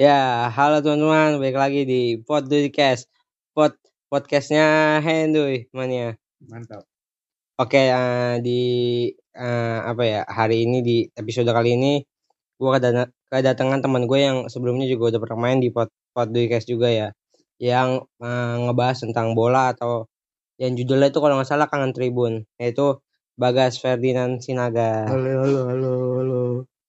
Ya, 0.00 0.48
halo 0.48 0.80
teman-teman, 0.80 1.36
balik 1.36 1.60
lagi 1.60 1.84
di 1.84 2.16
Podcast. 2.16 3.12
Pod 3.52 3.76
podcastnya 4.08 4.96
Henduy 5.04 5.68
mania. 5.76 6.16
Mantap. 6.48 6.88
Oke, 7.60 7.92
uh, 7.92 8.40
di 8.40 8.60
uh, 9.36 9.84
apa 9.84 10.02
ya 10.08 10.20
hari 10.24 10.64
ini 10.64 10.80
di 10.80 11.04
episode 11.12 11.52
kali 11.52 11.76
ini 11.76 12.00
gue 12.56 12.70
kedatangan 13.28 13.84
teman 13.84 14.08
gue 14.08 14.16
yang 14.16 14.38
sebelumnya 14.48 14.88
juga 14.88 15.12
udah 15.12 15.20
pernah 15.28 15.38
main 15.44 15.60
di 15.60 15.68
Pod 15.68 15.92
Podcast 16.16 16.72
juga 16.72 16.88
ya, 16.88 17.12
yang 17.60 18.00
uh, 18.16 18.56
ngebahas 18.64 18.96
tentang 19.04 19.36
bola 19.36 19.76
atau 19.76 20.08
yang 20.56 20.72
judulnya 20.72 21.12
itu 21.12 21.20
kalau 21.20 21.36
nggak 21.36 21.52
salah 21.52 21.68
kangen 21.68 21.92
tribun, 21.92 22.48
yaitu 22.56 22.96
Bagas 23.36 23.76
Ferdinand 23.76 24.40
Sinaga. 24.40 25.04
Halo, 25.04 25.44
halo, 25.44 25.60
halo, 25.68 25.92
halo. 26.16 26.42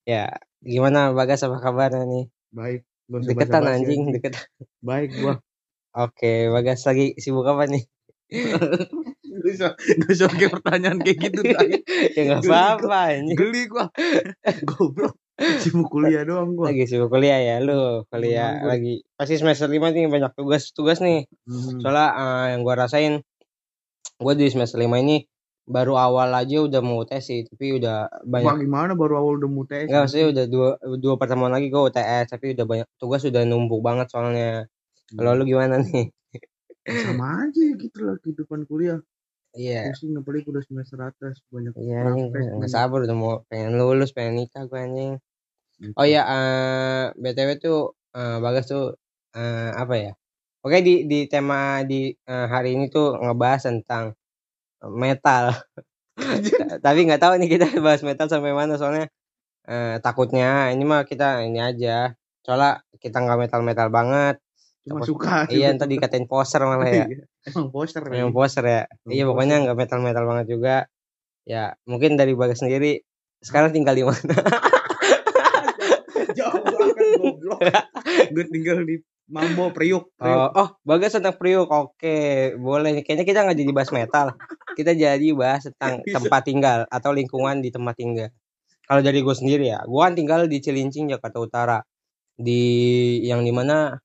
Ya, 0.08 0.40
gimana 0.64 1.12
Bagas 1.12 1.44
apa 1.44 1.60
kabarnya 1.60 2.08
nih? 2.08 2.24
Baik. 2.48 2.93
Deketan 3.04 3.64
anjing, 3.68 4.16
deket. 4.16 4.40
Baik 4.80 5.12
gua. 5.20 5.34
Oke, 5.94 6.48
Bagas 6.48 6.88
lagi 6.88 7.12
sibuk 7.20 7.44
apa 7.44 7.68
nih? 7.68 7.84
Gak 9.44 10.08
usah, 10.08 10.26
pakai 10.32 10.48
pertanyaan 10.48 10.98
kayak 11.04 11.18
gitu. 11.20 11.40
ya 12.16 12.22
nggak 12.24 12.42
apa-apa 12.48 12.98
anjing. 13.12 13.36
Geli 13.36 13.62
gua. 13.68 13.92
Goblok. 14.68 15.20
Sibuk 15.60 15.92
kuliah 15.92 16.24
doang 16.24 16.56
gua. 16.56 16.72
Lagi 16.72 16.88
sibuk 16.88 17.12
kuliah 17.12 17.38
ya 17.42 17.56
lu, 17.60 18.08
kuliah 18.08 18.56
Nganggur. 18.56 18.68
lagi. 18.72 18.94
Pasti 19.18 19.34
semester 19.36 19.68
5 19.68 19.92
nih 19.92 20.08
banyak 20.08 20.32
tugas-tugas 20.32 21.04
nih. 21.04 21.28
Hmm. 21.44 21.82
Soalnya 21.82 22.08
eh, 22.16 22.44
yang 22.56 22.60
gua 22.64 22.74
rasain 22.88 23.20
gua 24.16 24.32
di 24.32 24.48
semester 24.48 24.80
5 24.80 24.88
ini 25.04 25.28
baru 25.64 25.96
awal 25.96 26.28
aja 26.36 26.68
udah 26.68 26.80
mau 26.84 27.00
UTS 27.00 27.24
sih, 27.24 27.40
tapi 27.48 27.80
udah 27.80 28.08
Wah, 28.08 28.24
banyak 28.28 28.68
gimana 28.68 28.92
baru 28.92 29.16
awal 29.20 29.40
udah 29.40 29.50
mau 29.50 29.64
tes? 29.64 29.88
Enggak, 29.88 30.00
maksudnya 30.08 30.26
udah 30.30 30.44
dua, 30.48 30.68
dua 31.00 31.14
pertemuan 31.16 31.52
lagi 31.52 31.72
gua 31.72 31.88
UTS, 31.88 32.36
tapi 32.36 32.52
udah 32.52 32.64
banyak 32.68 32.88
tugas 33.00 33.24
udah 33.24 33.42
numpuk 33.48 33.80
banget 33.80 34.06
soalnya. 34.12 34.68
Kalau 35.14 35.32
lu 35.36 35.44
gimana 35.48 35.80
nih? 35.80 36.12
Sama 36.84 37.48
aja 37.48 37.64
gitu 37.80 37.98
lah 38.04 38.16
kehidupan 38.20 38.68
kuliah. 38.68 39.00
Iya. 39.54 39.94
Pusing 39.94 40.18
apalagi 40.18 40.50
udah 40.50 40.62
semester 40.66 40.98
atas 40.98 41.38
banyak 41.48 41.72
Iya 41.78 42.00
praktek, 42.02 42.42
nggak 42.58 42.72
sabar 42.74 42.98
udah 43.06 43.16
mau 43.16 43.32
pengen 43.46 43.78
lulus, 43.78 44.10
pengen 44.10 44.42
nikah 44.42 44.66
gue 44.66 44.76
anjing. 44.76 45.12
Oh 45.94 46.06
iya, 46.06 46.22
eh 46.26 47.04
BTW 47.14 47.50
tuh 47.62 47.94
eh, 48.12 48.38
Bagas 48.42 48.66
tuh 48.66 48.98
eh, 49.32 49.70
apa 49.72 49.94
ya? 49.94 50.12
Oke 50.66 50.82
di 50.82 51.06
di 51.06 51.30
tema 51.30 51.86
di 51.86 52.10
eh, 52.10 52.46
hari 52.50 52.74
ini 52.74 52.90
tuh 52.90 53.14
ngebahas 53.14 53.70
tentang 53.70 54.12
metal. 54.90 55.54
Tapi 56.84 56.98
nggak 57.06 57.20
tahu 57.20 57.32
nih 57.42 57.48
kita 57.58 57.66
bahas 57.82 58.02
metal 58.06 58.30
sampai 58.30 58.54
mana 58.54 58.78
soalnya 58.78 59.10
eh, 59.64 59.96
takutnya 59.98 60.70
ini 60.70 60.84
mah 60.86 61.04
kita 61.08 61.42
ini 61.44 61.58
aja. 61.58 62.12
Soalnya 62.44 62.84
kita 63.00 63.24
nggak 63.24 63.48
metal-metal 63.48 63.88
banget. 63.88 64.36
Cuma 64.84 65.00
Takut- 65.00 65.08
suka. 65.16 65.48
Iya 65.48 65.72
ntar 65.74 65.88
dikatain 65.88 66.28
poser 66.28 66.60
malah 66.64 66.88
ya. 66.88 67.04
Iya. 67.08 67.24
Emang 67.48 67.68
poster. 67.72 68.00
Lagi. 68.04 68.32
poser 68.32 68.64
ya. 68.64 68.82
Emang 68.84 69.12
Iya 69.16 69.22
pokoknya 69.28 69.56
nggak 69.64 69.76
metal-metal 69.80 70.24
banget 70.28 70.46
juga. 70.52 70.76
Ya 71.44 71.76
mungkin 71.88 72.16
dari 72.16 72.32
Bagas 72.36 72.60
sendiri 72.60 73.00
sekarang 73.44 73.72
tinggal 73.72 73.96
di 73.96 74.04
mana? 74.04 74.20
Jauh 76.38 76.60
banget 76.64 76.96
goblok. 77.20 77.58
Gue 78.34 78.44
tinggal 78.48 78.82
di 78.84 78.96
Mambo 79.24 79.72
Priuk. 79.72 80.12
Priuk. 80.20 80.36
Oh, 80.36 80.48
oh, 80.52 80.68
bagas 80.84 81.16
tentang 81.16 81.36
Priuk. 81.40 81.68
Oke, 81.68 82.52
boleh. 82.60 83.00
Kayaknya 83.00 83.24
kita 83.24 83.40
nggak 83.44 83.58
jadi 83.58 83.72
bahas 83.72 83.90
metal. 83.90 84.26
Kita 84.76 84.92
jadi 84.92 85.28
bahas 85.32 85.64
tentang 85.70 86.04
Bisa. 86.04 86.20
tempat 86.20 86.42
tinggal 86.44 86.78
atau 86.92 87.10
lingkungan 87.16 87.64
di 87.64 87.72
tempat 87.72 87.94
tinggal. 87.96 88.28
Kalau 88.84 89.00
dari 89.00 89.24
gue 89.24 89.32
sendiri 89.32 89.72
ya, 89.72 89.80
gue 89.80 90.00
kan 90.00 90.12
tinggal 90.12 90.44
di 90.44 90.60
Cilincing, 90.60 91.08
Jakarta 91.08 91.38
Utara. 91.40 91.78
Di 92.36 92.62
yang 93.24 93.40
di 93.40 93.52
mana 93.54 93.96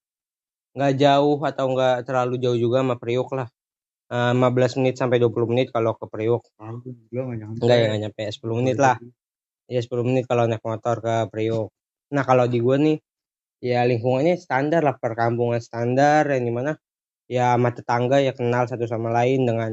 nggak 0.77 0.93
jauh 0.95 1.39
atau 1.43 1.65
nggak 1.75 2.07
terlalu 2.07 2.39
jauh 2.39 2.55
juga 2.55 2.79
sama 2.79 2.95
Priuk 2.95 3.35
lah. 3.35 3.51
Eh, 4.09 4.33
15 4.33 4.79
menit 4.81 4.95
sampai 4.97 5.19
20 5.19 5.51
menit 5.51 5.67
kalau 5.69 5.99
ke 5.99 6.07
Priuk. 6.07 6.47
Enggak 7.59 7.77
ya, 7.77 7.85
nggak 7.91 8.01
nyampe 8.07 8.23
10 8.31 8.55
menit 8.57 8.77
lah. 8.79 8.95
Ya 9.69 9.83
10 9.83 10.01
menit 10.07 10.25
kalau 10.25 10.47
naik 10.47 10.63
motor 10.65 10.97
ke 11.03 11.15
Priok. 11.29 11.69
Nah 12.15 12.23
kalau 12.25 12.49
di 12.49 12.57
gue 12.57 12.77
nih, 12.79 12.97
ya 13.63 13.79
lingkungannya 13.89 14.35
standar 14.45 14.81
lah 14.87 14.95
perkampungan 15.03 15.61
standar 15.67 16.23
yang 16.33 16.43
di 16.47 16.53
mana 16.57 16.71
ya 17.35 17.55
sama 17.55 17.69
tetangga 17.77 18.17
ya 18.27 18.33
kenal 18.39 18.63
satu 18.71 18.85
sama 18.93 19.09
lain 19.17 19.41
dengan 19.49 19.71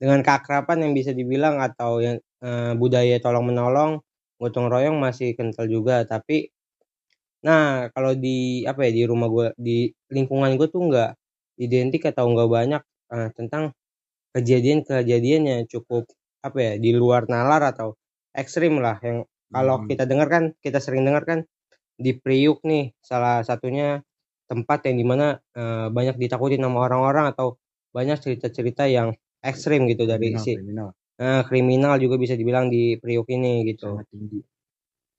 dengan 0.00 0.20
keakraban 0.26 0.82
yang 0.84 0.92
bisa 0.96 1.14
dibilang 1.14 1.58
atau 1.62 2.02
yang 2.02 2.16
eh, 2.44 2.72
budaya 2.76 3.16
tolong 3.22 3.46
menolong 3.50 4.02
gotong 4.40 4.66
royong 4.68 4.98
masih 4.98 5.32
kental 5.38 5.66
juga 5.70 6.02
tapi 6.04 6.50
nah 7.44 7.88
kalau 7.94 8.12
di 8.16 8.64
apa 8.64 8.88
ya 8.88 8.92
di 8.94 9.02
rumah 9.04 9.28
gue 9.28 9.48
di 9.58 9.78
lingkungan 10.12 10.56
gue 10.58 10.68
tuh 10.72 10.82
nggak 10.88 11.10
identik 11.60 12.02
atau 12.10 12.24
nggak 12.32 12.50
banyak 12.50 12.82
eh, 13.14 13.28
tentang 13.36 13.64
kejadian-kejadian 14.34 15.42
yang 15.50 15.62
cukup 15.70 16.08
apa 16.44 16.58
ya 16.60 16.72
di 16.80 16.90
luar 16.96 17.26
nalar 17.30 17.62
atau 17.74 17.96
ekstrim 18.36 18.78
lah 18.82 18.98
yang 19.04 19.24
kalau 19.54 19.82
Hmm. 19.82 19.88
kita 19.88 20.04
dengar 20.08 20.28
kan 20.32 20.44
kita 20.64 20.78
sering 20.82 21.04
dengar 21.08 21.24
kan 21.28 21.40
di 21.94 22.12
Priuk 22.12 22.62
nih 22.62 22.92
salah 22.98 23.40
satunya 23.40 24.02
tempat 24.44 24.84
yang 24.86 24.96
di 24.98 25.06
mana 25.06 25.26
eh, 25.54 25.88
banyak 25.88 26.16
ditakutin 26.16 26.60
sama 26.60 26.84
orang-orang 26.84 27.32
atau 27.32 27.56
banyak 27.90 28.18
cerita-cerita 28.18 28.84
yang 28.86 29.14
ekstrim 29.40 29.86
gitu 29.86 30.04
dari 30.04 30.34
Kriminal, 30.34 30.42
si 30.42 30.52
kriminal. 30.58 30.88
eh, 31.16 31.42
kriminal 31.46 31.94
juga 31.98 32.16
bisa 32.18 32.34
dibilang 32.34 32.66
di 32.68 32.98
Priuk 32.98 33.30
ini 33.30 33.62
gitu 33.64 33.94
Sangat 33.94 34.08
tinggi. 34.10 34.40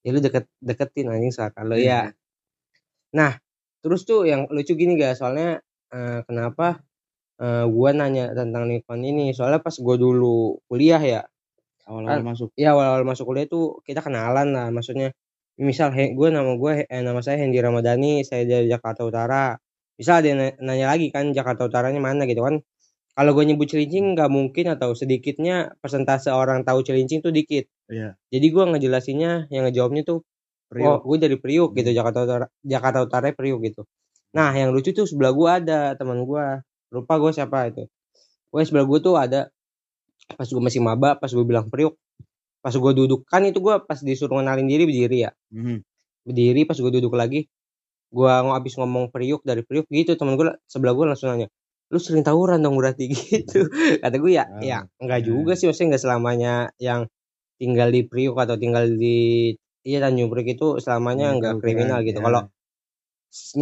ya 0.02 0.09
lu 0.12 0.19
deket 0.19 0.46
deketin 0.62 1.09
anjing 1.09 1.34
saat 1.34 1.56
kalau 1.56 1.74
Iya. 1.74 2.12
ya 2.12 2.18
nah 3.16 3.31
terus 3.80 4.03
tuh 4.03 4.28
yang 4.28 4.46
lucu 4.52 4.75
gini 4.75 5.00
guys 5.00 5.18
soalnya 5.18 5.63
eh, 5.90 6.19
kenapa 6.28 6.84
eh, 7.40 7.66
gua 7.66 7.96
nanya 7.96 8.36
tentang 8.36 8.68
lingkungan 8.68 9.02
ini 9.02 9.25
soalnya 9.31 9.63
pas 9.63 9.75
gua 9.80 9.96
dulu 9.96 10.59
kuliah 10.68 11.00
ya 11.00 11.22
Awal-awal 11.86 12.18
Kan- 12.18 12.28
masuk. 12.34 12.50
ya 12.57 12.74
awal-awal 12.74 13.06
masuk 13.06 13.25
kuliah 13.25 13.46
tuh 13.46 13.78
kita 13.86 14.02
kenalan 14.02 14.52
lah 14.52 14.68
maksudnya 14.69 15.13
misal 15.58 15.92
gue 15.96 16.30
nama 16.30 16.52
gue 16.56 16.84
eh, 16.86 17.02
nama 17.02 17.20
saya 17.24 17.40
Hendi 17.40 17.60
Ramadhani 17.64 18.24
saya 18.28 18.44
dari 18.44 18.68
Jakarta 18.68 19.08
Utara 19.08 19.56
misal 19.96 20.20
ada 20.20 20.28
yang 20.28 20.40
nanya 20.60 20.92
lagi 20.92 21.08
kan 21.10 21.32
Jakarta 21.32 21.64
Utaranya 21.66 22.04
mana 22.04 22.28
gitu 22.28 22.44
kan 22.44 22.60
kalau 23.16 23.32
gue 23.32 23.48
nyebut 23.48 23.72
Cilincing 23.72 24.12
nggak 24.12 24.28
mungkin 24.28 24.76
atau 24.76 24.92
sedikitnya 24.92 25.72
persentase 25.80 26.28
orang 26.28 26.68
tahu 26.68 26.84
Cilincing 26.84 27.24
tuh 27.24 27.32
dikit 27.32 27.72
Iya. 27.88 28.18
jadi 28.34 28.48
gue 28.50 28.64
ngejelasinnya 28.76 29.48
yang 29.54 29.70
ngejawabnya 29.70 30.04
tuh 30.04 30.26
Priuk. 30.68 30.84
oh 30.90 30.98
gue 31.06 31.18
dari 31.22 31.38
Priuk 31.40 31.78
gitu 31.78 31.94
Hmm. 31.94 31.98
Jakarta 32.04 32.20
Utara 32.26 32.46
Jakarta 32.60 33.00
Utara 33.06 33.28
Priuk 33.32 33.64
gitu 33.64 33.88
nah 34.36 34.52
yang 34.52 34.76
lucu 34.76 34.92
tuh 34.92 35.08
sebelah 35.08 35.32
gue 35.32 35.48
ada 35.48 35.80
teman 35.96 36.20
gue 36.28 36.44
lupa 36.92 37.14
gue 37.16 37.32
siapa 37.32 37.72
itu 37.72 37.88
gue 38.52 38.62
sebelah 38.68 38.84
gue 38.84 39.00
tuh 39.00 39.16
ada 39.16 39.48
pas 40.36 40.44
gue 40.44 40.60
masih 40.60 40.82
maba 40.84 41.16
pas 41.16 41.32
gue 41.32 41.46
bilang 41.48 41.70
Priuk 41.72 41.96
pas 42.66 42.74
gue 42.74 42.94
duduk 42.98 43.22
kan 43.30 43.46
itu 43.46 43.59
gue 43.62 43.76
pas 43.86 44.00
disuruh 44.02 44.42
kenalin 44.42 44.66
diri 44.66 44.84
berdiri 44.90 45.18
ya 45.30 45.31
Mhm. 45.53 45.78
berdiri 46.26 46.62
pas 46.66 46.78
gue 46.81 46.92
duduk 46.98 47.14
lagi 47.14 47.46
gue 48.16 48.30
habis 48.56 48.74
ngomong 48.80 49.14
Priuk 49.14 49.42
dari 49.46 49.62
Priuk 49.68 49.86
gitu 49.94 50.18
teman 50.18 50.36
gue 50.40 50.50
sebelah 50.72 50.94
gue 50.98 51.06
langsung 51.09 51.30
nanya 51.34 51.48
lu 51.94 52.00
sering 52.02 52.25
tawuran 52.25 52.59
dong 52.66 52.75
berarti 52.81 53.06
gitu 53.14 53.70
kata 54.02 54.16
gue 54.18 54.31
ya 54.40 54.46
Ah, 54.50 54.62
ya 54.64 54.80
enggak 55.04 55.22
ya. 55.22 55.28
juga 55.30 55.54
sih 55.59 55.66
maksudnya 55.70 55.88
enggak 55.94 56.04
selamanya 56.06 56.54
yang 56.81 57.02
tinggal 57.62 57.90
di 57.94 58.02
Priuk 58.09 58.36
atau 58.42 58.56
tinggal 58.59 58.86
di 58.90 59.18
iya 59.86 60.00
Tanjung 60.04 60.30
Priuk 60.34 60.50
itu 60.58 60.68
selamanya 60.84 61.31
Iya, 61.31 61.36
enggak 61.38 61.54
kriminal 61.64 62.00
kan, 62.02 62.08
gitu 62.09 62.20
ya. 62.22 62.25
kalau 62.25 62.42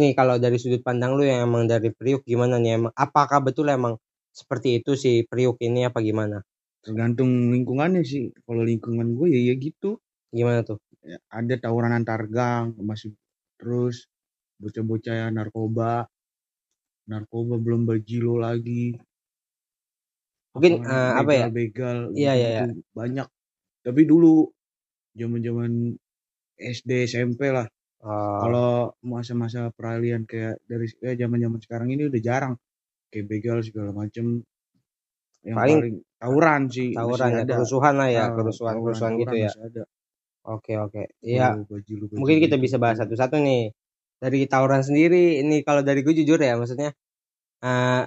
nih 0.00 0.12
kalau 0.18 0.34
dari 0.44 0.56
sudut 0.62 0.82
pandang 0.86 1.12
lu 1.18 1.22
yang 1.26 1.40
emang 1.50 1.64
dari 1.72 1.90
Priuk 1.92 2.22
gimana 2.24 2.56
nih 2.62 2.78
emang 2.78 2.92
apakah 2.96 3.38
betul 3.46 3.66
emang 3.68 3.94
seperti 4.34 4.68
itu 4.80 4.94
si 4.94 5.10
Priuk 5.30 5.56
ini 5.66 5.80
apa 5.88 5.98
gimana 6.00 6.40
Tergantung 6.84 7.30
lingkungannya 7.54 8.02
sih. 8.04 8.28
Kalau 8.44 8.62
lingkungan 8.62 9.16
gue 9.16 9.28
ya 9.32 9.40
ya 9.48 9.54
gitu. 9.56 9.96
gimana 10.34 10.60
tuh? 10.66 10.78
Ya, 11.04 11.18
ada 11.32 11.54
tawuran 11.60 11.92
antar 11.96 12.28
gang 12.28 12.76
masih 12.80 13.16
terus 13.60 14.08
bocah-bocah 14.60 15.32
narkoba. 15.32 16.08
Narkoba 17.08 17.54
belum 17.60 17.88
berjilo 17.88 18.36
lagi. 18.40 18.96
Mungkin, 20.54 20.72
eh, 20.86 21.12
apa 21.20 21.32
ya? 21.34 21.46
begal 21.50 21.98
Iya, 22.14 22.32
iya, 22.38 22.48
iya. 22.54 22.64
banyak. 22.94 23.26
Tapi 23.84 24.02
dulu 24.06 24.48
zaman 25.16 25.40
zaman 25.42 25.72
SD 26.60 27.06
SMP 27.10 27.50
lah. 27.50 27.66
Oh, 28.02 28.42
kalau 28.42 28.92
masa-masa 29.04 29.70
peralihan 29.74 30.22
kayak 30.26 30.60
dari 30.68 30.86
ya 31.02 31.14
zaman 31.26 31.38
zaman 31.44 31.60
sekarang 31.64 31.88
ini 31.94 32.08
udah 32.10 32.20
jarang. 32.22 32.54
Kayak 33.12 33.26
begal 33.30 33.58
segala 33.66 33.90
macem 33.94 34.42
yang 35.44 35.56
Paling 35.60 35.78
paling, 35.80 35.94
tawuran 36.20 36.60
sih 36.72 36.88
tawuran 36.96 37.28
ya 37.36 37.38
ada. 37.44 37.54
kerusuhan 37.56 37.94
lah 38.00 38.08
ya 38.08 38.24
Ah, 38.24 38.30
kerusuhan 38.36 38.74
kerusuhan 38.80 39.12
gitu 39.20 39.36
ya 39.36 39.50
ada. 39.52 39.82
oke 40.48 40.72
oke 40.88 41.02
iya 41.24 41.48
mungkin 42.16 42.36
kita 42.40 42.56
gitu. 42.56 42.64
bisa 42.64 42.76
bahas 42.80 42.96
satu-satu 43.00 43.36
nih 43.40 43.62
dari 44.22 44.38
tawuran 44.48 44.80
sendiri 44.80 45.44
ini 45.44 45.60
kalau 45.66 45.84
dari 45.84 46.00
gue 46.00 46.14
jujur 46.16 46.40
ya 46.40 46.56
maksudnya 46.56 46.90
eh 47.64 48.02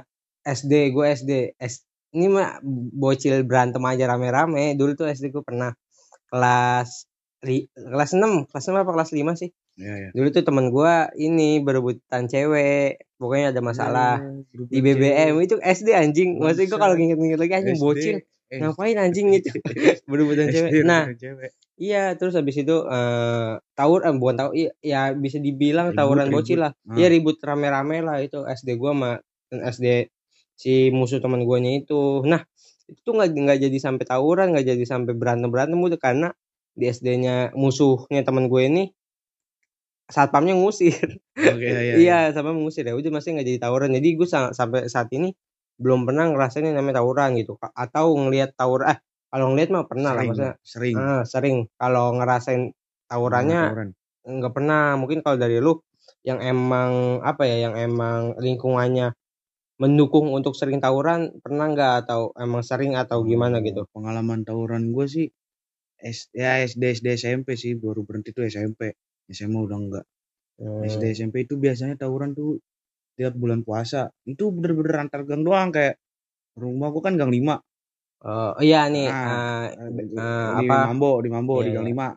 SD 0.47 0.73
gue 0.95 1.05
SD 1.19 1.31
S, 1.59 1.83
ini 2.15 2.25
mah 2.31 2.57
bocil 3.01 3.43
berantem 3.43 3.83
aja 3.85 4.07
rame-rame 4.09 4.73
dulu 4.79 4.91
tuh 4.95 5.07
SD 5.11 5.29
gue 5.35 5.43
pernah 5.43 5.71
kelas 6.31 6.89
li, 7.47 7.67
kelas 7.75 8.11
6 8.17 8.47
kelas 8.49 8.65
6 8.69 8.81
apa 8.83 8.91
kelas 8.95 9.11
5 9.13 9.33
sih 9.41 9.49
Iya, 9.77 9.93
iya. 9.93 10.09
Dulu 10.11 10.27
tuh 10.33 10.43
temen 10.43 10.73
gua 10.73 11.07
ini 11.13 11.61
berebutan 11.61 12.25
cewek. 12.25 13.05
Pokoknya 13.21 13.53
ada 13.53 13.61
masalah 13.61 14.13
Ya, 14.49 14.65
di 14.73 14.79
BBM 14.81 15.37
itu 15.45 15.55
SD 15.61 15.93
anjing. 15.93 16.41
Maksudnya 16.41 16.67
gua 16.73 16.79
kalau 16.81 16.95
nginget-nginget 16.97 17.39
lagi 17.39 17.53
anjing 17.61 17.77
SD, 17.77 17.83
bocil. 17.85 18.15
eh, 18.49 18.57
Ngapain 18.57 18.97
anjing 18.97 19.27
itu 19.37 19.49
berebutan 20.09 20.49
SD 20.49 20.53
cewek. 20.57 20.71
Nah, 20.81 21.03
cewek. 21.13 21.49
iya 21.77 22.17
terus 22.17 22.33
habis 22.33 22.57
itu 22.57 22.73
eh 22.89 23.51
tawur 23.77 24.01
eh, 24.01 24.13
bukan 24.17 24.35
tawur 24.35 24.53
iya, 24.57 24.69
ya 24.81 25.01
bisa 25.13 25.37
dibilang 25.37 25.93
Ribut, 25.93 25.97
tawuran 26.01 26.27
ribut. 26.33 26.41
bocil 26.41 26.59
lah. 26.65 26.71
Ah. 26.89 26.97
Iya 26.97 27.07
ribut 27.13 27.37
rame-rame 27.45 28.01
lah 28.01 28.17
itu 28.17 28.41
SD 28.49 28.81
gua 28.81 28.91
sama 28.97 29.11
SD 29.53 30.09
si 30.57 30.89
musuh 30.89 31.21
teman 31.21 31.45
guanya 31.45 31.69
itu. 31.77 32.25
Nah, 32.25 32.41
itu 32.89 32.97
tuh 33.05 33.13
nggak 33.13 33.29
nggak 33.29 33.59
jadi 33.69 33.77
sampai 33.77 34.05
tawuran, 34.09 34.57
nggak 34.57 34.65
jadi 34.73 34.83
sampai 34.89 35.13
berantem 35.13 35.53
berantem 35.53 35.77
udah 35.77 36.01
karena 36.01 36.33
di 36.77 36.85
SD-nya 36.89 37.53
musuhnya 37.57 38.21
teman 38.21 38.49
gue 38.49 38.61
ini 38.69 38.83
satpamnya 40.09 40.55
ngusir. 40.57 41.19
Oke, 41.37 41.67
iya, 41.69 41.79
iya. 41.83 41.95
Iya, 42.01 42.17
satpam 42.35 42.57
ngusir 42.63 42.83
ya. 42.87 42.93
Udah 42.97 43.11
masih 43.13 43.37
nggak 43.37 43.47
jadi 43.47 43.59
tawuran. 43.61 43.89
Jadi 43.93 44.09
gue 44.17 44.27
sa- 44.27 44.53
sampai 44.55 44.87
saat 44.89 45.09
ini 45.13 45.31
belum 45.77 46.09
pernah 46.09 46.25
ngerasain 46.33 46.65
yang 46.65 46.77
namanya 46.79 47.03
tawuran 47.03 47.37
gitu. 47.37 47.59
Atau 47.77 48.17
ngelihat 48.17 48.57
tawuran. 48.57 48.95
Eh, 48.95 48.99
kalau 49.29 49.45
ngelihat 49.53 49.69
mah 49.75 49.85
pernah 49.85 50.11
lah 50.15 50.23
Sering, 50.23 50.29
maksudnya. 50.33 50.53
sering. 50.65 50.95
Ah, 50.97 51.21
sering. 51.27 51.57
Kalau 51.77 52.05
ngerasain 52.17 52.61
tawurannya 53.11 53.61
Tawuran. 53.69 53.89
nggak 54.27 54.53
pernah. 54.55 54.83
Mungkin 54.99 55.19
kalau 55.23 55.37
dari 55.39 55.57
lu 55.61 55.77
yang 56.25 56.39
emang 56.43 57.21
apa 57.23 57.43
ya, 57.47 57.69
yang 57.69 57.75
emang 57.77 58.33
lingkungannya 58.41 59.13
mendukung 59.77 60.33
untuk 60.33 60.53
sering 60.57 60.81
tawuran 60.81 61.37
pernah 61.43 61.69
nggak 61.69 61.93
atau 62.07 62.33
emang 62.37 62.63
sering 62.65 62.97
atau 62.97 63.21
gimana 63.21 63.61
gitu? 63.61 63.85
Pengalaman 63.93 64.41
tawuran 64.47 64.89
gue 64.95 65.05
sih 65.05 65.27
S, 66.01 66.29
ya 66.33 66.61
SD 66.65 66.83
SD 66.97 67.07
SMP 67.17 67.53
sih 67.57 67.73
baru 67.77 68.01
berhenti 68.07 68.29
tuh 68.33 68.45
SMP. 68.49 68.81
SMA 69.31 69.59
udah 69.67 69.77
enggak. 69.77 70.05
Hmm. 70.57 70.81
SD 70.81 71.13
SMP 71.13 71.45
itu 71.45 71.55
biasanya 71.59 71.95
tawuran 71.99 72.33
tuh 72.33 72.57
tiap 73.17 73.33
bulan 73.37 73.61
puasa. 73.61 74.09
Itu 74.25 74.49
bener-bener 74.53 75.05
antar 75.05 75.25
gang 75.25 75.45
doang 75.45 75.69
kayak 75.69 76.01
rumah 76.57 76.89
gua 76.89 77.01
kan 77.05 77.15
gang 77.17 77.29
5. 77.29 77.61
Oh 78.25 78.57
iya 78.65 78.89
nih 78.89 79.05
Nah, 79.05 79.69
eh, 79.69 79.89
di, 79.93 80.03
eh, 80.17 80.49
di 80.57 80.65
apa? 80.65 80.89
Mambo, 80.89 81.21
di 81.21 81.29
Mambo, 81.29 81.61
Iya, 81.61 81.69
di 81.69 81.71
gang 81.77 81.85
iya. 81.85 81.93
5. 81.93 82.07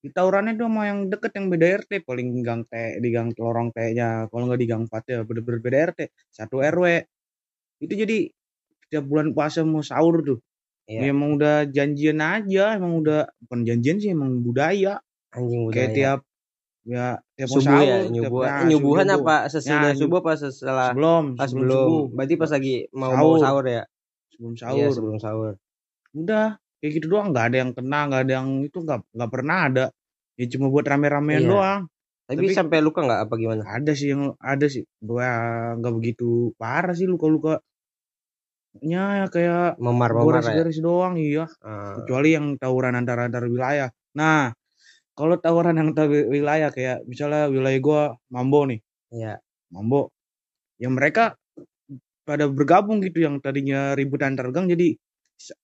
Di 0.00 0.08
tawurannya 0.14 0.54
tuh 0.56 0.66
sama 0.70 0.82
yang 0.88 1.00
deket 1.10 1.32
yang 1.36 1.46
beda 1.52 1.66
RT, 1.84 1.92
paling 2.06 2.28
gang 2.40 2.62
T, 2.64 2.72
di 3.02 3.08
gang 3.12 3.28
lorong 3.36 3.68
T-nya. 3.74 4.30
Kalau 4.30 4.44
nggak 4.48 4.60
di 4.62 4.68
gang 4.70 4.82
4 4.88 5.02
ya 5.10 5.18
bener-bener 5.26 5.60
beda 5.60 5.78
RT, 5.92 6.00
satu 6.30 6.62
RW. 6.62 6.84
Itu 7.84 7.92
jadi 7.98 8.30
tiap 8.88 9.04
bulan 9.10 9.34
puasa 9.36 9.60
mau 9.66 9.82
sahur 9.84 10.22
tuh. 10.24 10.38
Iya. 10.88 11.06
Ya, 11.06 11.12
emang 11.12 11.38
udah 11.38 11.56
janjian 11.70 12.18
aja, 12.18 12.74
emang 12.74 12.98
udah 12.98 13.28
bukan 13.46 13.60
janjian 13.62 13.96
sih, 14.02 14.10
emang 14.10 14.40
budaya. 14.42 14.98
Anjing 15.36 15.68
budaya. 15.68 15.74
Kayak 15.76 15.90
tiap 15.94 16.20
ya 16.82 17.06
tiap 17.34 17.48
subuh 17.50 17.64
sahur, 17.66 17.82
ya 17.82 17.96
tiap- 18.00 18.10
nyubuh. 18.10 18.40
nah, 18.42 18.60
nyubuhan 18.64 19.06
subuh. 19.06 19.20
apa 19.22 19.36
sesudah 19.46 19.80
Ya, 19.86 19.94
subuh 19.94 20.18
apa 20.18 20.32
setelah 20.34 20.88
Sebelum, 20.90 21.24
pas 21.34 21.46
sebelum 21.46 21.62
belum? 21.62 21.76
subuh. 21.78 22.04
Berarti 22.10 22.34
pas 22.36 22.50
lagi 22.50 22.74
mau 22.90 23.10
Sahur. 23.10 23.20
mau 23.20 23.36
sahur 23.38 23.64
ya? 23.66 23.82
sebelum 24.30 24.52
Iya 24.52 24.60
sahur. 24.62 24.90
sebelum 24.90 25.16
sahur. 25.18 25.52
Udah 26.12 26.46
kayak 26.78 26.92
gitu 26.94 27.06
doang, 27.08 27.28
nggak 27.30 27.46
ada 27.46 27.56
yang 27.58 27.70
kena, 27.70 28.00
nggak 28.06 28.20
ada 28.24 28.32
yang 28.34 28.48
itu 28.62 28.78
nggak 28.78 28.98
nggak 29.10 29.30
pernah 29.30 29.58
ada. 29.66 29.84
Ya 30.34 30.46
cuma 30.48 30.66
buat 30.66 30.82
rame-ramean 30.82 31.44
Iya. 31.44 31.50
doang. 31.50 31.80
Tapi, 32.24 32.46
Tapi- 32.46 32.56
sampai 32.56 32.78
luka 32.78 33.00
nggak 33.00 33.20
apa 33.26 33.34
gimana? 33.36 33.62
Ada 33.68 33.92
sih 33.92 34.08
yang 34.08 34.32
ada 34.38 34.64
sih, 34.64 34.86
gua 34.98 35.28
nggak 35.76 35.92
begitu 35.92 36.54
parah 36.56 36.94
sih 36.94 37.04
luka-luka. 37.04 37.60
Ya 38.80 39.26
kayak 39.26 39.76
Memar-memar 39.76 40.40
ya. 40.40 40.62
garis 40.62 40.78
doang 40.78 41.18
iya. 41.18 41.50
Ah, 41.60 41.98
Kecuali 41.98 42.32
yang 42.32 42.54
tawuran 42.54 42.94
antara 42.94 43.26
antar 43.26 43.42
wilayah. 43.44 43.90
Nah, 44.14 44.54
kalau 45.20 45.36
tawuran 45.36 45.76
yang 45.76 45.92
antar 45.92 46.08
wilayah 46.08 46.72
kayak 46.72 47.04
misalnya 47.04 47.46
wilayah 47.46 47.76
gua 47.78 48.02
Mambo 48.26 48.64
nih, 48.64 48.80
Iya. 49.12 49.36
Mambo. 49.68 50.08
Yang 50.80 50.92
mereka 50.96 51.24
pada 52.24 52.48
bergabung 52.48 52.98
gitu 53.00 53.20
yang 53.20 53.36
tadinya 53.38 53.92
ribut 53.92 54.22
antar 54.22 54.48
gang 54.48 54.64
jadi 54.66 54.96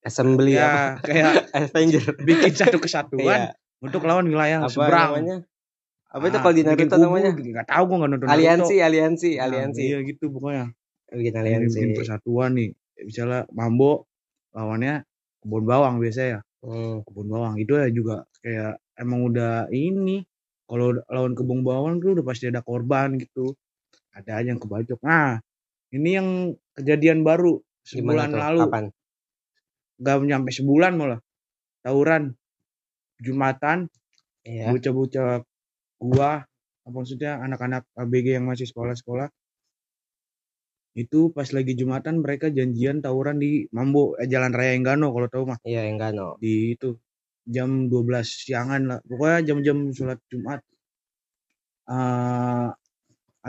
Assembly 0.03 0.57
ya 0.57 0.67
apa? 0.67 0.83
kayak 1.09 1.33
Avenger. 1.73 2.05
bikin 2.21 2.53
satu 2.53 2.77
kesatuan 2.85 3.53
Iya. 3.53 3.57
untuk 3.81 4.05
lawan 4.05 4.25
wilayah 4.25 4.61
Apa 4.61 4.73
seberang. 4.73 5.11
namanya? 5.17 5.37
Apa 6.07 6.25
itu 6.27 6.37
Ah, 6.37 6.43
kalau 6.43 6.55
di 6.55 6.63
Naruto 6.65 6.97
namanya? 6.97 7.31
Nggak 7.33 7.67
tahu 7.67 7.83
gua 7.87 7.97
nggak 7.99 8.11
nonton 8.13 8.29
Aliansi, 8.29 8.75
Naruto. 8.77 8.87
aliansi, 8.89 9.31
Nah, 9.33 9.43
aliansi. 9.45 9.83
Iya 9.85 9.99
gitu 10.05 10.25
pokoknya. 10.29 10.65
Bikin 11.07 11.19
Bikin, 11.19 11.35
aliansi. 11.37 11.77
bikin 11.77 11.91
persatuan 11.95 12.51
nih. 12.57 12.69
Misalnya 12.99 13.41
Mambo 13.53 14.09
lawannya 14.53 15.05
kebun 15.41 15.65
bawang 15.65 15.95
biasanya 15.97 16.29
ya. 16.29 16.41
Hmm. 16.65 17.05
Kebun 17.05 17.27
bawang 17.29 17.55
itu 17.57 17.73
ya 17.73 17.87
juga 17.89 18.17
kayak 18.41 18.81
emang 18.99 19.21
udah 19.29 19.69
ini. 19.73 20.25
Kalau 20.67 20.99
lawan 21.07 21.39
kebun 21.39 21.63
bawang 21.63 22.03
tuh 22.03 22.19
udah 22.19 22.25
pasti 22.27 22.51
ada 22.51 22.59
korban 22.61 23.15
gitu. 23.23 23.55
Ada 24.11 24.43
aja 24.43 24.49
yang 24.51 24.59
kebacok. 24.59 24.99
Nah, 25.07 25.39
ini 25.95 26.11
yang 26.19 26.29
kejadian 26.75 27.23
baru 27.23 27.61
sebulan 27.87 28.35
lalu. 28.35 28.67
Kapan? 28.67 28.85
Gak 30.03 30.17
nyampe 30.27 30.51
sebulan 30.51 30.93
malah. 30.99 31.21
Tawuran 31.87 32.35
Jumatan 33.23 33.89
Iya. 34.47 34.71
bocah-bocah 34.71 35.43
gua 35.99 36.47
apa 36.87 36.95
maksudnya 36.95 37.43
anak-anak 37.43 37.83
ABG 37.99 38.39
yang 38.39 38.47
masih 38.47 38.71
sekolah-sekolah 38.71 39.27
itu 40.97 41.35
pas 41.35 41.51
lagi 41.51 41.75
Jumatan 41.75 42.23
mereka 42.23 42.47
janjian 42.49 43.03
tawuran 43.03 43.37
di 43.43 43.67
Mambo 43.75 44.15
eh, 44.17 44.31
Jalan 44.31 44.55
Raya 44.55 44.79
Enggano 44.79 45.11
kalau 45.11 45.29
tahu 45.29 45.45
mah 45.51 45.59
Iya, 45.67 45.85
Enggano. 45.91 46.39
di 46.39 46.79
itu 46.79 46.95
jam 47.55 47.71
12 47.91 48.29
siangan 48.45 48.83
lah. 48.91 48.99
Pokoknya 49.09 49.39
jam-jam 49.49 49.79
sholat 49.97 50.21
Jumat. 50.33 50.61
Eh 51.89 52.67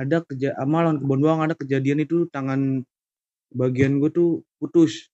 ada 0.02 0.18
keja 0.30 0.54
amalan 0.62 1.02
kebun 1.02 1.22
bawang 1.26 1.42
ada 1.46 1.56
kejadian 1.58 2.00
itu 2.06 2.30
tangan 2.30 2.86
bagian 3.54 4.00
gua 4.02 4.12
tuh 4.14 4.30
putus. 4.62 5.10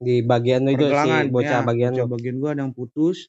Di 0.00 0.24
bagian 0.24 0.64
itu 0.72 0.88
si 0.96 1.28
bocah 1.28 1.60
ya, 1.60 1.60
bagian 1.68 1.92
bocah 1.92 2.06
bagian 2.08 2.36
gua 2.40 2.56
ada 2.56 2.64
yang 2.64 2.72
putus 2.72 3.28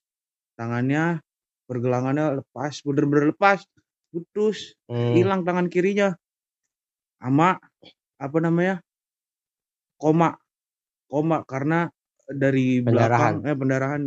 tangannya 0.59 1.21
pergelangannya 1.69 2.41
lepas 2.43 2.73
bener-bener 2.85 3.33
lepas 3.35 3.65
putus 4.13 4.75
Hmm. 4.89 5.15
hilang 5.15 5.43
tangan 5.47 5.67
kirinya. 5.71 6.15
Sama 7.21 7.59
apa 8.21 8.37
namanya 8.41 8.81
koma 10.01 10.37
koma 11.11 11.43
karena 11.45 11.89
dari 12.29 12.81
Pendarahan. 12.85 13.43
belakang 13.43 13.45
eh 13.47 13.55
pendarahan 13.57 14.03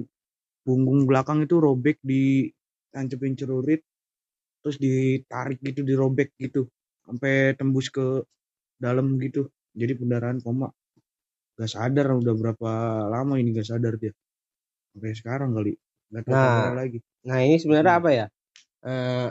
punggung 0.66 1.00
belakang 1.08 1.38
itu 1.46 1.56
robek 1.66 1.96
di 2.10 2.50
tancepin 2.94 3.34
celurit 3.40 3.80
terus 4.62 4.76
ditarik 4.84 5.58
gitu 5.68 5.80
dirobek 5.90 6.28
gitu 6.44 6.62
sampai 7.06 7.54
tembus 7.58 7.88
ke 7.96 8.06
dalam 8.84 9.06
gitu 9.24 9.42
jadi 9.80 9.94
pendarahan 10.00 10.38
koma 10.44 10.68
gak 11.58 11.70
sadar 11.74 12.06
udah 12.22 12.34
berapa 12.40 12.70
lama 13.14 13.34
ini 13.40 13.50
gak 13.58 13.68
sadar 13.72 13.94
dia 14.02 14.12
sampai 14.92 15.12
sekarang 15.20 15.50
kali 15.56 15.72
gak 16.14 16.26
tahu 16.30 16.32
Nah, 16.32 16.74
lagi 16.78 16.98
Nah, 17.26 17.38
ini 17.42 17.58
sebenarnya 17.58 17.94
Hmm. 17.94 18.02
apa 18.02 18.10
ya? 18.14 18.26
Eh 18.86 19.28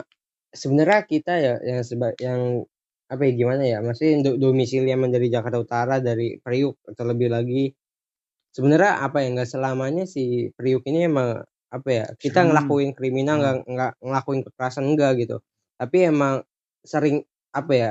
sebenarnya 0.62 1.00
kita 1.12 1.32
ya 1.46 1.54
yang 1.64 1.80
seba, 1.86 2.08
yang 2.20 2.64
apa 3.12 3.22
ya 3.28 3.32
gimana 3.40 3.64
ya? 3.66 3.78
Masih 3.84 4.22
do, 4.24 4.30
domisili 4.42 4.88
yang 4.92 5.02
menjadi 5.04 5.40
Jakarta 5.40 5.58
Utara 5.66 5.96
dari 6.04 6.38
Priuk 6.44 6.76
terlebih 6.98 7.28
lagi 7.32 7.72
sebenarnya 8.56 9.04
apa 9.04 9.20
ya 9.20 9.28
nggak 9.36 9.50
selamanya 9.52 10.04
si 10.08 10.48
Priuk 10.56 10.80
ini 10.88 11.04
emang 11.04 11.44
apa 11.68 11.88
ya 11.92 12.04
kita 12.16 12.40
Sering. 12.40 12.48
ngelakuin 12.54 12.90
kriminal 12.96 13.36
Hmm. 13.36 13.42
nggak 13.44 13.56
nggak 13.68 13.92
ngelakuin 14.00 14.40
kekerasan 14.48 14.84
enggak 14.88 15.12
gitu 15.20 15.36
tapi 15.76 15.96
emang 16.08 16.40
sering 16.80 17.20
apa 17.52 17.72
ya 17.76 17.90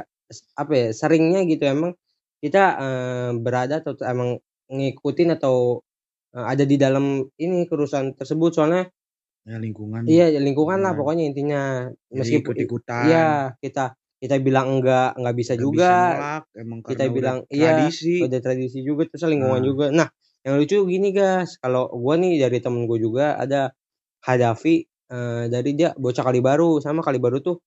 apa 0.58 0.74
ya 0.74 0.88
seringnya 0.90 1.46
gitu 1.46 1.64
emang 1.70 1.92
kita 2.42 2.64
eh, 2.82 3.30
berada 3.38 3.86
atau 3.86 3.94
emang 4.02 4.42
ngikutin 4.74 5.38
atau 5.38 5.86
eh, 6.34 6.46
ada 6.46 6.64
di 6.66 6.78
dalam 6.82 7.30
ini 7.38 7.70
kerusuhan 7.70 8.18
tersebut 8.18 8.58
soalnya 8.58 8.90
ya 9.46 9.62
lingkungan 9.62 10.10
Iya 10.10 10.42
lingkungan 10.42 10.82
lah 10.82 10.94
Lingkungan. 10.94 10.98
pokoknya 10.98 11.24
intinya 11.30 11.62
meskipun 12.10 12.42
ikut-ikutan 12.58 13.04
iya 13.06 13.28
kita 13.62 13.94
kita 14.18 14.42
bilang 14.42 14.82
enggak 14.82 15.14
enggak 15.22 15.36
bisa 15.38 15.54
Nggak 15.54 15.62
juga 15.62 15.86
bisa 15.86 15.94
nolak, 16.18 16.44
emang 16.58 16.80
kita 16.82 17.04
bilang 17.14 17.38
iya 17.54 17.70
tradisi 17.78 18.14
udah 18.26 18.40
tradisi 18.42 18.80
juga 18.82 19.02
terus 19.06 19.22
lingkungan 19.30 19.62
Nah. 19.62 19.68
juga 19.70 19.86
nah 19.94 20.10
yang 20.46 20.56
lucu 20.56 20.78
gini 20.86 21.10
guys 21.10 21.58
kalau 21.58 21.90
gua 21.90 22.16
nih 22.16 22.38
dari 22.38 22.62
temen 22.62 22.86
gue 22.86 23.02
juga 23.02 23.34
ada 23.36 23.74
Hadafi 24.22 24.86
eh, 24.86 25.44
dari 25.50 25.72
dia 25.74 25.94
bocah 25.98 26.22
kali 26.22 26.40
baru 26.42 26.78
sama 26.80 27.02
kali 27.02 27.18
baru 27.18 27.42
tuh 27.42 27.58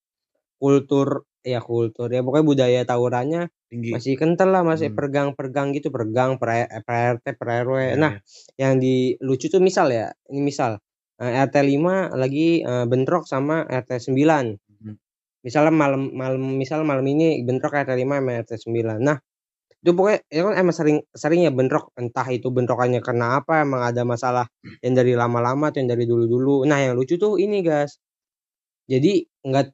kultur 0.58 1.26
ya 1.42 1.62
kultur 1.62 2.10
ya 2.10 2.22
pokoknya 2.22 2.46
budaya 2.46 2.80
tawurannya 2.82 3.46
tinggi 3.70 3.94
masih 3.94 4.14
kental 4.18 4.50
lah 4.50 4.62
masih 4.66 4.90
Hmm. 4.90 4.98
pergang-pergang 4.98 5.70
gitu 5.74 5.90
pergang 5.90 6.34
per, 6.38 6.66
per 6.82 7.18
RT 7.18 7.26
per 7.38 7.48
RW 7.62 7.74
Ya, 7.78 7.96
nah 7.98 8.12
ya. 8.14 8.66
yang 8.66 8.82
di 8.82 9.14
lucu 9.22 9.46
tuh 9.46 9.62
misal 9.62 9.90
ya 9.90 10.10
ini 10.30 10.42
misal 10.42 10.78
eh, 11.18 11.32
RT 11.46 11.56
5 11.62 12.14
lagi 12.14 12.62
eh, 12.62 12.86
bentrok 12.90 13.26
sama 13.26 13.62
RT 13.66 14.02
9 14.10 14.58
Hmm. 14.78 14.94
misalnya 15.42 15.74
malam 15.74 16.10
malam 16.14 16.42
misal 16.54 16.82
malam 16.82 17.02
ini 17.06 17.42
bentrok 17.42 17.74
RT 17.74 17.90
5 17.98 18.18
sama 18.18 18.30
RT 18.42 18.52
9 18.66 18.98
nah 18.98 19.18
itu 19.78 19.90
pokoknya 19.94 20.18
ya 20.26 20.42
kan 20.42 20.54
emang 20.58 20.74
sering 20.74 20.98
sering 21.14 21.46
ya 21.46 21.52
bentrok 21.54 21.94
entah 21.94 22.26
itu 22.26 22.50
bentrokannya 22.50 22.98
karena 22.98 23.38
apa 23.38 23.62
emang 23.62 23.86
ada 23.86 24.02
masalah 24.02 24.46
yang 24.82 24.98
dari 24.98 25.14
lama-lama 25.14 25.70
atau 25.70 25.78
yang 25.78 25.90
dari 25.94 26.04
dulu-dulu. 26.04 26.66
Nah 26.66 26.78
yang 26.82 26.98
lucu 26.98 27.14
tuh 27.14 27.38
ini 27.38 27.62
guys 27.62 28.02
jadi 28.90 29.22
nggak 29.46 29.66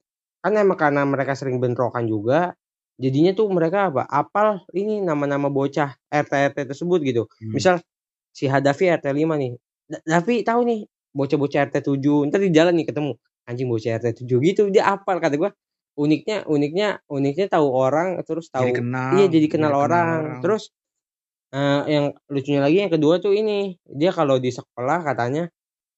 kan 0.44 0.52
emang 0.60 0.76
karena 0.76 1.02
mereka 1.08 1.32
sering 1.32 1.56
bentrokan 1.62 2.04
juga 2.04 2.52
jadinya 3.00 3.32
tuh 3.34 3.48
mereka 3.50 3.90
apa 3.90 4.04
apal 4.06 4.62
ini 4.76 5.00
nama-nama 5.02 5.48
bocah 5.50 5.96
RT 6.12 6.32
RT 6.54 6.58
tersebut 6.74 7.00
gitu. 7.02 7.22
Hmm. 7.40 7.52
misal 7.56 7.74
si 8.34 8.46
Hadafi 8.50 8.90
RT 8.90 9.06
5 9.14 9.40
nih. 9.40 9.52
Davi 10.04 10.36
tahu 10.42 10.60
nih 10.68 10.80
bocah-bocah 11.14 11.60
RT 11.70 11.76
7 11.86 12.28
ntar 12.30 12.40
di 12.42 12.50
jalan 12.54 12.74
nih 12.76 12.86
ketemu. 12.90 13.12
Anjing 13.48 13.68
bocah 13.70 13.90
RT 13.98 14.26
7 14.26 14.40
gitu 14.42 14.62
dia 14.68 14.84
apal 14.90 15.18
kata 15.22 15.34
gua 15.38 15.50
uniknya 15.94 16.42
uniknya 16.44 16.88
uniknya 17.06 17.46
tahu 17.46 17.70
orang 17.70 18.18
terus 18.26 18.50
tahu 18.50 18.66
jadi 18.66 18.78
kenal 18.82 19.10
iya 19.14 19.26
jadi 19.30 19.46
kenal 19.46 19.70
biar 19.70 19.82
orang. 19.86 20.18
terus 20.42 20.74
eh, 21.54 21.82
yang 21.86 22.04
lucunya 22.26 22.60
lagi 22.60 22.82
yang 22.82 22.90
kedua 22.90 23.22
tuh 23.22 23.30
ini. 23.30 23.78
Dia 23.86 24.10
kalau 24.10 24.42
di 24.42 24.50
sekolah 24.50 25.06
katanya 25.06 25.46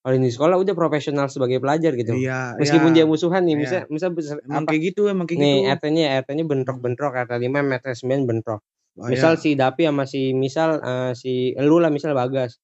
kalau 0.05 0.17
di 0.21 0.29
sekolah 0.29 0.55
udah 0.61 0.75
profesional 0.77 1.27
sebagai 1.27 1.59
pelajar 1.59 1.97
gitu. 1.97 2.13
Iya 2.13 2.55
meskipun 2.61 2.93
iya. 2.93 3.03
dia 3.03 3.05
musuhan 3.09 3.43
nih 3.43 3.57
Iya. 3.57 3.89
misal 3.89 4.11
misal 4.13 4.37
emang 4.45 4.63
apa? 4.63 4.71
kayak 4.71 4.83
gitu 4.93 5.09
emang 5.09 5.25
kayak 5.27 5.41
nih 5.41 5.55
gitu. 5.57 5.73
RT-nya 5.81 6.05
RT-nya 6.23 6.45
bentrok-bentrok 6.45 7.13
RT 7.17 7.33
5 7.41 7.75
RT 7.75 7.87
9 8.05 8.29
bentrok. 8.29 8.61
Oh, 8.97 9.09
misal 9.09 9.35
iya. 9.35 9.41
si 9.41 9.51
Dapi 9.57 9.83
sama 9.89 10.05
si 10.05 10.21
misal 10.31 10.69
eh, 10.79 11.13
si 11.17 11.33
lu 11.57 11.81
lah 11.81 11.89
misal 11.89 12.13
Bagas. 12.13 12.61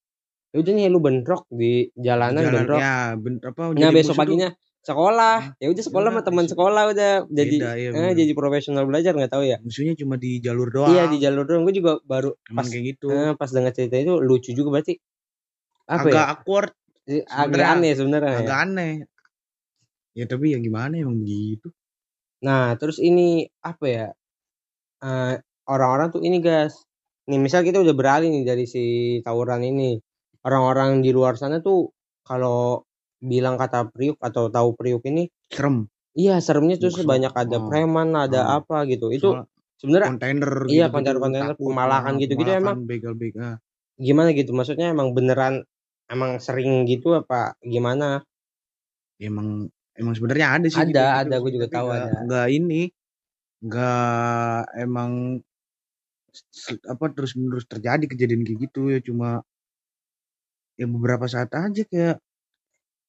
Ya 0.53 0.61
udah 0.61 0.73
nih 0.77 0.87
lu 0.87 1.01
bentrok 1.01 1.49
di 1.49 1.89
jalanan 1.97 2.45
Jalan- 2.45 2.55
bentrok. 2.61 2.79
ya 2.79 2.95
ben, 3.17 3.35
apa 3.41 3.63
nah 3.73 3.89
jadi 3.89 3.97
besok 3.97 4.15
tuh. 4.15 4.21
paginya 4.21 4.49
sekolah. 4.83 5.57
Ya 5.63 5.67
udah 5.71 5.85
sekolah 5.87 6.09
sama 6.11 6.23
teman 6.27 6.47
sekolah 6.51 6.83
udah 6.91 7.13
jadi 7.31 7.57
beda, 7.59 7.71
iya, 7.79 7.91
eh, 7.95 8.13
jadi 8.19 8.33
profesional 8.35 8.85
belajar 8.85 9.15
nggak 9.15 9.33
tahu 9.33 9.47
ya. 9.47 9.59
Musuhnya 9.63 9.95
cuma 9.95 10.19
di 10.19 10.43
jalur 10.43 10.69
doang. 10.69 10.91
Iya 10.91 11.07
di 11.09 11.19
jalur 11.23 11.47
doang. 11.47 11.63
Gue 11.63 11.75
juga 11.75 12.03
baru 12.03 12.35
emang 12.51 12.67
pas 12.67 12.67
kayak 12.67 12.85
gitu. 12.95 13.07
eh, 13.11 13.33
pas 13.39 13.51
dengar 13.51 13.73
cerita 13.73 13.97
itu 13.97 14.15
lucu 14.19 14.51
juga 14.53 14.79
berarti. 14.79 14.95
Apa 15.87 16.07
agak 16.07 16.15
ya? 16.15 16.33
awkward 16.35 16.73
agak 17.07 17.27
sebenarnya. 17.27 17.67
aneh 17.75 17.93
sebenarnya 17.95 18.31
ya. 18.31 18.41
agak 18.43 18.59
aneh. 18.59 18.95
Ya 20.13 20.25
tapi 20.29 20.53
ya 20.53 20.59
gimana 20.61 20.95
emang 20.99 21.25
begitu? 21.25 21.73
Nah, 22.43 22.75
terus 22.77 22.99
ini 22.99 23.47
apa 23.63 23.87
ya? 23.87 24.07
eh, 25.03 25.35
orang-orang 25.67 26.15
tuh 26.15 26.23
ini, 26.23 26.43
guys. 26.43 26.75
Nih, 27.31 27.39
misal 27.39 27.63
kita 27.63 27.79
udah 27.83 27.95
beralih 27.95 28.31
nih 28.31 28.45
dari 28.47 28.65
si 28.67 28.85
tawuran 29.23 29.63
ini. 29.63 29.99
Orang-orang 30.43 31.03
di 31.07 31.15
luar 31.15 31.39
sana 31.39 31.63
tuh 31.63 31.91
kalau 32.27 32.83
bilang 33.23 33.55
kata 33.55 33.87
priuk 33.89 34.19
atau 34.19 34.51
tahu 34.51 34.75
priuk 34.75 35.07
ini, 35.07 35.31
serem 35.47 35.87
iya 36.13 36.43
seremnya 36.43 36.77
tuh 36.77 36.91
Bukan. 36.91 37.07
banyak 37.07 37.33
ada 37.33 37.57
Oh. 37.57 37.71
preman, 37.71 38.13
ada 38.13 38.41
Oh. 38.45 38.59
apa 38.61 38.83
gitu. 38.85 39.09
Itu 39.09 39.47
sebenarnya 39.79 40.11
kontainer 40.13 40.53
iya, 40.67 40.87
gitu, 40.91 40.95
kontainer-kontainer, 40.99 41.55
takut, 41.55 41.65
pemalakan 41.71 42.13
gitu-gitu 42.19 42.51
pemalakan, 42.51 42.67
emang. 42.67 42.79
begal-begal 42.85 43.43
ah. 43.47 43.57
gimana 43.97 44.29
gitu? 44.35 44.51
Maksudnya 44.51 44.91
emang 44.91 45.15
beneran 45.15 45.63
emang 46.11 46.43
sering 46.43 46.85
gitu 46.85 47.15
apa 47.15 47.55
gimana? 47.63 48.27
Emang 49.17 49.71
emang 49.95 50.13
sebenarnya 50.13 50.59
ada 50.59 50.67
sih 50.67 50.83
Ada, 50.83 50.91
gitu, 50.91 50.99
ada, 50.99 51.23
gitu, 51.31 51.43
gue 51.47 51.51
juga 51.57 51.67
tapi 51.71 51.77
tahu 51.79 51.87
nggak- 51.87 52.03
ada. 52.03 52.19
nggak 52.27 52.47
ini 52.51 52.83
nggak 53.63 54.61
emang 54.83 55.11
apa 56.89 57.05
terus 57.13 57.33
menerus 57.37 57.69
terjadi 57.69 58.05
kejadian 58.09 58.43
kayak 58.43 58.59
gitu 58.67 58.89
ya 58.89 58.99
cuma 58.99 59.45
ya 60.75 60.89
beberapa 60.89 61.29
saat 61.29 61.53
aja 61.53 61.85
kayak 61.85 62.17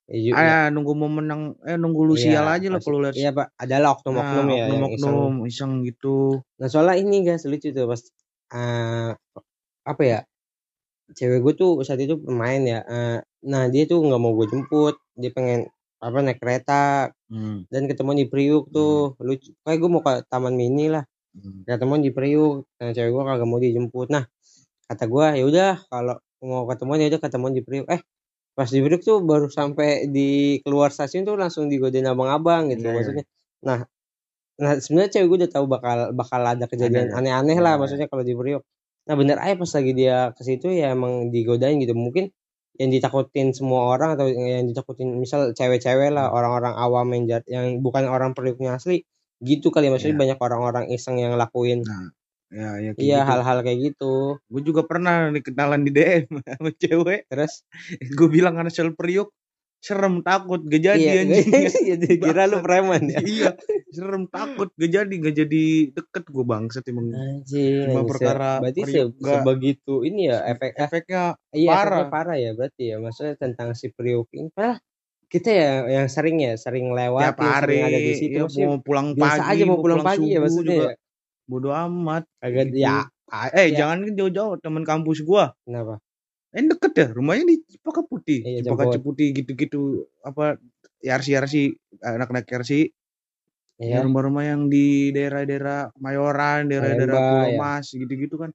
Ya, 0.03 0.17
ju- 0.19 0.36
ah 0.36 0.67
nunggu 0.67 0.93
momen 1.00 1.25
yang 1.31 1.43
eh 1.63 1.79
nunggu 1.79 2.01
lu 2.03 2.13
Iya, 2.19 2.43
sial 2.43 2.48
aja 2.51 2.67
lah 2.67 2.81
kalau 2.83 3.00
lihat. 3.07 3.15
Iya, 3.15 3.29
Pak. 3.31 3.48
Adalah 3.55 3.89
oknum-oknum 3.95 4.45
nah, 4.45 4.51
ya 4.51 4.65
yang 4.67 4.83
iseng. 4.91 4.91
oknum-oknum 4.91 5.36
iseng. 5.48 5.72
gitu. 5.88 6.17
Nah 6.60 6.67
soalnya 6.67 6.95
ini 7.00 7.17
guys 7.24 7.48
lucu 7.48 7.72
tuh 7.72 7.88
pas 7.88 8.01
eh, 8.53 9.12
apa 9.83 10.03
ya 10.03 10.19
cewek 11.13 11.39
gue 11.43 11.53
tuh 11.55 11.72
saat 11.83 12.00
itu 12.00 12.15
pemain 12.19 12.62
ya 12.63 12.79
eh, 12.83 13.19
nah 13.43 13.67
dia 13.67 13.83
tuh 13.88 14.03
nggak 14.03 14.19
mau 14.19 14.36
gue 14.36 14.48
jemput. 14.51 14.95
Dia 15.15 15.31
pengen 15.31 15.72
apa 16.03 16.17
naik 16.19 16.39
kereta. 16.43 17.07
Hmm, 17.31 17.63
dan 17.72 17.88
ketemu 17.88 18.12
di 18.19 18.25
Priuk 18.27 18.63
tuh 18.75 19.15
lucu. 19.24 19.55
Kayak 19.63 19.77
gue 19.81 19.89
mau 19.89 20.03
ke 20.03 20.13
Taman 20.27 20.53
Mini 20.53 20.91
lah. 20.91 21.07
Hmm. 21.33 21.65
ketemu 21.65 21.95
di 22.05 22.12
Priuk 22.13 22.67
nah 22.77 22.91
cewek 22.93 23.10
gue 23.10 23.24
kagak 23.24 23.48
mau 23.48 23.57
dijemput. 23.57 24.12
Nah 24.12 24.27
kata 24.86 25.07
gue 25.07 25.25
ya 25.39 25.43
udah 25.48 25.72
kalau 25.88 26.19
mau 26.43 26.67
ketemu 26.67 26.91
ya 27.00 27.07
udah 27.15 27.22
ketemu 27.24 27.48
di 27.55 27.62
Priuk. 27.63 27.88
Eh 27.88 28.03
pas 28.53 28.69
di 28.69 28.79
Priuk 28.79 29.01
tuh 29.01 29.17
baru 29.22 29.50
sampai 29.50 30.07
di 30.07 30.62
keluar 30.62 30.93
stasiun 30.93 31.25
tuh 31.25 31.36
langsung 31.36 31.65
digodain 31.67 32.05
abang-abang 32.05 32.69
gitu 32.69 32.86
Iya, 32.86 32.89
iya. 32.89 32.95
maksudnya 32.95 33.25
nah 33.62 33.79
nah 34.53 34.72
sebenarnya 34.77 35.10
cewek 35.17 35.27
gue 35.27 35.38
udah 35.45 35.51
tahu 35.51 35.65
bakal 35.65 35.98
bakal 36.13 36.41
ada 36.45 36.65
kejadian 36.69 37.10
ya? 37.10 37.17
aneh-aneh 37.17 37.57
lah 37.57 37.74
Iya, 37.75 37.81
maksudnya 37.81 38.07
kalau 38.07 38.22
di 38.22 38.33
Priok 38.33 38.63
nah 39.03 39.15
bener 39.17 39.38
aja 39.41 39.55
pas 39.57 39.72
lagi 39.74 39.91
dia 39.91 40.17
ke 40.31 40.41
situ 40.41 40.72
ya 40.72 40.93
emang 40.93 41.33
digodain 41.33 41.75
gitu 41.77 41.91
mungkin 41.91 42.29
yang 42.77 42.89
ditakutin 42.89 43.53
semua 43.53 43.86
orang 43.91 44.17
atau 44.17 44.25
yang 44.29 44.65
ditakutin 44.65 45.13
misal 45.17 45.51
cewek-cewek 45.53 46.10
lah 46.10 46.29
Hmm. 46.29 46.38
orang-orang 46.38 46.74
awam 46.74 47.07
yang 47.13 47.24
jat- 47.29 47.50
yang 47.50 47.81
bukan 47.83 48.05
orang 48.07 48.33
Prioknya 48.33 48.77
asli 48.77 49.03
gitu 49.41 49.69
kali 49.69 49.89
maksudnya 49.89 50.15
Iya. 50.15 50.22
banyak 50.24 50.39
orang-orang 50.39 50.86
iseng 50.89 51.17
yang 51.19 51.33
lakuin 51.36 51.81
Nah, 51.83 52.10
ya 52.53 52.69
ya 52.77 52.91
kayak 52.93 53.01
iya 53.01 53.19
gitu. 53.19 53.29
hal-hal 53.33 53.57
kayak 53.65 53.79
gitu. 53.91 54.13
Gue 54.45 54.62
juga 54.62 54.81
pernah 54.86 55.33
nih 55.33 55.41
kenalan 55.41 55.81
di 55.81 55.91
DM 55.91 56.29
sama 56.45 56.69
cewek. 56.77 57.25
Terus? 57.25 57.53
Gue 58.17 58.27
bilang 58.29 58.53
karena 58.53 58.69
sel 58.69 58.93
priuk 58.93 59.33
serem 59.83 60.24
takut 60.24 60.63
gak 60.63 60.79
jadi 60.79 60.95
iya 60.95 61.22
anjing. 61.27 61.50
jadi 61.91 62.07
kira 62.15 62.48
lu 62.48 62.63
preman 62.63 63.03
ya. 63.03 63.19
Iya 63.19 63.50
serem 63.91 64.31
takut 64.31 64.72
gak 64.79 64.91
jadi 64.95 65.12
gak 65.12 65.36
jadi 65.43 65.63
deket 65.91 66.24
gue 66.31 66.45
bangsat 66.48 66.88
emang. 66.88 67.12
Anjing 67.12 67.91
Cuma 67.91 68.07
perkara 68.07 68.63
berarti 68.63 68.81
se- 68.88 69.12
sebegitu 69.12 70.07
ini 70.07 70.31
ya 70.31 70.39
efek 70.48 70.72
eh, 70.79 70.88
efeknya 70.88 71.24
Iya 71.51 71.69
Parah. 71.75 71.83
efeknya 71.83 72.05
parah. 72.15 72.38
ya 72.39 72.51
berarti 72.55 72.83
ya 72.93 72.98
maksudnya 73.03 73.36
tentang 73.36 73.75
si 73.75 73.91
Priok 73.91 74.31
ini. 74.39 74.48
Padahal 74.55 74.79
kita 75.27 75.50
ya 75.50 75.72
yang 75.89 76.07
sering 76.07 76.38
ya 76.45 76.53
sering 76.55 76.93
lewat 76.93 77.33
hari 77.36 77.57
sering 77.65 77.81
ada 77.83 78.00
di 78.00 78.13
situ 78.13 78.38
ya, 78.38 78.67
mau 78.69 78.77
pulang 78.86 79.17
biasa 79.17 79.41
pagi 79.41 79.51
aja 79.57 79.63
mau 79.65 79.79
pulang 79.81 80.05
pagi 80.05 80.27
ya 80.29 80.39
maksudnya 80.39 80.77
juga. 80.77 80.86
ya 80.93 80.95
bodo 81.53 81.69
amat 81.86 82.24
agak 82.41 82.74
gitu. 82.74 82.81
ya 82.86 83.05
eh 83.53 83.69
ya, 83.69 83.86
jangan 83.86 83.98
kan 84.10 84.13
jauh-jauh 84.19 84.53
teman 84.62 84.83
kampus 84.86 85.22
gua 85.22 85.53
kenapa 85.65 86.01
eh 86.53 86.63
deket 86.65 86.93
ya 86.98 87.07
rumahnya 87.17 87.45
di 87.50 87.55
Cempaka 87.65 88.01
Putih 88.05 88.39
Iya, 88.45 88.60
Jemput. 88.65 89.01
Putih 89.01 89.27
gitu-gitu 89.38 89.81
apa 90.22 90.57
yarsi 91.01 91.29
yarsi 91.38 91.62
anak-anak 92.01 92.45
yarsi 92.50 92.89
ya 93.81 94.00
rumah-rumah 94.05 94.43
yang 94.48 94.62
di 94.72 95.12
daerah-daerah 95.12 95.91
Mayoran, 96.00 96.69
daerah-daerah 96.72 97.17
Pulau 97.19 97.50
ya. 97.51 97.57
Mas, 97.60 97.86
gitu-gitu 97.91 98.36
kan. 98.39 98.51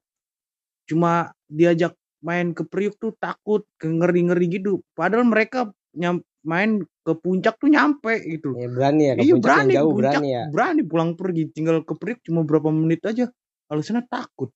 Cuma 0.88 1.34
diajak 1.50 1.92
main 2.24 2.56
ke 2.56 2.64
Priuk 2.64 2.96
tuh 2.96 3.12
takut, 3.20 3.66
ngeri-ngeri 3.82 4.46
gitu. 4.48 4.80
Padahal 4.96 5.26
mereka 5.28 5.68
nyam, 5.92 6.22
main 6.46 6.82
ke 7.02 7.12
puncak 7.18 7.58
tuh 7.58 7.70
nyampe 7.70 8.14
gitu. 8.26 8.54
ya 8.54 8.68
berani 8.70 9.02
ya 9.10 9.12
ke 9.18 9.22
iya 9.26 9.34
puncak 9.34 9.44
berani, 9.44 9.62
yang 9.66 9.76
jauh 9.78 9.92
puncak, 9.92 10.12
berani 10.12 10.28
ya 10.30 10.42
berani 10.52 10.82
pulang 10.86 11.10
pergi. 11.18 11.42
Tinggal 11.50 11.76
ke 11.82 11.94
Priuk 11.98 12.20
cuma 12.22 12.40
berapa 12.46 12.68
menit 12.70 13.02
aja. 13.04 13.26
Alasannya 13.68 14.06
takut. 14.06 14.54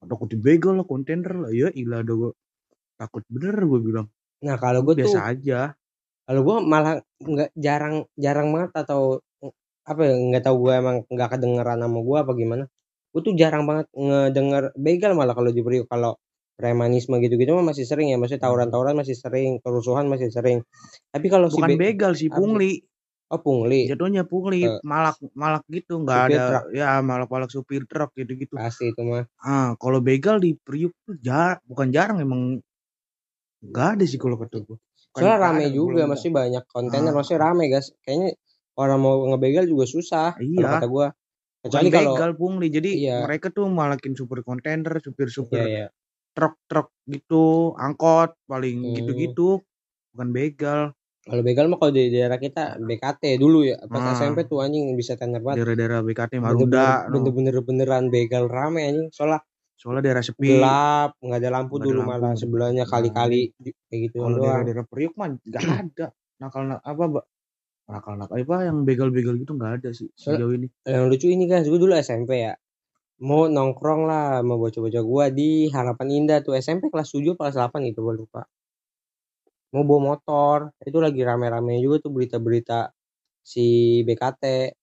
Takut 0.00 0.28
dibegal 0.32 0.80
lah, 0.80 0.86
kontainer 0.88 1.48
lah. 1.48 1.50
Ya 1.52 1.68
ilah 1.72 2.02
ada 2.02 2.12
gua. 2.12 2.32
Takut 3.00 3.22
bener 3.32 3.56
gue 3.56 3.80
bilang. 3.80 4.08
nah 4.40 4.56
kalau 4.56 4.80
gue 4.80 4.96
tuh 4.96 5.04
Biasa 5.04 5.36
aja. 5.36 5.76
kalau 6.24 6.40
gue 6.46 6.56
malah 6.64 6.96
nggak 7.20 7.52
jarang 7.58 8.08
jarang 8.16 8.48
banget 8.56 8.72
atau 8.72 9.20
apa 9.84 10.00
ya 10.06 10.14
nggak 10.16 10.44
tahu 10.46 10.56
gue 10.64 10.72
emang 10.78 10.96
nggak 11.10 11.28
kedengeran 11.36 11.82
sama 11.82 11.98
gue 12.00 12.18
apa 12.22 12.32
gimana 12.38 12.64
gue 13.10 13.20
tuh 13.26 13.34
jarang 13.34 13.66
banget 13.66 13.86
ngedenger 13.90 14.64
begal 14.78 15.12
malah 15.18 15.34
kalau 15.34 15.50
di 15.50 15.62
kalau 15.90 16.14
premanisme 16.60 17.16
gitu-gitu 17.16 17.56
mah 17.56 17.64
masih 17.66 17.88
sering 17.88 18.12
ya 18.12 18.20
maksudnya 18.20 18.44
tawuran-tawuran 18.44 18.92
masih 18.92 19.16
sering 19.16 19.56
kerusuhan 19.58 20.04
masih 20.06 20.28
sering 20.28 20.60
tapi 21.08 21.26
kalau 21.26 21.48
si 21.48 21.56
Bukan 21.56 21.72
be- 21.72 21.80
begal 21.80 22.12
sih, 22.12 22.28
pungli. 22.28 22.84
oh 23.30 23.40
pungli 23.40 23.88
Jatuhnya 23.88 24.28
pungli, 24.28 24.60
Eh. 24.60 24.82
malak 24.82 25.16
malak 25.32 25.64
gitu, 25.66 25.96
nggak 25.98 26.18
Supir 26.20 26.34
ada 26.34 26.42
truk. 26.44 26.64
ya 26.74 26.88
malak-malak 27.00 27.48
supir 27.48 27.82
truk 27.86 28.10
gitu-gitu. 28.12 28.52
pasti 28.52 28.90
itu 28.90 29.00
mah 29.00 29.24
Ah, 29.38 29.72
kalau 29.74 29.98
begal 30.00 30.36
di 30.36 30.52
Priuk 30.52 30.92
tuh 31.00 31.16
jar, 31.16 31.62
bukan 31.64 31.88
jarang 31.88 32.20
emang 32.20 32.60
nggak 33.62 33.88
ada 33.96 34.04
sih 34.04 34.16
kalau 34.16 34.34
kata 34.34 34.60
gue. 34.60 34.76
Soalnya 35.10 35.36
rame 35.38 35.64
juga 35.70 36.04
masih 36.04 36.30
banyak 36.30 36.64
kontainer 36.66 37.10
Ah. 37.10 37.16
maksudnya 37.16 37.40
rame 37.40 37.64
guys 37.66 37.94
kayaknya 38.02 38.36
orang 38.74 38.98
mau 38.98 39.16
ngebegal 39.26 39.64
juga 39.64 39.84
susah 39.84 40.34
Iya. 40.36 40.66
kata 40.76 40.86
gue 40.86 41.06
kecuali 41.60 41.88
kalau 41.88 42.12
begal 42.14 42.32
pungli. 42.34 42.66
Jadi 42.68 42.90
Iya. 43.04 43.16
mereka 43.22 43.50
tuh 43.50 43.68
malakin 43.68 44.14
supir 44.14 44.40
kontainer, 44.40 44.90
iya 44.90 45.02
supir-supir 45.02 45.60
iya 45.62 45.86
truk-truk 46.32 46.88
gitu, 47.04 47.44
angkot 47.74 48.34
paling 48.44 48.78
Hmm. 48.80 48.94
gitu-gitu. 48.94 49.60
Bukan 50.10 50.30
begal. 50.30 50.82
kalau 51.20 51.44
begal 51.44 51.68
mah 51.68 51.76
kalau 51.76 51.92
di 51.92 52.08
daerah 52.08 52.36
kita 52.36 52.80
BKT 52.80 53.36
dulu 53.36 53.60
ya 53.62 53.76
pas 53.84 54.00
Ah. 54.02 54.16
SMP 54.16 54.44
tuh 54.44 54.60
anjing 54.60 54.88
bisa 54.94 55.14
tender 55.14 55.38
banget 55.38 55.62
Daerah-daerah 55.62 56.00
BKT 56.00 56.32
Marunda. 56.38 57.04
no. 57.04 57.20
bener-bener 57.20 57.54
beneran 57.60 58.04
begal 58.08 58.48
rame 58.48 58.80
anjing 58.82 59.08
soalnya 59.10 59.44
Soalnya 59.76 60.02
daerah 60.02 60.20
sepi. 60.20 60.48
gelap 60.50 61.14
nggak 61.18 61.38
ada 61.38 61.50
lampu 61.50 61.76
ada 61.76 61.84
dulu 61.84 62.00
lampu, 62.00 62.10
malah 62.10 62.32
sebelahnya 62.34 62.82
ada. 62.82 62.90
kali-kali 62.90 63.52
kayak 63.86 64.00
gitu 64.02 64.16
Kalau 64.18 64.32
doang 64.32 64.44
daerah-daerah 64.64 64.84
Priuk 64.86 65.12
mah 65.14 65.28
nggak 65.30 65.44
ada. 65.84 66.06
Nakal 66.36 66.62
apa, 66.74 67.02
Mbak? 67.06 67.24
Nakal 67.86 68.14
nakal 68.16 68.36
apa 68.38 68.56
yang 68.62 68.76
begal-begal 68.82 69.34
gitu 69.36 69.52
nggak 69.52 69.72
ada 69.76 69.88
sih 69.90 70.08
sejauh 70.14 70.52
ini. 70.52 70.66
yang 70.84 71.04
lucu 71.06 71.26
ini 71.26 71.44
guys 71.44 71.64
gue 71.64 71.76
dulu 71.76 71.92
SMP 71.92 72.42
ya 72.42 72.56
mau 73.28 73.42
nongkrong 73.48 74.02
lah 74.10 74.40
sama 74.40 74.54
bocah-bocah 74.62 75.02
gua 75.04 75.24
di 75.38 75.68
Harapan 75.74 76.08
Indah 76.18 76.38
tuh 76.46 76.52
SMP 76.56 76.88
kelas 76.92 77.08
7 77.12 77.36
kelas 77.38 77.54
8 77.58 77.80
gitu 77.88 78.00
gue 78.06 78.14
lupa. 78.24 78.42
Mau 79.74 79.86
bawa 79.86 80.00
motor 80.14 80.58
itu 80.82 80.98
lagi 80.98 81.22
rame-rame 81.22 81.78
juga 81.78 82.02
tuh 82.04 82.10
berita-berita 82.14 82.90
si 83.42 84.00
BKT 84.06 84.74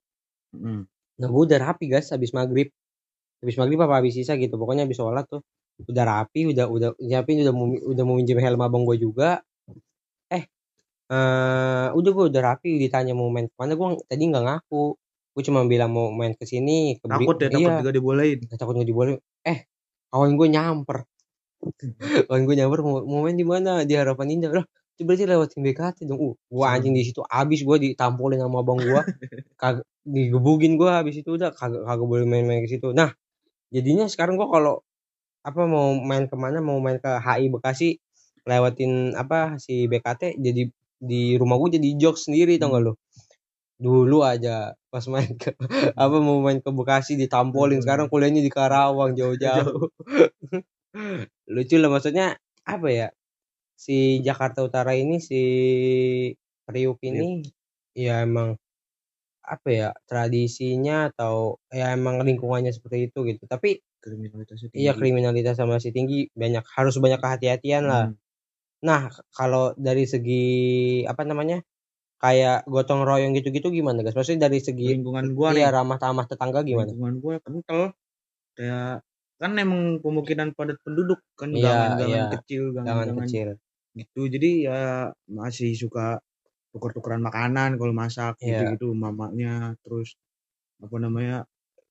Mm. 0.56 0.88
nah 1.20 1.28
gue 1.28 1.44
udah 1.44 1.60
rapi 1.60 1.86
guys 1.92 2.10
habis 2.16 2.32
maghrib. 2.32 2.72
Habis 3.44 3.56
maghrib 3.62 3.80
apa 3.84 4.02
habis 4.02 4.16
sisa 4.18 4.34
gitu 4.40 4.56
pokoknya 4.58 4.88
habis 4.88 4.98
sholat 5.00 5.26
tuh. 5.30 5.44
Udah 5.86 6.06
rapi 6.08 6.50
udah 6.56 6.66
udah 6.72 6.90
nyiapin 7.04 7.44
udah 7.46 7.54
mau 7.54 7.68
udah 7.70 8.04
mau 8.08 8.16
minjem 8.20 8.40
helm 8.42 8.62
abang 8.64 8.84
gue 8.88 8.98
juga. 9.02 9.44
Eh 10.32 10.44
eh 11.12 11.88
udah 11.96 12.12
gue 12.16 12.26
udah 12.32 12.42
rapi 12.54 12.70
ditanya 12.84 13.14
mau 13.18 13.30
main 13.34 13.48
ke 13.52 13.56
mana 13.60 13.74
gue 13.80 13.88
tadi 14.10 14.24
nggak 14.32 14.46
ngaku 14.48 14.84
gue 15.38 15.44
cuma 15.46 15.62
bilang 15.70 15.94
mau 15.94 16.10
main 16.10 16.34
ke 16.34 16.50
sini 16.50 16.98
ke 16.98 17.06
Takut 17.06 17.38
ya, 17.38 17.54
takut 17.54 17.70
iya. 17.70 17.78
juga 17.86 17.94
dibolehin. 17.94 18.42
Gak 18.50 18.58
takut 18.58 18.74
nggak 18.74 18.90
dibolehin. 18.90 19.22
Eh 19.46 19.70
kawan 20.10 20.34
gue 20.34 20.48
nyamper. 20.50 21.06
Kawan 22.26 22.42
gue 22.46 22.56
nyamper 22.58 22.80
mau, 22.82 23.06
mau 23.06 23.22
main 23.22 23.38
di 23.38 23.46
mana? 23.46 23.86
Di 23.86 23.94
harapan 23.94 24.34
indah 24.34 24.66
itu 24.98 25.06
berarti 25.06 25.30
lewatin 25.30 25.62
BKT 25.62 25.98
dong. 26.10 26.18
Uh 26.18 26.34
gua 26.50 26.74
anjing 26.74 26.98
di 26.98 27.06
situ 27.06 27.22
abis 27.22 27.62
gua 27.62 27.78
ditampolin 27.78 28.42
sama 28.42 28.66
abang 28.66 28.82
gua. 28.82 29.06
Kagak 29.62 29.86
digebugin 30.02 30.74
gua 30.74 31.06
habis 31.06 31.22
itu 31.22 31.38
udah 31.38 31.54
kagak 31.54 31.86
kagak 31.86 32.08
boleh 32.10 32.26
main-main 32.26 32.66
ke 32.66 32.70
situ. 32.74 32.90
Nah 32.98 33.14
jadinya 33.70 34.10
sekarang 34.10 34.42
gua 34.42 34.50
kalau 34.50 34.76
apa 35.46 35.62
mau 35.70 35.94
main 36.02 36.26
ke 36.26 36.34
mana 36.34 36.66
mau 36.66 36.82
main 36.82 36.98
ke 36.98 37.14
HI 37.14 37.54
Bekasi 37.54 38.02
lewatin 38.50 39.14
apa 39.14 39.62
si 39.62 39.86
BKT 39.86 40.42
jadi 40.42 40.66
di 40.98 41.38
rumah 41.38 41.62
gua 41.62 41.70
jadi 41.70 41.94
jok 41.94 42.18
sendiri 42.18 42.58
tau 42.58 42.74
gak 42.74 42.82
lo 42.82 42.98
dulu 43.78 44.26
aja 44.26 44.74
pas 44.90 45.06
main 45.06 45.30
ke 45.38 45.54
apa 46.02 46.18
mau 46.18 46.42
main 46.42 46.60
ke 46.60 46.70
Bekasi 46.74 47.14
ditampolin. 47.16 47.82
Sekarang 47.82 48.10
kuliahnya 48.10 48.42
di 48.42 48.52
Karawang 48.52 49.14
jauh-jauh. 49.14 49.94
Lucu 51.54 51.76
lah 51.78 51.90
maksudnya 51.94 52.38
apa 52.68 52.90
ya 52.90 53.08
si 53.78 54.20
Jakarta 54.26 54.66
Utara 54.66 54.98
ini 54.98 55.22
si 55.22 55.42
Priuk 56.68 57.00
ini 57.06 57.46
ya 57.94 58.26
emang 58.26 58.58
apa 59.48 59.70
ya 59.72 59.90
tradisinya 60.04 61.08
atau 61.08 61.62
ya 61.72 61.96
emang 61.96 62.20
lingkungannya 62.26 62.74
seperti 62.76 63.08
itu 63.08 63.24
gitu. 63.24 63.48
Tapi 63.48 63.80
Kriminalitasnya 63.98 64.70
tinggi. 64.70 64.84
iya 64.84 64.94
kriminalitas 64.94 65.58
sama 65.58 65.82
masih 65.82 65.92
tinggi 65.96 66.30
banyak 66.38 66.64
harus 66.76 66.96
banyak 67.02 67.20
kehati-hatian 67.20 67.84
lah. 67.86 68.06
Hmm. 68.12 68.18
nah 68.78 69.10
kalau 69.34 69.74
dari 69.74 70.06
segi 70.06 70.46
apa 71.10 71.26
namanya 71.26 71.66
kayak 72.18 72.66
gotong 72.66 73.06
royong 73.06 73.34
gitu-gitu 73.38 73.70
gimana 73.70 74.02
guys 74.02 74.18
maksudnya 74.18 74.50
dari 74.50 74.58
segi 74.62 74.98
Lingkungan 74.98 75.38
gua 75.38 75.54
iya 75.54 75.70
nih, 75.70 75.76
ramah 75.78 75.98
tamah 76.02 76.26
tetangga 76.26 76.66
gimana 76.66 76.90
lingkungan 76.90 77.16
gua 77.22 77.36
kental. 77.46 77.82
Kayak 78.58 79.06
kan 79.38 79.52
emang 79.54 80.02
pemukiman 80.02 80.50
padat 80.58 80.78
penduduk 80.82 81.22
kan 81.38 81.54
Iya, 81.54 81.62
gangan-gangan 81.62 82.10
iya. 82.10 82.26
kecil, 82.42 82.64
jangan 82.74 82.86
gangan-gangan 82.90 83.28
kecil 83.30 83.48
gitu. 83.98 84.22
Jadi 84.34 84.50
ya 84.66 84.82
masih 85.30 85.72
suka 85.78 86.18
tuker-tukeran 86.74 87.22
makanan 87.22 87.78
kalau 87.78 87.94
masak 87.94 88.34
Iya. 88.42 88.66
gitu-gitu 88.66 88.94
mamanya 88.98 89.78
terus 89.86 90.18
apa 90.82 90.98
namanya 91.02 91.38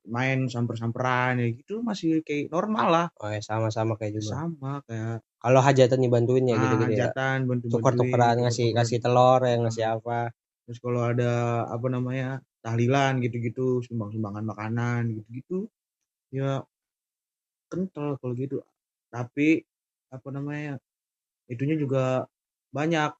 main 0.06 0.47
samper-samperan 0.47 1.42
ya 1.42 1.47
gitu 1.50 1.83
masih 1.83 2.23
kayak 2.23 2.50
normal 2.54 2.87
lah 2.95 3.06
oh 3.18 3.30
ya 3.30 3.42
sama-sama 3.42 3.99
kayak 3.99 4.14
juga 4.23 4.38
sama 4.38 4.73
kayak 4.87 5.18
kalau 5.47 5.62
hajatan 5.62 6.03
dibantuin 6.03 6.43
ya 6.43 6.59
ah, 6.59 6.62
gitu-gitu 6.67 6.91
ya. 6.91 6.99
hajatan 7.15 7.37
bantu 7.47 7.65
tuker-tukeran 7.71 8.43
ngasih 8.43 8.75
kasih 8.75 8.99
telur 8.99 9.38
ya 9.47 9.55
ngasih 9.62 9.85
apa. 9.87 10.35
Terus 10.67 10.79
kalau 10.83 11.07
ada 11.07 11.31
apa 11.71 11.87
namanya 11.87 12.43
tahlilan 12.67 13.23
gitu-gitu 13.23 13.79
sumbang-sumbangan 13.87 14.43
makanan 14.43 15.15
gitu-gitu 15.15 15.71
ya 16.35 16.67
kental 17.71 18.19
kalau 18.19 18.35
gitu. 18.35 18.59
Tapi 19.11 19.62
apa 20.11 20.29
namanya 20.35 20.83
itunya 21.47 21.79
juga 21.79 22.26
banyak. 22.75 23.15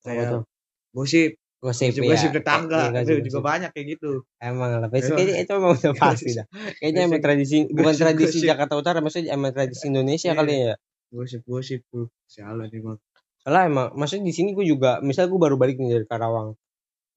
Kayak 0.00 0.48
gosip. 0.96 1.36
Gosip 1.58 1.90
gosip, 1.90 2.06
ya 2.06 2.14
gosip 2.14 2.30
tetangga. 2.32 2.80
Itu 2.88 3.18
gosip, 3.18 3.26
juga 3.28 3.38
gosip. 3.42 3.48
banyak 3.50 3.70
kayak 3.74 3.86
gitu. 3.98 4.10
Emang 4.38 4.70
lah 4.78 4.88
Emang. 4.88 5.16
kayaknya 5.18 5.36
itu 5.42 5.52
emang 5.52 5.72
udah 5.74 5.92
pasti 5.98 6.30
dah. 6.32 6.46
Kayaknya 6.80 7.00
emang 7.02 7.18
Gosip- 7.18 7.24
tradisi 7.26 7.56
bukan 7.66 7.82
gosip- 7.92 8.02
tradisi 8.06 8.38
gosip. 8.38 8.48
Jakarta 8.48 8.74
Utara 8.78 8.98
maksudnya 9.02 9.30
emang 9.34 9.50
tradisi 9.50 9.84
Indonesia 9.90 10.30
Iya. 10.30 10.38
kali 10.38 10.54
ya 10.54 10.74
gosip-gosip 11.12 11.84
tuh 11.88 12.12
sialan 12.28 12.68
emang. 12.72 12.98
Soalnya 13.42 13.62
emang 13.68 13.86
maksudnya 13.96 14.28
di 14.28 14.34
sini 14.34 14.52
gue 14.52 14.66
juga 14.66 15.00
misal 15.00 15.28
gue 15.30 15.40
baru 15.40 15.56
balik 15.56 15.80
nih 15.80 16.00
dari 16.00 16.06
Karawang. 16.08 16.54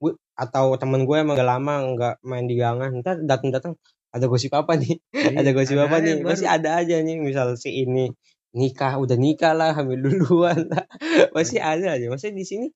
Gue 0.01 0.17
atau 0.33 0.73
temen 0.79 1.05
gue 1.05 1.17
emang 1.17 1.35
gak 1.37 1.49
lama 1.49 1.73
nggak 1.93 2.15
main 2.25 2.45
di 2.49 2.55
gangan 2.57 2.89
ntar 3.03 3.21
datang 3.21 3.49
datang 3.53 3.73
ada 4.11 4.25
gosip 4.27 4.51
apa 4.55 4.75
nih? 4.75 4.99
Ada 5.15 5.49
gosip 5.55 5.77
apa 5.79 6.03
nih? 6.03 6.19
yang 6.19 6.21
masih 6.27 6.47
baru. 6.47 6.57
ada 6.59 6.69
aja 6.83 6.95
nih 6.99 7.15
misal 7.19 7.55
si 7.55 7.87
ini 7.87 8.11
nikah 8.51 8.99
udah 8.99 9.15
nikah 9.15 9.55
lah 9.55 9.71
hamil 9.71 9.99
duluan 9.99 10.67
lah. 10.67 10.83
Masih 11.35 11.63
ada 11.63 11.95
aja. 11.95 12.05
Maksudnya 12.11 12.35
di 12.35 12.43
sini 12.43 12.67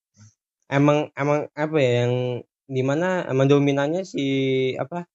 emang 0.71 1.11
emang 1.19 1.51
apa 1.51 1.77
ya 1.77 2.07
yang 2.07 2.13
di 2.65 2.81
mana 2.81 3.27
emang 3.29 3.45
dominannya 3.45 4.07
si 4.07 4.25
apa 4.79 5.05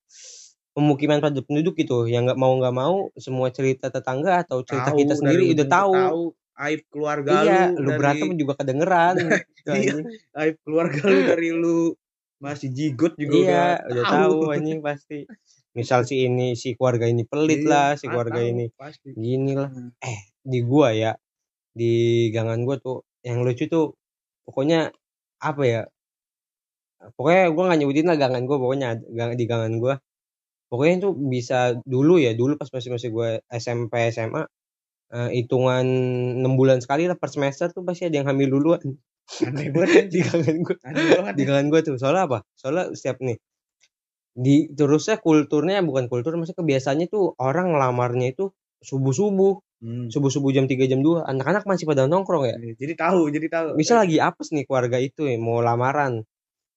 pemukiman 0.71 1.19
padat 1.19 1.45
penduduk 1.45 1.75
gitu. 1.75 2.05
Yang 2.05 2.33
nggak 2.33 2.39
mau 2.39 2.53
nggak 2.57 2.75
mau 2.75 2.95
semua 3.15 3.49
cerita 3.51 3.89
tetangga 3.89 4.43
atau 4.43 4.63
cerita 4.63 4.91
Tahu, 4.91 4.99
kita 4.99 5.13
sendiri 5.15 5.43
udah 5.49 5.67
ke 5.67 5.73
tahu, 5.73 6.21
aib 6.61 6.81
keluarga 6.89 7.33
iya 7.41 7.61
lu, 7.69 7.79
lu 7.79 7.89
dari 7.89 7.99
berantem 7.99 8.31
juga 8.37 8.53
kedengeran. 8.57 9.15
Gitu, 9.61 9.69
Iya. 9.69 9.93
anjing. 9.93 10.07
aib 10.35 10.57
keluarga 10.63 11.01
lu 11.05 11.21
dari 11.27 11.51
lu. 11.53 11.81
Masih 12.41 12.73
jigot 12.73 13.13
juga 13.21 13.37
iya 13.37 13.65
udah, 13.77 13.93
udah 13.93 14.05
tahu. 14.09 14.37
anjing 14.51 14.81
pasti. 14.81 15.19
Misal 15.71 16.03
si 16.03 16.25
ini 16.25 16.57
si 16.57 16.73
keluarga 16.73 17.05
ini 17.05 17.23
pelit 17.23 17.61
Iya, 17.61 17.69
lah 17.69 17.89
si 17.95 18.09
ah, 18.09 18.11
keluarga 18.11 18.41
tahu, 18.41 18.49
ini 18.49 18.65
pasti. 18.73 19.09
gini 19.13 19.53
lah. 19.53 19.69
Hmm. 19.69 19.93
eh 20.01 20.19
di 20.41 20.65
gua 20.65 20.89
ya 20.91 21.13
di 21.71 21.93
gangan 22.29 22.65
gua 22.65 22.77
tuh 22.77 23.05
yang 23.21 23.45
lucu 23.45 23.69
tuh 23.69 23.93
pokoknya 24.43 24.89
apa 25.39 25.63
ya 25.63 25.83
pokoknya 27.17 27.53
gua 27.53 27.63
nggak 27.69 27.79
nyebutin 27.79 28.07
lah 28.09 28.17
gangan 28.17 28.43
gua 28.45 28.57
pokoknya 28.57 28.89
gang- 29.09 29.37
di 29.37 29.45
gangan 29.45 29.73
gua 29.77 29.95
pokoknya 30.71 30.95
itu 31.05 31.11
bisa 31.13 31.59
dulu 31.85 32.17
ya 32.23 32.33
dulu 32.39 32.55
pas 32.57 32.71
masih 32.71 32.91
masih 32.95 33.09
gua 33.13 33.29
SMP 33.51 33.93
SMA 34.15 34.47
eh, 35.13 35.31
hitungan 35.43 35.87
enam 36.41 36.55
bulan 36.55 36.79
sekali 36.81 37.11
lah 37.11 37.19
per 37.19 37.29
semester 37.35 37.75
tuh 37.75 37.83
pasti 37.85 38.07
ada 38.09 38.23
yang 38.23 38.29
hamil 38.31 38.49
duluan. 38.49 38.83
Aneh 39.47 39.69
banget 39.75 40.07
di 40.15 40.21
aneh 40.23 40.65
banget. 40.65 41.35
Di 41.39 41.43
gangan 41.45 41.67
gua 41.69 41.81
tuh. 41.83 41.97
Soalnya 42.01 42.25
apa? 42.31 42.39
Soalnya 42.55 42.95
setiap 42.95 43.19
nih 43.21 43.39
di 44.31 44.71
terusnya 44.73 45.19
kulturnya 45.19 45.83
bukan 45.83 46.07
kultur 46.07 46.39
maksudnya 46.39 46.63
kebiasaannya 46.63 47.07
tuh 47.11 47.35
orang 47.43 47.75
ngelamarnya 47.75 48.33
itu 48.33 48.55
subuh 48.81 49.15
subuh 49.15 49.55
Hmm. 49.81 50.13
subuh 50.13 50.29
subuh 50.29 50.53
jam 50.53 50.69
3 50.69 50.85
jam 50.85 51.01
2 51.01 51.25
anak-anak 51.25 51.65
masih 51.65 51.89
pada 51.89 52.05
nongkrong 52.05 52.45
ya? 52.45 52.57
Jadi 52.77 53.01
tahu 53.01 53.33
jadi 53.33 53.49
tahu. 53.49 53.67
Bisa 53.81 53.97
lagi 53.97 54.21
apes 54.21 54.53
nih 54.53 54.69
keluarga 54.69 55.01
itu 55.01 55.25
ya, 55.25 55.41
mau 55.41 55.65
lamaran. 55.65 56.21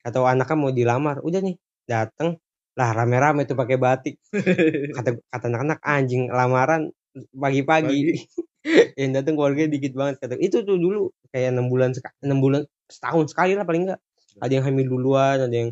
Atau 0.07 0.23
anaknya 0.23 0.55
mau 0.55 0.71
dilamar. 0.71 1.19
Udah 1.19 1.43
nih 1.43 1.59
dateng 1.83 2.39
lah 2.73 2.89
rame-rame 2.97 3.45
tuh 3.45 3.53
pakai 3.53 3.77
batik. 3.77 4.15
Kata 4.97 5.09
kata 5.29 5.45
anak-anak 5.49 5.79
anjing 5.85 6.29
lamaran 6.33 6.89
pagi-pagi. 7.33 8.17
Yang 8.99 9.11
datang 9.19 9.35
keluarga 9.35 9.67
dikit 9.67 9.91
banget 9.91 10.23
kata 10.23 10.39
itu 10.39 10.63
tuh 10.63 10.79
dulu 10.79 11.11
kayak 11.35 11.51
enam 11.51 11.67
bulan 11.67 11.91
enam 12.23 12.39
bulan 12.39 12.63
setahun 12.87 13.35
sekali 13.35 13.59
lah 13.59 13.67
paling 13.67 13.91
enggak 13.91 13.99
ada 14.39 14.51
yang 14.55 14.63
hamil 14.63 14.87
duluan 14.87 15.35
ada 15.43 15.51
yang 15.51 15.69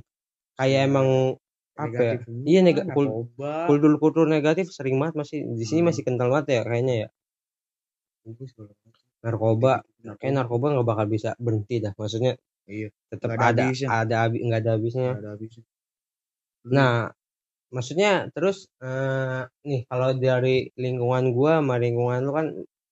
kayak 0.59 0.91
emang 0.91 1.39
apa 1.79 1.87
ya? 1.95 2.13
Negatif 2.19 2.43
iya 2.43 2.59
nega 2.59 2.83
kul- 2.91 3.31
kultur 3.39 3.95
kultur 3.95 4.25
negatif 4.27 4.69
sering 4.75 4.99
banget 4.99 5.15
masih 5.23 5.39
di 5.55 5.63
sini 5.63 5.81
Hmm. 5.81 5.87
masih 5.87 6.01
kental 6.03 6.27
banget 6.35 6.47
ya 6.51 6.61
kayaknya 6.67 6.95
ya. 6.99 7.07
Gitu. 8.27 8.69
narkoba. 9.23 9.81
Narkoba. 10.03 10.19
kayak 10.19 10.33
narkoba. 10.35 10.65
nggak 10.75 10.87
bakal 10.91 11.05
bisa 11.07 11.29
berhenti 11.39 11.79
dah 11.79 11.93
maksudnya 11.95 12.35
Iya. 12.67 12.91
tetap 13.07 13.39
ada 13.39 13.49
ada 13.49 13.65
ada 14.03 14.17
nggak 14.35 14.59
ada 14.67 14.71
habisnya. 14.75 15.11
Ada 15.15 15.29
habisnya. 15.39 15.63
Nah 16.65 17.09
maksudnya 17.75 18.29
terus 18.35 18.67
eh, 18.83 19.43
nih 19.67 19.81
kalau 19.89 20.15
dari 20.17 20.69
lingkungan 20.79 21.31
gua 21.37 21.59
sama 21.63 21.75
lingkungan 21.81 22.19
lu 22.27 22.31
kan 22.35 22.47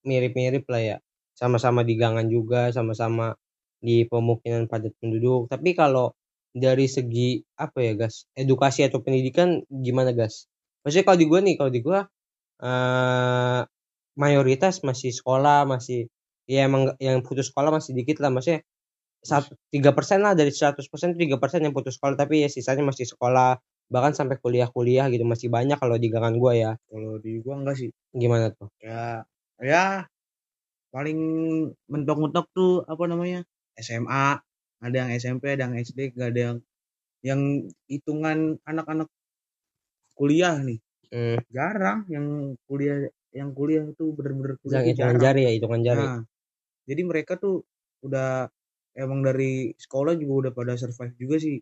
mirip-mirip 0.08 0.66
lah 0.72 0.82
ya. 0.96 0.98
Sama-sama 1.38 1.82
di 1.88 1.96
gangan 2.00 2.28
juga 2.32 2.72
sama-sama 2.76 3.36
di 3.82 4.04
pemukiman 4.10 4.68
padat 4.72 4.94
penduduk. 5.02 5.48
Tapi 5.52 5.72
kalau 5.78 6.14
dari 6.56 6.88
segi 6.90 7.40
apa 7.60 7.80
ya 7.84 7.94
gas 8.00 8.26
edukasi 8.36 8.86
atau 8.88 9.00
pendidikan 9.06 9.62
gimana 9.72 10.12
gas? 10.16 10.48
Maksudnya 10.84 11.06
kalau 11.08 11.20
di 11.22 11.28
gua 11.30 11.40
nih 11.46 11.56
kalau 11.60 11.72
di 11.74 11.82
gua 11.86 12.00
eh 12.64 13.62
mayoritas 14.20 14.84
masih 14.88 15.12
sekolah 15.16 15.64
masih 15.70 16.08
ya 16.50 16.68
emang 16.70 16.94
yang 17.00 17.22
putus 17.26 17.50
sekolah 17.52 17.72
masih 17.74 17.94
dikit 17.98 18.20
lah. 18.24 18.32
Maksudnya 18.34 18.62
tiga 19.74 19.92
persen 19.98 20.20
lah 20.24 20.34
dari 20.38 20.52
100% 20.52 21.16
tiga 21.20 21.36
persen 21.42 21.60
yang 21.66 21.74
putus 21.76 22.00
sekolah 22.00 22.16
tapi 22.16 22.44
ya 22.44 22.50
sisanya 22.52 22.84
masih 22.88 23.06
sekolah 23.08 23.60
bahkan 23.90 24.14
sampai 24.16 24.38
kuliah-kuliah 24.40 25.10
gitu 25.12 25.26
masih 25.26 25.50
banyak 25.52 25.78
kalau 25.82 25.98
di 25.98 26.08
gangan 26.14 26.38
gua 26.40 26.54
ya 26.56 26.72
Kalau 26.90 27.18
di 27.20 27.42
gua 27.44 27.56
enggak 27.60 27.76
sih. 27.82 27.90
gimana 28.16 28.50
tuh 28.54 28.70
Ya 28.80 29.26
ya 29.60 30.08
paling 30.94 31.20
mentok-mentok 31.92 32.46
tuh 32.58 32.72
apa 32.92 33.04
namanya? 33.12 33.42
SMA, 33.78 34.42
ada 34.86 34.96
yang 34.96 35.10
SMP, 35.16 35.44
ada 35.56 35.64
yang 35.70 35.76
SD, 35.78 36.00
gak 36.18 36.30
ada 36.36 36.42
yang 36.54 36.58
yang 37.26 37.42
hitungan 37.92 38.40
anak-anak 38.66 39.10
kuliah 40.18 40.56
nih. 40.62 40.80
hmm, 41.12 41.40
Jarang 41.56 42.06
yang 42.10 42.56
kuliah 42.70 43.10
yang 43.36 43.52
kuliah 43.58 43.84
itu 43.88 44.06
bener-bener 44.18 44.56
kuliah 44.64 44.84
yang 44.84 44.86
hitungan 44.90 45.18
jarang. 45.18 45.24
jari 45.24 45.42
ya 45.46 45.52
hitungan 45.56 45.82
jari 45.88 46.08
Nah, 46.08 46.16
jadi 46.90 47.02
mereka 47.08 47.34
tuh 47.40 47.66
udah 48.06 48.50
emang 48.98 49.22
dari 49.26 49.74
sekolah 49.78 50.14
juga 50.18 50.34
udah 50.50 50.54
pada 50.56 50.74
survive 50.80 51.16
juga 51.20 51.38
sih. 51.42 51.58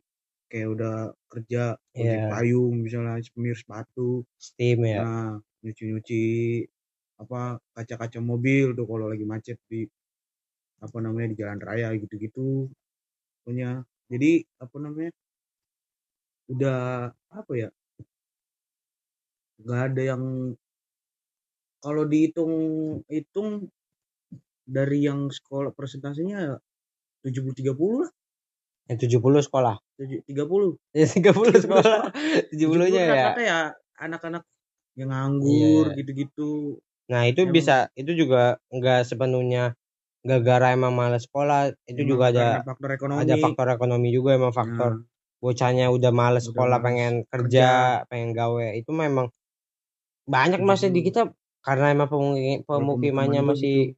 kayak 0.48 0.70
udah 0.80 0.96
kerja 1.28 1.76
Iya. 1.92 2.32
payung 2.32 2.88
misalnya 2.88 3.20
semir 3.20 3.52
sepatu 3.60 4.24
steam 4.40 4.80
ya 4.88 5.04
nah 5.04 5.36
nyuci-nyuci 5.60 6.24
apa 7.20 7.60
kaca-kaca 7.76 8.20
mobil 8.24 8.72
tuh 8.78 8.86
kalau 8.88 9.12
lagi 9.12 9.26
macet 9.28 9.60
di 9.68 9.84
apa 10.80 10.98
namanya 11.04 11.28
di 11.34 11.38
jalan 11.42 11.60
raya 11.60 11.90
gitu-gitu 12.00 12.70
punya 13.46 13.84
jadi 14.12 14.46
apa 14.64 14.78
namanya 14.80 15.12
udah 16.48 17.12
apa 17.32 17.54
ya 17.60 17.70
nggak 19.62 19.82
ada 19.88 20.02
yang 20.12 20.24
kalau 21.84 22.04
dihitung 22.06 22.54
hitung 23.10 23.70
dari 24.68 25.08
yang 25.08 25.32
sekolah 25.32 25.72
persentasenya 25.72 26.60
70 27.28 27.54
30 27.54 27.76
lah. 28.02 28.10
Yang 28.88 28.98
70 29.20 29.44
sekolah? 29.44 29.76
30 30.00 30.80
ya 30.96 31.06
30 31.06 31.60
sekolah. 31.68 32.00
70 32.56 32.88
nya 32.88 33.02
ya 33.02 33.06
rata-rata 33.06 33.42
ya? 33.44 33.60
anak-anak 33.98 34.44
yang 34.96 35.10
nganggur 35.12 35.92
Iya. 35.92 35.98
gitu-gitu. 36.00 36.80
Nah 37.12 37.24
itu 37.24 37.44
Emang- 37.44 37.54
bisa 37.54 37.76
itu 37.94 38.12
juga 38.14 38.58
nggak 38.70 39.06
sepenuhnya 39.06 39.76
gara-gara 40.24 40.72
emang 40.72 40.92
malas 40.92 41.28
sekolah. 41.28 41.76
Itu 41.86 42.02
Emang 42.02 42.10
juga 42.10 42.24
ada 42.32 42.48
faktor 42.64 42.90
ekonomi. 42.92 43.20
ada 43.22 43.36
faktor 43.38 43.68
ekonomi 43.70 44.08
juga 44.10 44.30
emang 44.36 44.52
faktor 44.52 44.92
Nah, 44.98 45.06
bocahnya 45.38 45.86
udah 45.88 46.12
males 46.12 46.44
Udah 46.44 46.50
sekolah 46.50 46.78
males 46.78 46.86
pengen 46.88 47.14
kerja, 47.30 47.70
pengen 48.08 48.32
gawe. 48.34 48.68
Itu 48.74 48.92
memang 48.92 49.30
banyak 50.26 50.60
masih 50.60 50.92
di 50.92 51.02
kita 51.02 51.32
karena 51.62 51.92
emang 51.92 52.08
pemukimannya 52.64 53.44
masih 53.46 53.96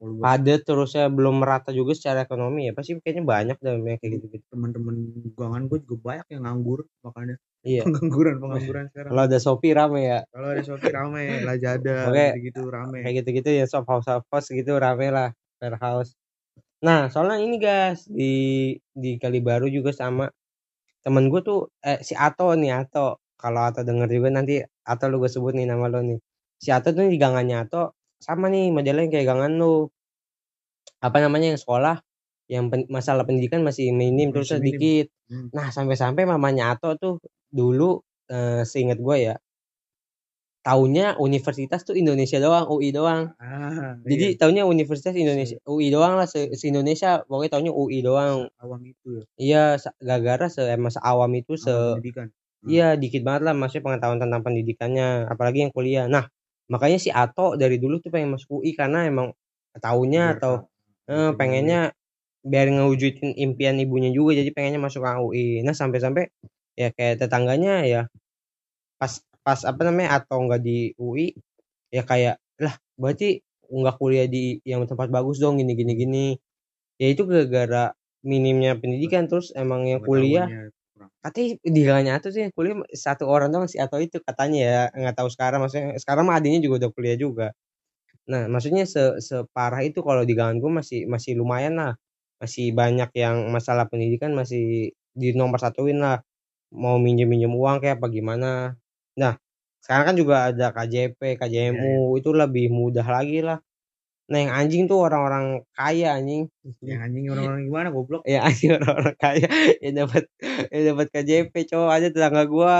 padat 0.00 0.64
terusnya 0.64 1.12
belum 1.12 1.44
merata 1.44 1.76
juga 1.76 1.92
secara 1.92 2.24
ekonomi 2.24 2.68
ya. 2.68 2.72
Pasti 2.72 2.96
kayaknya 2.96 3.24
banyak 3.28 3.56
yang 3.60 3.84
kayak 3.84 4.10
gitu 4.16 4.26
gitu 4.32 4.46
teman-teman 4.48 4.96
guangan 5.36 5.68
gue 5.68 5.78
juga 5.84 5.96
banyak 6.00 6.26
yang 6.32 6.42
nganggur 6.48 6.88
makanya 7.04 7.36
iya. 7.60 7.84
pengangguran 7.84 8.40
pengangguran 8.40 8.84
sekarang. 8.88 9.10
Kalau 9.12 9.22
ada 9.28 9.38
Shopee 9.38 9.72
rame 9.76 10.00
ya. 10.00 10.20
Kalau 10.32 10.48
ada 10.56 10.62
Shopee 10.64 10.92
rame. 10.92 11.24
Lazada 11.44 11.96
Oke. 12.08 12.26
gitu 12.40 12.60
rame. 12.72 12.98
Kayak 13.04 13.14
gitu 13.20 13.28
gitu 13.44 13.50
ya 13.52 13.64
shop 13.68 13.84
house 13.84 14.08
shop 14.08 14.24
house 14.32 14.48
gitu 14.48 14.72
rame 14.80 15.12
lah. 15.12 15.30
Warehouse. 15.60 16.16
Nah 16.80 17.12
soalnya 17.12 17.36
ini 17.44 17.56
guys 17.60 18.08
di 18.08 18.72
di 18.96 19.20
Kalibaru 19.20 19.68
juga 19.68 19.92
sama 19.92 20.32
temen 21.04 21.28
gue 21.28 21.40
tuh 21.44 21.68
eh, 21.84 22.00
si 22.00 22.16
Ato 22.16 22.56
nih 22.56 22.72
Ato. 22.72 23.20
Kalau 23.36 23.68
Ato 23.68 23.84
denger 23.84 24.08
juga 24.08 24.32
nanti 24.32 24.64
Ato 24.64 25.12
lu 25.12 25.20
gue 25.20 25.28
sebut 25.28 25.52
nih 25.52 25.68
nama 25.68 25.92
lo 25.92 26.00
nih. 26.00 26.16
Si 26.56 26.72
Ato 26.72 26.96
tuh 26.96 27.04
di 27.04 27.20
gangannya 27.20 27.68
Ato 27.68 27.99
sama 28.20 28.46
nih 28.52 28.68
modelnya 28.70 29.08
kayak 29.08 29.26
gangan 29.28 29.52
lu. 29.56 29.88
Apa 31.00 31.18
namanya 31.24 31.56
yang 31.56 31.60
sekolah 31.60 31.96
yang 32.50 32.66
pen- 32.68 32.90
masalah 32.90 33.22
pendidikan 33.24 33.62
masih 33.62 33.94
minim 33.94 34.34
terus 34.34 34.50
Masih 34.52 34.58
minim. 34.60 34.66
sedikit. 34.78 35.06
Hmm. 35.30 35.46
nah 35.54 35.70
sampai-sampai 35.70 36.26
mamanya 36.26 36.74
Ato 36.74 36.98
tuh 36.98 37.14
dulu 37.54 38.02
eh, 38.26 38.66
seingat 38.66 38.98
gue 38.98 39.16
ya 39.30 39.34
taunya 40.60 41.16
universitas 41.16 41.86
tuh 41.88 41.96
Indonesia 41.96 42.36
doang 42.36 42.68
UI 42.68 42.92
doang. 42.92 43.32
Ah 43.40 43.96
jadi 44.04 44.36
taunya 44.36 44.68
Universitas 44.68 45.16
Indonesia 45.16 45.56
UI 45.64 45.88
doang 45.88 46.20
lah 46.20 46.28
se, 46.28 46.52
se 46.52 46.68
Indonesia 46.68 47.24
pokoknya 47.24 47.50
taunya 47.56 47.72
UI 47.72 48.04
doang. 48.04 48.44
Iya, 48.44 48.60
awam 48.60 48.80
itu 48.84 49.08
ya? 49.08 49.24
Iya 49.40 49.62
gara-gara 50.04 50.46
se 50.52 50.62
emang 50.68 50.92
seawam 50.92 51.32
itu 51.32 51.56
se 51.56 51.72
awam 51.72 51.96
pendidikan. 51.96 52.26
Iya 52.68 52.88
dikit 53.00 53.22
banget 53.24 53.42
lah 53.48 53.54
maksudnya 53.56 53.84
pengetahuan 53.88 54.20
tentang 54.20 54.42
pendidikannya 54.44 55.08
apalagi 55.32 55.64
yang 55.64 55.72
kuliah. 55.72 56.04
Nah 56.12 56.28
makanya 56.70 56.98
si 57.02 57.10
Ato 57.10 57.58
dari 57.58 57.76
dulu 57.82 57.98
tuh 57.98 58.14
pengen 58.14 58.38
masuk 58.38 58.62
UI 58.62 58.72
karena 58.78 59.04
emang 59.04 59.34
taunya 59.82 60.32
Biar 60.32 60.36
atau 60.38 60.52
eh, 61.10 61.30
pengennya 61.34 61.80
biar 62.40 62.72
ngewujudin 62.72 63.36
impian 63.36 63.76
ibunya 63.76 64.08
juga 64.14 64.38
jadi 64.38 64.48
pengennya 64.54 64.80
masuk 64.80 65.04
ke 65.04 65.10
UI 65.20 65.46
nah 65.66 65.76
sampai-sampai 65.76 66.30
ya 66.78 66.88
kayak 66.94 67.20
tetangganya 67.20 67.84
ya 67.84 68.02
pas 68.96 69.20
pas 69.44 69.60
apa 69.66 69.80
namanya 69.84 70.22
atau 70.22 70.40
enggak 70.40 70.62
di 70.64 70.96
UI 70.96 71.36
ya 71.92 72.06
kayak 72.06 72.40
lah 72.62 72.78
berarti 72.96 73.42
nggak 73.70 73.96
kuliah 74.02 74.26
di 74.26 74.58
yang 74.66 74.82
tempat 74.84 75.08
bagus 75.08 75.38
dong 75.38 75.62
gini 75.62 75.72
gini 75.78 75.92
gini. 75.94 76.26
Ya 77.00 77.08
itu 77.14 77.24
gara-gara 77.24 77.94
minimnya 78.20 78.76
pendidikan 78.76 79.30
terus 79.30 79.54
emang 79.54 79.86
yang 79.86 80.02
kuliah. 80.02 80.50
Katanya 81.24 81.48
di 81.64 81.82
tuh 82.24 82.32
sih 82.34 82.44
kuliah 82.56 82.76
satu 82.92 83.24
orang 83.28 83.48
doang 83.52 83.66
si 83.70 83.76
atau 83.80 83.98
itu 84.02 84.20
katanya 84.24 84.58
ya 84.60 84.80
nggak 84.92 85.14
tahu 85.18 85.28
sekarang. 85.32 85.60
Maksudnya 85.64 85.96
sekarang 86.02 86.24
mah 86.28 86.36
adiknya 86.40 86.60
juga 86.66 86.86
udah 86.86 86.90
kuliah 86.96 87.16
juga. 87.18 87.46
Nah 88.30 88.46
maksudnya 88.52 88.84
se 88.88 89.18
separah 89.22 89.82
itu 89.86 90.00
kalau 90.04 90.22
di 90.28 90.34
gue 90.36 90.70
masih 90.72 91.06
masih 91.10 91.32
lumayan 91.40 91.74
lah. 91.80 91.92
Masih 92.42 92.72
banyak 92.76 93.10
yang 93.16 93.36
masalah 93.54 93.86
pendidikan 93.90 94.32
masih 94.36 94.92
di 95.16 95.28
nomor 95.36 95.58
satuin 95.62 95.98
lah. 96.02 96.22
Mau 96.74 96.96
minjem 97.02 97.28
minjem 97.30 97.52
uang 97.54 97.82
kayak 97.82 98.00
apa 98.02 98.08
gimana. 98.12 98.50
Nah 99.20 99.34
sekarang 99.84 100.14
kan 100.14 100.16
juga 100.18 100.36
ada 100.52 100.66
KJP 100.76 101.40
KJMU 101.40 102.16
itu 102.20 102.30
lebih 102.36 102.68
mudah 102.72 103.06
lagi 103.06 103.40
lah 103.44 103.58
nah 104.30 104.38
yang 104.38 104.52
anjing 104.54 104.86
tuh 104.86 105.02
orang-orang 105.02 105.66
kaya 105.74 106.14
anjing. 106.14 106.46
Yang 106.78 107.00
anjing 107.02 107.24
orang-orang 107.34 107.62
gimana 107.66 107.88
goblok? 107.90 108.22
Ya 108.22 108.46
anjing 108.46 108.78
orang-orang 108.78 109.16
kaya. 109.18 109.48
Yang 109.82 109.94
dapat 110.06 110.22
yang 110.70 110.84
dapat 110.94 111.06
KJP 111.10 111.54
cowok 111.66 111.90
ada 111.90 112.06
tetangga 112.14 112.42
gua. 112.46 112.76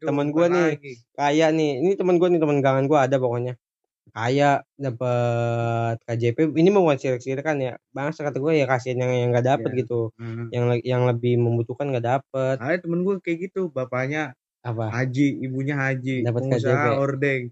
Temen 0.00 0.32
bukan 0.32 0.34
gua 0.34 0.46
nih. 0.48 0.66
lagi. 0.72 0.92
kaya 1.12 1.46
nih. 1.52 1.70
Ini 1.84 1.92
teman 2.00 2.16
gua 2.16 2.28
nih 2.32 2.40
teman 2.40 2.58
gangan 2.64 2.84
gua 2.88 3.04
ada 3.04 3.20
pokoknya. 3.20 3.60
Kaya 4.08 4.64
dapat 4.80 6.00
KJP 6.08 6.56
ini 6.56 6.68
mau 6.72 6.88
sirik 6.96 7.22
kan 7.44 7.60
ya. 7.60 7.76
Bangsa 7.92 8.24
kata 8.24 8.40
gue 8.40 8.56
ya 8.56 8.64
kasihan 8.64 9.04
yang 9.04 9.12
yang 9.28 9.32
dapet 9.44 9.70
Iya. 9.76 9.78
gitu. 9.84 10.10
Hmm. 10.16 10.48
yang 10.50 10.64
yang 10.82 11.02
lebih 11.04 11.36
membutuhkan 11.36 11.92
nggak 11.92 12.06
dapet. 12.06 12.56
Ada 12.58 12.80
temen 12.80 13.04
gue 13.04 13.20
kayak 13.20 13.52
gitu. 13.52 13.68
Bapaknya 13.68 14.32
apa? 14.64 14.88
Haji 14.90 15.44
ibunya 15.44 15.76
haji. 15.76 16.24
Dapat 16.24 16.42
KJP. 16.48 16.86
ordeng. 16.96 17.42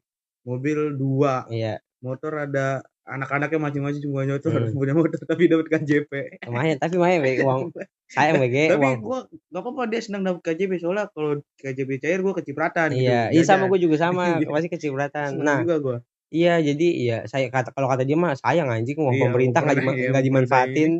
Mobil 0.49 0.97
dua. 0.97 1.45
Iya. 1.53 1.79
Motor 2.01 2.49
ada 2.49 2.81
anak-anaknya 3.07 3.59
masing-masing 3.61 4.03
semua 4.03 4.23
nyotor 4.23 4.51
Hmm. 4.53 4.75
punya 4.75 4.93
motor 4.93 5.15
tapi 5.23 5.47
dapat 5.47 5.67
KJP 5.69 6.13
lumayan 6.45 6.77
tapi 6.77 6.93
lumayan 6.95 7.21
be 7.21 7.31
uang 7.39 7.61
sayang 8.07 8.37
BG 8.37 8.57
tapi 8.69 8.83
uang 8.85 8.99
gue 9.01 9.19
gak 9.49 9.63
apa-apa 9.63 9.83
dia 9.87 10.01
senang 10.03 10.23
dapat 10.23 10.43
KJP 10.43 10.73
soalnya 10.77 11.07
kalau 11.09 11.31
KJP 11.57 11.91
cair 11.97 12.19
gue 12.19 12.35
kecipratan 12.35 12.89
iya 12.91 13.31
gitu, 13.31 13.33
iya 13.33 13.45
sama 13.45 13.57
jajan. 13.57 13.71
gue 13.71 13.79
juga 13.81 13.97
sama 13.97 14.23
Iya. 14.37 14.49
pasti 14.49 14.69
kecipratan 14.69 15.31
nah 15.39 15.63
juga 15.63 15.77
gue 15.79 15.99
Iya, 16.27 16.59
jadi 16.59 16.87
iya 16.91 17.19
saya 17.25 17.47
kata 17.47 17.71
kalau 17.71 17.87
kata 17.87 18.03
dia 18.03 18.19
mah 18.19 18.35
sayang 18.35 18.67
anjing 18.67 18.99
uang 18.99 19.15
Iya, 19.15 19.25
pemerintah 19.25 19.61
nggak 19.63 19.79
dima- 19.79 19.95
iya, 19.95 20.11
dimanfaatin. 20.19 20.91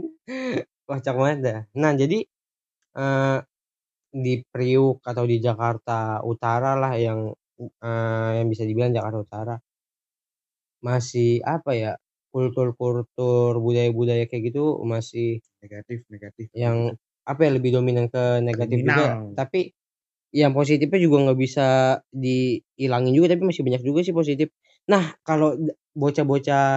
Kocak 0.87 1.15
banget 1.19 1.39
dah. 1.43 1.61
Nah, 1.75 1.93
jadi 1.93 2.19
eh 2.95 3.39
di 4.15 4.35
Priuk 4.47 5.03
atau 5.03 5.27
di 5.27 5.37
Jakarta 5.37 6.23
Utara 6.23 6.73
lah 6.73 6.95
yang 6.97 7.35
eh, 7.59 8.31
yang 8.39 8.47
bisa 8.47 8.63
dibilang 8.63 8.95
Jakarta 8.95 9.19
Utara 9.19 9.55
masih 10.85 11.41
apa 11.45 11.73
ya 11.77 11.93
kultur-kultur 12.31 13.57
budaya-budaya 13.65 14.29
kayak 14.29 14.53
gitu 14.53 14.77
masih 14.85 15.41
negatif 15.65 16.05
negatif. 16.13 16.47
yang 16.53 16.93
apa 17.27 17.41
ya 17.43 17.51
lebih 17.57 17.75
dominan 17.75 18.07
ke 18.13 18.45
negatif 18.45 18.85
juga. 18.85 18.95
Kriminal. 18.95 19.35
tapi 19.35 19.73
yang 20.37 20.53
positifnya 20.53 21.01
juga 21.01 21.17
nggak 21.27 21.39
bisa 21.41 21.69
dihilangin 22.13 23.15
juga 23.17 23.33
tapi 23.33 23.43
masih 23.49 23.63
banyak 23.65 23.83
juga 23.83 24.01
sih 24.05 24.13
positif. 24.13 24.53
Nah 24.87 25.17
kalau 25.25 25.57
bocah-bocah 25.97 26.69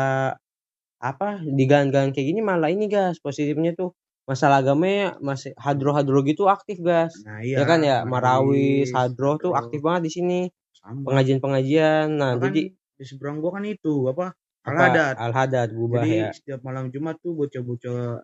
apa 0.99 1.29
di 1.43 1.63
gang-gang 1.67 2.11
kayak 2.15 2.27
gini 2.27 2.39
malah 2.43 2.71
ini 2.71 2.91
guys 2.91 3.23
positifnya 3.23 3.71
tuh 3.71 3.95
masalah 4.27 4.59
agamanya 4.59 5.15
masih 5.23 5.55
hadro-hadro 5.55 6.19
gitu 6.27 6.51
aktif 6.51 6.83
guys 6.83 7.15
nah 7.23 7.39
ya 7.39 7.63
kan 7.63 7.79
ya 7.79 8.03
marawis 8.03 8.91
hadro 8.91 9.39
tuh 9.39 9.55
aktif 9.55 9.83
banget 9.83 10.07
di 10.07 10.11
sini. 10.11 10.41
Pengajian-pengajian. 10.79 12.07
Nah 12.17 12.39
Bahkan 12.39 12.45
jadi 12.49 12.61
di 12.99 13.07
seberang 13.07 13.39
gua 13.39 13.55
kan 13.55 13.63
itu 13.63 14.11
apa 14.11 14.35
apa 14.67 14.71
Al-Haddad. 14.75 15.15
al 15.15 15.31
hadad 15.31 15.69
gubah 15.71 16.03
Jadi 16.03 16.19
ya 16.19 16.29
setiap 16.35 16.59
malam 16.67 16.91
Jumat 16.91 17.15
tuh 17.23 17.31
bocah-bocah 17.31 18.19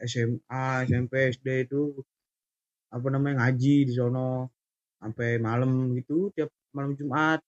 eh, 0.00 0.08
SMA, 0.08 0.64
SMP, 0.88 1.12
SD 1.36 1.68
itu 1.68 2.00
apa 2.88 3.06
namanya 3.12 3.44
ngaji 3.44 3.84
di 3.84 3.92
sono 3.92 4.48
sampai 4.96 5.36
malam 5.36 5.92
gitu 5.92 6.32
tiap 6.32 6.48
malam 6.72 6.96
Jumat. 6.96 7.44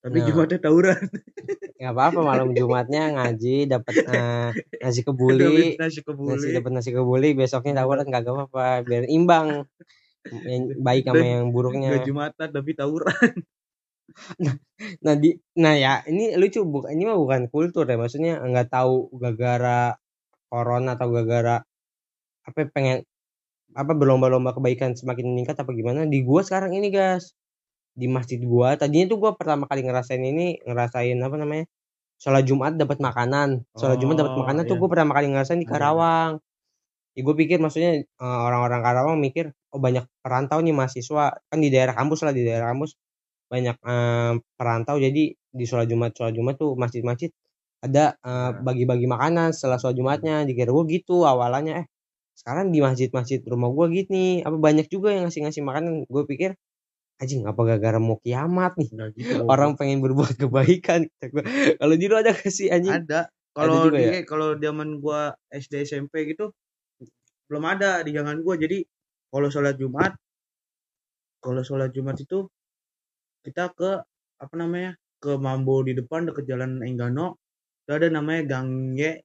Tapi 0.00 0.20
Nah. 0.20 0.26
Jumatnya 0.28 0.58
tawuran. 0.60 1.00
nggak 1.80 1.92
apa-apa 1.92 2.20
malam 2.24 2.48
Jumatnya 2.56 3.12
ngaji 3.12 3.68
dapat 3.68 3.94
eh, 4.08 4.50
nasi 4.80 5.04
kebuli 5.04 5.76
nasi 5.80 6.00
nasi 6.00 6.00
kebuli. 6.00 6.48
dapat 6.56 6.70
nasi 6.72 6.90
kebuli 6.96 7.28
besoknya 7.36 7.84
tawuran 7.84 8.08
kagak 8.08 8.32
apa-apa 8.32 8.88
biar 8.88 9.04
imbang 9.10 9.68
yang 10.48 10.72
baik 10.80 11.04
sama 11.04 11.20
yang 11.20 11.52
buruknya 11.52 12.00
Gak 12.00 12.08
Jumatan 12.08 12.48
tapi 12.48 12.70
tawuran. 12.72 13.32
Nah 15.04 15.14
di 15.16 15.34
nah 15.58 15.74
ya 15.74 16.04
ini 16.10 16.36
lucu 16.36 16.60
bukan 16.64 16.92
ini 16.94 17.04
mah 17.08 17.18
bukan 17.18 17.42
kultur 17.52 17.84
ya 17.88 17.96
maksudnya 17.96 18.40
nggak 18.44 18.68
tahu 18.70 19.08
gara-gara 19.16 19.96
corona 20.50 20.94
atau 20.96 21.08
gara-gara 21.14 21.56
apa 22.44 22.58
ya, 22.62 22.66
pengen 22.70 22.98
apa 23.74 23.92
berlomba-lomba 23.96 24.54
kebaikan 24.56 24.94
semakin 24.94 25.34
meningkat 25.34 25.56
apa 25.58 25.70
gimana 25.74 26.06
di 26.06 26.22
gua 26.22 26.44
sekarang 26.46 26.76
ini 26.78 26.88
guys 26.92 27.34
di 27.96 28.06
masjid 28.10 28.38
gua 28.42 28.76
tadinya 28.80 29.06
tuh 29.12 29.18
gua 29.22 29.32
pertama 29.38 29.64
kali 29.70 29.82
ngerasain 29.86 30.22
ini 30.22 30.60
ngerasain 30.66 31.18
apa 31.18 31.36
namanya 31.40 31.66
sholat 32.22 32.44
Jumat 32.48 32.72
dapat 32.78 32.98
makanan. 33.02 33.66
Sholat 33.76 33.98
Jumat 34.00 34.16
dapat 34.20 34.32
Oh, 34.32 34.40
makanan 34.40 34.64
tuh 34.64 34.76
iya. 34.78 34.80
gua 34.80 34.88
pertama 34.92 35.12
kali 35.18 35.26
ngerasain 35.32 35.60
di 35.60 35.68
Ada. 35.68 35.74
Karawang. 35.76 36.32
Ya 37.14 37.20
gue 37.22 37.34
pikir 37.38 37.58
maksudnya 37.62 38.02
eh, 38.02 38.38
orang-orang 38.46 38.80
Karawang 38.82 39.16
mikir 39.22 39.54
oh 39.70 39.80
banyak 39.82 40.04
perantau 40.24 40.58
nih 40.64 40.74
mahasiswa. 40.74 41.36
Kan 41.50 41.58
di 41.62 41.68
daerah 41.70 41.94
kampus 41.94 42.26
lah 42.26 42.34
di 42.34 42.42
daerah 42.46 42.74
kampus 42.74 42.98
banyak 43.48 43.76
eh, 43.80 44.32
perantau. 44.58 44.96
Jadi 45.00 45.34
di 45.34 45.64
sholat 45.68 45.86
jumat 45.86 46.12
sholat 46.16 46.34
jumat 46.34 46.54
tuh 46.58 46.74
masjid-masjid 46.74 47.30
ada 47.84 48.16
eh, 48.18 48.50
bagi-bagi 48.60 49.06
makanan 49.08 49.52
setelah 49.56 49.78
sholat 49.80 49.96
jumatnya. 49.98 50.44
Dikira 50.48 50.70
gue 50.72 50.84
gitu 50.90 51.24
awalnya 51.28 51.84
eh 51.84 51.86
sekarang 52.34 52.74
di 52.74 52.82
masjid-masjid 52.82 53.40
rumah 53.46 53.70
gue 53.70 53.86
gini. 54.04 54.42
Apa 54.42 54.56
banyak 54.58 54.86
juga 54.90 55.14
yang 55.14 55.30
ngasih-ngasih 55.30 55.62
makanan. 55.62 55.92
Gue 56.10 56.24
pikir 56.26 56.58
anjing 57.22 57.46
apa 57.46 57.60
gara-gara 57.62 57.98
mau 58.02 58.18
kiamat 58.18 58.74
nih? 58.74 58.88
Nggak 58.90 59.08
gitu. 59.14 59.34
orang 59.46 59.78
pengen 59.78 60.02
berbuat 60.02 60.34
kebaikan. 60.34 61.06
Kalau 61.80 61.94
di 61.94 62.06
lu 62.10 62.16
ada 62.18 62.34
gak 62.34 62.50
sih 62.50 62.68
anjing? 62.70 62.92
Ada. 63.06 63.30
Kalau 63.54 63.86
di 63.86 64.02
ya? 64.02 64.26
kalau 64.26 64.58
zaman 64.58 64.98
gua 64.98 65.30
SD 65.46 65.86
SMP 65.86 66.26
gitu 66.26 66.50
belum 67.46 67.64
ada 67.70 68.02
di 68.02 68.10
jangan 68.10 68.42
gua. 68.42 68.58
Jadi 68.58 68.82
kalau 69.30 69.46
sholat 69.46 69.78
Jumat 69.78 70.10
kalau 71.38 71.62
sholat 71.62 71.94
Jumat 71.94 72.18
itu 72.18 72.50
kita 73.44 73.70
ke 73.76 73.90
apa 74.40 74.54
namanya 74.56 74.96
ke 75.20 75.36
Mambo 75.36 75.84
di 75.84 75.92
depan 75.96 76.26
dekat 76.28 76.44
jalan 76.48 76.80
Enggano. 76.80 77.36
Itu 77.84 77.90
ada 77.96 78.08
namanya 78.08 78.42
Gang 78.48 78.96
Y 78.96 79.20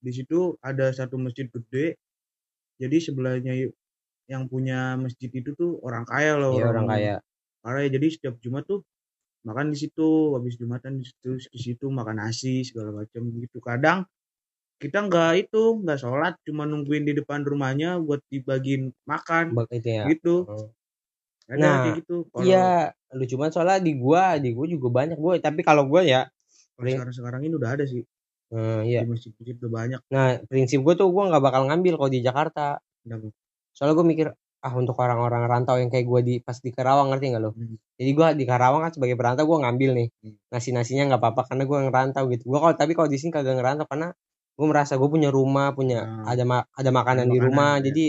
di 0.00 0.12
situ 0.16 0.56
ada 0.64 0.88
satu 0.90 1.20
masjid 1.20 1.46
gede. 1.52 2.00
Jadi 2.80 2.96
sebelahnya 2.96 3.52
yang 4.24 4.48
punya 4.48 4.96
masjid 4.96 5.28
itu 5.28 5.52
tuh 5.52 5.76
orang 5.84 6.08
kaya 6.08 6.40
loh 6.40 6.56
Iya, 6.56 6.64
orang 6.72 6.86
kaya. 6.88 7.14
kaya. 7.60 7.86
Jadi 7.92 8.06
setiap 8.08 8.34
Jumat 8.40 8.64
tuh 8.64 8.80
makan 9.44 9.72
di 9.72 9.76
situ 9.76 10.36
habis 10.36 10.56
Jumatan 10.60 11.00
di 11.00 11.04
situ 11.04 11.36
di 11.40 11.60
situ 11.60 11.86
makan 11.92 12.24
nasi 12.24 12.64
segala 12.64 13.04
macam 13.04 13.28
gitu. 13.36 13.60
Kadang 13.60 14.08
kita 14.80 15.04
nggak 15.04 15.32
itu 15.48 15.62
nggak 15.84 15.98
sholat 16.00 16.34
cuma 16.48 16.64
nungguin 16.64 17.04
di 17.04 17.12
depan 17.12 17.44
rumahnya 17.44 18.00
buat 18.00 18.24
dibagiin 18.32 18.88
makan 19.04 19.52
Bak 19.52 19.68
itu 19.76 19.88
ya. 19.92 20.04
gitu. 20.08 20.48
Oh. 20.48 20.72
Ada 21.50 21.58
Nah, 21.58 21.76
kayak 21.82 21.96
gitu 22.06 22.16
kalau 22.30 22.46
Iya, 22.46 22.68
lu 23.10 23.24
cuman 23.26 23.48
soalnya 23.50 23.82
di 23.82 23.92
gua, 23.98 24.38
di 24.38 24.54
gua 24.54 24.66
juga 24.66 24.86
banyak 24.88 25.18
gua. 25.18 25.34
Tapi 25.36 25.60
kalau 25.66 25.82
gua 25.90 26.06
ya, 26.06 26.30
sekarang 26.78 27.10
sekarang 27.12 27.40
ini 27.44 27.54
udah 27.58 27.70
ada 27.74 27.84
sih 27.84 28.06
eh, 28.50 28.80
iya. 28.86 29.02
di 29.04 29.10
masjid-masjid 29.10 29.54
udah 29.58 29.70
banyak 29.70 30.00
Nah, 30.08 30.38
prinsip 30.46 30.80
gua 30.80 30.94
tuh 30.94 31.10
gua 31.10 31.26
nggak 31.28 31.42
bakal 31.42 31.62
ngambil 31.66 31.98
kalau 31.98 32.10
di 32.10 32.20
Jakarta. 32.22 32.78
Kenapa? 33.02 33.28
Soalnya 33.74 33.94
gua 33.98 34.06
mikir, 34.06 34.26
ah 34.60 34.72
untuk 34.76 34.94
orang-orang 34.96 35.42
rantau 35.46 35.76
yang 35.76 35.90
kayak 35.90 36.06
gua 36.06 36.20
di 36.22 36.38
pas 36.38 36.56
di 36.56 36.70
Karawang 36.70 37.10
ngerti 37.10 37.26
nggak 37.34 37.42
lo? 37.42 37.50
Hmm. 37.52 37.76
Jadi 37.98 38.10
gua 38.14 38.28
di 38.32 38.44
Karawang 38.46 38.82
kan 38.86 38.92
sebagai 38.94 39.16
perantau 39.18 39.44
gua 39.44 39.58
ngambil 39.66 39.90
nih. 39.98 40.08
Hmm. 40.22 40.34
Nasi 40.50 40.70
nasinya 40.70 41.04
nggak 41.10 41.20
apa-apa 41.20 41.42
karena 41.50 41.64
gua 41.66 41.78
ngerantau 41.86 42.24
gitu. 42.30 42.42
Gua 42.46 42.58
kalau 42.62 42.74
tapi 42.78 42.92
kalau 42.94 43.08
di 43.10 43.18
sini 43.18 43.30
kagak 43.34 43.58
ngerantau 43.58 43.86
karena 43.90 44.14
gua 44.54 44.66
merasa 44.70 44.94
gua 45.00 45.08
punya 45.10 45.28
rumah, 45.34 45.74
punya 45.74 46.06
Hmm. 46.06 46.24
ada 46.30 46.42
ma- 46.46 46.68
ada 46.72 46.90
makanan 46.94 47.24
Ada 47.26 47.32
di 47.32 47.38
makanan, 47.38 47.48
rumah. 47.50 47.72
ya. 47.76 47.82
Jadi 47.90 48.02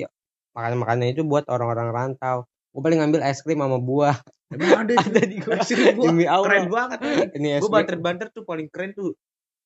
makanan 0.52 0.78
makanan 0.84 1.06
itu 1.12 1.22
buat 1.24 1.46
orang-orang 1.48 1.88
rantau. 1.90 2.38
Gua 2.72 2.82
paling 2.82 3.00
ngambil 3.00 3.22
es 3.22 3.40
krim 3.40 3.58
sama 3.58 3.78
buah. 3.78 4.16
emang 4.50 4.84
ada 4.84 4.94
ada 5.06 5.22
di 5.24 5.38
gua. 5.38 5.56
Asli, 5.58 5.84
gua 5.92 6.06
Demi 6.08 6.26
Allah. 6.26 6.48
keren 6.48 6.66
banget 6.68 7.00
Ini 7.34 7.48
es 7.52 7.60
gue 7.60 7.66
krim. 7.66 7.76
banter-banter 7.78 8.28
tuh 8.30 8.44
paling 8.44 8.68
keren 8.68 8.92
tuh 8.92 9.16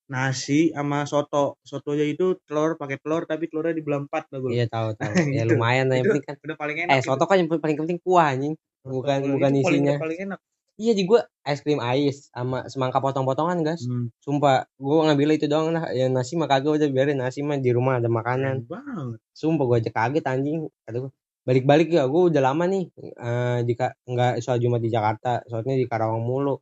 nasi 0.05 0.69
sama 0.69 1.01
soto 1.03 1.57
sotonya 1.61 2.05
itu 2.05 2.37
telur 2.43 2.75
pakai 2.75 2.97
telur 2.97 3.23
tapi 3.23 3.45
telurnya 3.45 3.73
dibelah 3.73 3.99
empat 3.99 4.29
lah 4.29 4.37
gue 4.39 4.51
Iya 4.53 4.65
tahu 4.67 4.93
tahu. 4.93 5.13
Ya 5.33 5.41
Gitu. 5.41 5.51
lumayan 5.51 5.85
lah 5.87 5.97
yang 5.97 6.05
penting 6.07 6.23
kan. 6.23 6.35
udah 6.39 6.55
paling 6.55 6.77
enak 6.79 6.91
Eh 6.91 7.01
soto 7.01 7.23
kan 7.23 7.37
yang 7.37 7.49
paling 7.49 7.75
penting 7.75 7.97
kuah 7.99 8.29
anjing. 8.29 8.53
Bukan- 8.83 9.21
itu 9.23 9.33
bukan 9.33 9.51
isinya. 9.55 9.95
paling 9.97 10.19
enak 10.23 10.39
Iya 10.75 10.91
di 10.91 11.03
gua 11.03 11.23
es 11.41 11.59
krim 11.59 11.79
ais 11.79 12.27
sama 12.29 12.67
semangka 12.67 12.99
potong-potongan 12.99 13.63
guys. 13.63 13.81
hmm. 13.81 14.11
Sumpah 14.19 14.67
gua 14.75 15.07
ngambil 15.07 15.33
itu 15.33 15.47
doang 15.47 15.71
lah. 15.71 15.87
Ya 15.89 16.05
nasi 16.07 16.35
mah 16.35 16.45
kagak 16.45 16.75
udah 16.75 16.85
biarin 16.87 17.15
nasi 17.15 17.39
mah 17.39 17.55
di 17.55 17.71
rumah 17.71 17.95
ada 17.95 18.05
makanan. 18.07 18.61
banget 18.65 19.17
Sumpah 19.31 19.63
gua 19.63 19.77
aja 19.77 19.87
kaget 19.89 20.21
anjing. 20.21 20.67
Kata 20.83 20.97
gua 20.99 21.11
balik-balik 21.47 21.87
ya 21.93 22.03
gua 22.11 22.21
udah 22.33 22.41
lama 22.41 22.65
nih 22.65 22.83
eh 22.97 23.57
jika 23.69 23.85
nggak 24.09 24.31
soal 24.43 24.57
Jumat 24.63 24.81
di 24.85 24.89
Jakarta, 24.95 25.41
soalnya 25.49 25.75
di 25.77 25.85
Karawang 25.91 26.23
mulu. 26.25 26.57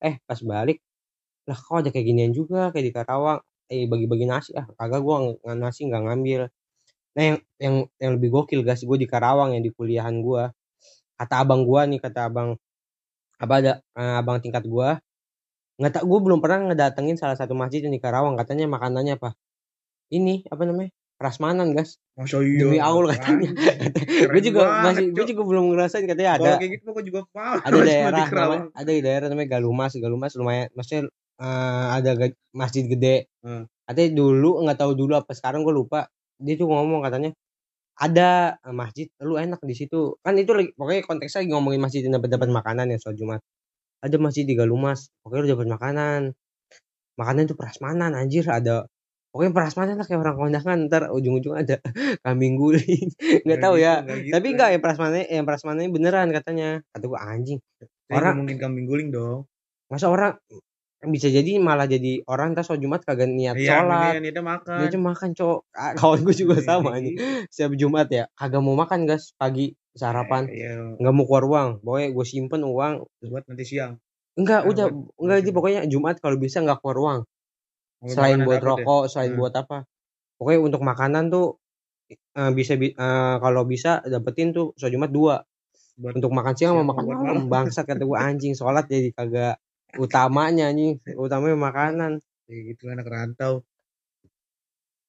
Eh 0.00 0.20
pas 0.28 0.40
balik 0.44 0.78
lah 1.48 1.58
kok 1.58 1.76
ada 1.82 1.90
kayak 1.94 2.06
ginian 2.08 2.32
juga 2.36 2.70
kayak 2.72 2.86
di 2.88 2.94
Karawang. 2.96 3.40
Eh 3.72 3.84
bagi-bagi 3.90 4.26
nasi 4.28 4.50
ah 4.60 4.66
kagak 4.78 5.00
gua 5.06 5.16
nggak 5.44 5.56
nasi 5.58 5.80
nggak 5.88 6.02
ngambil. 6.06 6.40
Nah 7.16 7.22
yang 7.28 7.38
yang 7.64 7.74
yang 8.02 8.12
lebih 8.20 8.30
gokil 8.34 8.60
guys 8.66 8.82
gua 8.88 8.98
di 9.00 9.08
Karawang 9.10 9.56
yang 9.56 9.64
di 9.66 9.72
kuliahan 9.74 10.20
gua 10.24 10.52
kata 11.20 11.34
abang 11.44 11.62
gua 11.68 11.84
nih 11.90 12.00
kata 12.00 12.20
abang 12.32 12.56
apa 13.40 13.54
ada 13.60 13.72
eh, 14.00 14.14
abang 14.20 14.38
tingkat 14.44 14.64
gua 14.68 15.00
nggak 15.80 15.92
tak 16.00 16.04
gua 16.08 16.18
belum 16.24 16.38
pernah 16.44 16.58
ngedatengin 16.72 17.16
salah 17.20 17.36
satu 17.40 17.52
masjid 17.56 17.80
yang 17.84 17.94
di 17.96 18.02
Karawang 18.04 18.36
katanya 18.40 18.68
makanannya 18.68 19.16
apa 19.20 19.36
ini 20.12 20.44
apa 20.52 20.62
namanya 20.68 20.92
prasmanan 21.20 21.76
guys. 21.76 22.00
Masa 22.16 22.40
iya. 22.40 22.64
Demi 22.64 22.80
Allah 22.80 23.12
katanya. 23.12 23.52
Gue 24.32 24.40
juga 24.40 24.60
banget, 24.64 24.84
masih 24.88 25.04
gue 25.12 25.24
juga 25.36 25.42
belum 25.44 25.64
ngerasain 25.76 26.04
katanya 26.08 26.30
ada 26.40 26.40
kalau 26.40 26.56
kayak 26.56 26.70
gitu 26.80 26.88
gue 26.96 27.04
juga 27.12 27.20
mau 27.36 27.60
ada 27.60 27.76
daerah 27.92 28.26
namanya, 28.32 28.64
ada 28.72 28.90
di 28.90 29.02
daerah 29.04 29.26
namanya 29.28 29.48
Galumas. 29.52 29.92
Galumas 30.00 30.32
lumayan 30.40 30.72
maksudnya 30.72 31.12
eh, 31.44 31.86
ada 32.00 32.10
masjid 32.56 32.88
gede. 32.88 33.28
Hmm. 33.44 33.68
katanya 33.84 34.22
dulu 34.22 34.62
nggak 34.64 34.78
tahu 34.78 34.92
dulu 34.96 35.12
apa 35.20 35.36
sekarang 35.36 35.60
gue 35.60 35.74
lupa. 35.76 36.08
Dia 36.40 36.56
tuh 36.56 36.72
ngomong 36.72 37.04
katanya 37.04 37.36
ada 38.00 38.56
masjid 38.72 39.12
lu 39.20 39.36
enak 39.36 39.60
di 39.60 39.76
situ. 39.76 40.16
Kan 40.24 40.40
itu 40.40 40.56
lagi 40.56 40.72
pokoknya 40.72 41.04
konteksnya 41.04 41.44
lagi 41.44 41.52
ngomongin 41.52 41.80
masjid 41.84 42.00
yang 42.00 42.16
dapat 42.16 42.32
dapat 42.32 42.48
makanan 42.48 42.88
ya 42.88 42.96
soal 42.96 43.12
Jumat. 43.12 43.44
Ada 44.00 44.16
masjid 44.16 44.48
di 44.48 44.56
Galumas 44.56 45.12
pokoknya 45.20 45.40
lu 45.44 45.48
dapat 45.52 45.68
makanan. 45.68 46.20
Makanan 47.20 47.42
itu 47.44 47.54
prasmanan 47.58 48.16
anjir. 48.16 48.48
Ada 48.48 48.88
pokoknya 49.30 49.52
prasmanan 49.52 49.94
lah 49.94 50.04
kayak 50.04 50.20
orang 50.20 50.36
kondangan 50.36 50.78
ntar 50.86 51.02
ujung-ujung 51.08 51.54
ada 51.54 51.78
kambing 52.24 52.54
guling. 52.54 53.08
Nggak 53.46 53.60
tahu 53.60 53.74
ya. 53.76 54.02
Gitu, 54.02 54.30
tapi 54.30 54.46
enggak 54.50 54.68
yang 54.70 54.82
prasmanan 54.82 55.22
yang 55.24 55.44
prasmanan 55.44 55.88
beneran 55.88 56.28
katanya. 56.30 56.82
Kata 56.90 57.04
gua 57.06 57.20
anjing 57.24 57.58
orang- 58.10 58.36
mungkin 58.36 58.58
kambing 58.58 58.86
guling 58.86 59.08
dong. 59.08 59.46
Masa 59.86 60.06
orang 60.06 60.34
bisa 61.00 61.26
jadi 61.26 61.56
malah 61.56 61.88
jadi 61.88 62.20
orang 62.26 62.52
sholat 62.52 62.76
Jumat 62.76 63.00
kagak 63.00 63.24
niat 63.26 63.56
iya 63.56 63.80
sholat. 63.80 64.20
ini 64.20 64.30
dia 64.30 64.44
makan. 64.44 64.84
Cuma 64.90 65.16
makan 65.16 65.32
cowok. 65.32 65.60
Ah, 65.72 65.92
kawan 65.98 66.20
gue 66.20 66.34
juga 66.36 66.54
Iya, 66.56 66.66
sama 66.66 66.88
anjing. 66.92 67.16
gitu. 67.16 67.24
setiap 67.48 67.72
Jumat 67.74 68.08
ya 68.10 68.24
kagak 68.34 68.60
mau 68.60 68.76
makan 68.76 69.00
guys 69.04 69.32
pagi 69.34 69.72
sarapan. 69.90 70.44
Iya, 70.46 71.00
nggak 71.00 71.12
mau 71.12 71.24
keluar 71.24 71.44
uang. 71.46 71.68
Pokoknya 71.80 72.08
gue 72.10 72.24
simpen 72.24 72.62
uang. 72.62 72.94
Buat 73.22 73.44
nanti 73.46 73.64
siang. 73.64 73.96
Enggak 74.34 74.60
Ah, 74.62 74.68
udah 74.68 74.86
buat- 74.88 75.08
enggak 75.18 75.38
buat 75.38 75.46
di 75.46 75.50
pokoknya 75.50 75.80
Jumat 75.86 76.16
kalau 76.18 76.36
bisa 76.36 76.60
nggak 76.60 76.78
keluar 76.78 76.98
uang 76.98 77.18
selain 78.08 78.40
buat 78.46 78.60
dapet 78.60 78.82
ya? 78.82 78.86
rokok 78.86 79.02
selain 79.12 79.32
Hmm. 79.34 79.40
buat 79.40 79.54
apa? 79.56 79.78
Pokoknya 80.38 80.60
untuk 80.68 80.82
makanan 80.84 81.24
tuh 81.34 81.46
eh, 82.38 82.52
bisa 82.58 82.74
bi- 82.80 82.94
eh, 82.96 83.36
kalau 83.44 83.62
bisa 83.68 84.02
dapetin 84.06 84.48
tuh 84.56 84.66
sholat 84.78 84.92
Jumat 84.94 85.10
dua. 85.12 85.36
Buat 86.00 86.14
untuk 86.18 86.32
makan 86.32 86.54
siang 86.56 86.72
sama 86.76 86.84
makan 86.96 87.04
malam 87.12 87.38
bangsat 87.52 87.84
kata 87.84 88.02
gue 88.08 88.18
anjing 88.18 88.54
sholat 88.56 88.84
jadi 88.88 89.10
kagak 89.12 89.54
utamanya 90.00 90.72
anjing 90.72 90.98
utamanya 91.18 91.58
makanan. 91.68 92.12
Kayak 92.48 92.62
gitu 92.74 92.82
anak 92.94 93.06
rantau. 93.10 93.54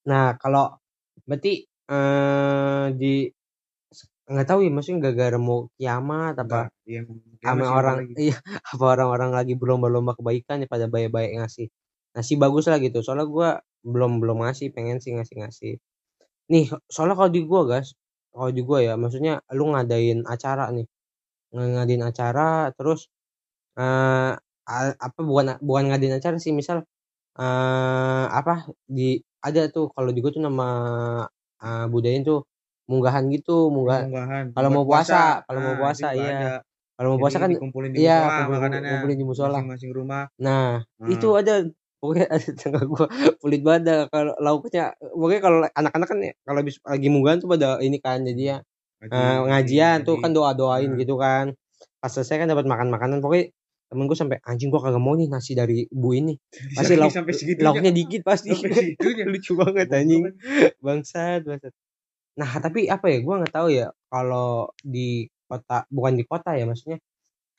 Nah 0.09 0.25
kalau 0.41 0.65
berarti 1.27 1.53
eh 1.91 2.85
di 2.99 3.13
nggak 4.31 4.47
tahu 4.49 4.59
ya 4.65 4.71
maksudnya 4.71 4.99
gara-gara 5.11 5.37
mau 5.47 5.59
kiamat 5.75 6.33
apa 6.39 6.47
Enggak, 6.47 6.67
yang 6.87 7.07
sama 7.43 7.65
orang 7.77 7.97
iya 8.25 8.37
apa 8.73 8.85
orang-orang 8.93 9.31
lagi 9.37 9.53
berlomba-lomba 9.59 10.11
kebaikan 10.17 10.63
ya 10.63 10.67
pada 10.71 10.85
baik-baik 10.87 11.29
ngasih 11.41 11.67
ngasih 12.15 12.35
bagus 12.41 12.65
lah 12.71 12.77
gitu. 12.81 12.99
Soalnya 13.05 13.27
gua 13.29 13.49
belum 13.81 14.21
belum 14.21 14.43
ngasih 14.45 14.69
pengen 14.75 15.01
sih 15.01 15.11
ngasih 15.17 15.35
ngasih 15.41 15.73
nih 16.51 16.65
soalnya 16.91 17.15
kalau 17.17 17.31
di 17.33 17.41
gua 17.47 17.61
guys 17.65 17.95
kalau 18.35 18.51
di 18.51 18.61
gua 18.61 18.79
ya 18.83 18.93
maksudnya 18.99 19.39
lu 19.55 19.71
ngadain 19.73 20.21
acara 20.27 20.69
nih. 20.75 20.87
Ng- 21.55 21.73
ngadain 21.79 22.03
acara 22.05 22.71
terus 22.77 23.07
eh 23.79 24.33
a- 24.67 24.97
apa 24.99 25.19
bukan 25.23 25.57
bukan 25.63 25.83
ngadain 25.91 26.15
acara 26.19 26.37
sih 26.37 26.51
misal 26.55 26.83
eh 27.39 28.25
apa 28.29 28.67
di 28.85 29.17
ada 29.41 29.65
tuh 29.71 29.89
kalau 29.95 30.11
di 30.11 30.19
gua 30.21 30.31
tuh 30.35 30.43
nama 30.43 30.67
eh, 31.63 31.85
budaya 31.89 32.17
tuh 32.21 32.39
munggahan 32.91 33.31
gitu 33.31 33.71
munggah 33.71 34.03
munggahan 34.03 34.45
kalau 34.51 34.69
mau 34.73 34.83
puasa, 34.83 35.45
kalau 35.47 35.59
mau 35.63 35.73
Nah, 35.73 35.79
puasa, 35.79 36.07
itu 36.11 36.19
iya. 36.19 36.35
ada. 36.35 36.49
kalau 36.99 37.07
mau 37.15 37.19
puasa 37.23 37.37
kan 37.39 37.49
dikumpulin 37.49 37.89
di 37.95 38.03
iya, 38.03 38.19
musola 38.19 38.35
kumpul- 38.35 38.51
makanannya. 38.59 38.89
kumpulin 38.91 39.15
di 39.17 39.25
musola. 39.25 39.57
masing-masing 39.57 39.91
rumah. 39.95 40.23
Nah, 40.43 40.83
Nah, 40.99 41.07
itu 41.07 41.27
ada 41.33 41.53
pokoknya 42.01 42.25
tengah 42.57 42.83
gua 42.89 43.05
pelit 43.37 43.61
banget 43.61 43.81
dah 43.85 43.99
kalau 44.09 44.33
lauknya. 44.41 44.97
Pokoknya 44.97 45.41
kalau 45.45 45.57
anak-anak 45.69 46.07
kan 46.09 46.17
ya, 46.19 46.33
kalau 46.41 46.59
habis 46.65 46.75
lagi 46.81 47.07
munggahan 47.13 47.37
tuh 47.37 47.49
pada 47.53 47.77
ini 47.79 48.01
kan 48.01 48.25
jadi 48.25 48.41
ya 48.41 48.57
eh, 49.05 49.37
ngajian 49.47 49.97
tuh 50.01 50.17
kan 50.17 50.33
doa-doain 50.33 50.89
Nah. 50.91 50.97
gitu 50.97 51.15
kan. 51.21 51.53
Pas 52.01 52.09
selesai 52.09 52.41
kan 52.41 52.49
dapat 52.49 52.65
makan 52.65 52.89
makanan 52.89 53.21
pokoknya 53.21 53.53
temen 53.91 54.07
gue 54.07 54.15
sampai 54.15 54.39
anjing 54.47 54.71
gua 54.71 54.81
kagak 54.87 55.03
mau 55.03 55.13
nih 55.13 55.27
nasi 55.29 55.51
dari 55.53 55.85
bu 55.91 56.17
ini. 56.17 56.33
Pasti 56.79 56.95
lauk 56.97 57.13
lauknya 57.61 57.91
dikit 57.93 58.25
pasti. 58.25 58.49
Lucu 59.31 59.53
banget 59.59 59.91
anjing. 59.93 60.31
bangsat 60.81 61.45
bangsat. 61.45 61.73
Nah 62.39 62.51
tapi 62.63 62.87
apa 62.87 63.05
ya 63.11 63.19
gua 63.21 63.43
nggak 63.43 63.53
tahu 63.53 63.67
ya 63.69 63.91
kalau 64.07 64.71
di 64.79 65.27
kota 65.45 65.83
bukan 65.91 66.15
di 66.15 66.23
kota 66.23 66.55
ya 66.55 66.63
maksudnya 66.63 66.97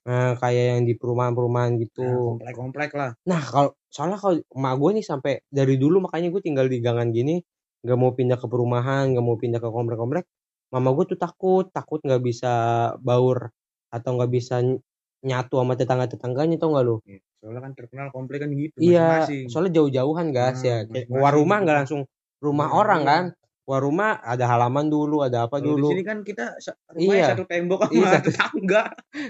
eh, 0.09 0.33
kayak 0.41 0.65
yang 0.75 0.83
di 0.89 0.97
perumahan-perumahan 0.97 1.77
gitu. 1.85 2.03
Nah, 2.03 2.41
komplek-komplek 2.41 2.91
lah. 2.97 3.11
Nah 3.29 3.43
kalau 3.45 3.71
soalnya 3.93 4.17
kalau 4.17 4.41
emak 4.49 4.75
gue 4.75 4.91
nih 4.97 5.05
sampai 5.05 5.33
dari 5.47 5.77
dulu 5.77 6.01
makanya 6.01 6.33
gue 6.33 6.41
tinggal 6.41 6.65
di 6.65 6.81
gangan 6.81 7.13
gini 7.13 7.45
nggak 7.79 7.99
mau 7.99 8.11
pindah 8.11 8.41
ke 8.41 8.47
perumahan 8.47 9.13
nggak 9.13 9.21
mau 9.21 9.37
pindah 9.37 9.61
ke 9.61 9.69
komplek-komplek 9.69 10.25
mama 10.71 10.89
gue 10.91 11.05
tuh 11.07 11.19
takut 11.21 11.69
takut 11.69 12.01
nggak 12.01 12.19
bisa 12.19 12.53
baur 12.99 13.53
atau 13.89 14.11
nggak 14.17 14.31
bisa 14.33 14.65
ny- 14.65 14.81
nyatu 15.23 15.61
sama 15.61 15.77
tetangga-tetangganya 15.77 16.57
tau 16.57 16.73
nggak 16.73 16.85
lu 16.85 16.97
Iya, 17.05 17.21
Soalnya 17.39 17.61
kan 17.61 17.73
terkenal 17.75 18.09
komplek 18.09 18.39
kan 18.41 18.51
gitu. 18.51 18.77
iya 18.79 19.29
soalnya 19.47 19.73
jauh-jauhan 19.77 20.31
gas 20.31 20.59
Nah, 20.59 20.65
ya 20.65 20.77
masing-masing 20.87 21.21
war 21.21 21.33
rumah 21.33 21.57
gitu. 21.59 21.65
nggak 21.67 21.77
langsung 21.77 22.01
rumah 22.39 22.67
Iya, 22.67 22.77
orang 22.77 23.01
iya. 23.01 23.09
kan 23.11 23.25
war 23.63 23.81
rumah 23.81 24.11
ada 24.19 24.45
halaman 24.49 24.87
dulu 24.89 25.17
ada 25.21 25.45
apa 25.45 25.59
Kalau 25.59 25.63
di 25.63 25.69
dulu 25.77 25.89
sini 25.93 26.03
kan 26.03 26.19
kita 26.23 26.45
rumahnya 26.89 27.13
Iya. 27.13 27.27
satu 27.29 27.45
tembok 27.45 27.81
sama 27.83 27.93
Iya, 27.93 28.09
satu- 28.09 28.27
tetangga. 28.27 28.83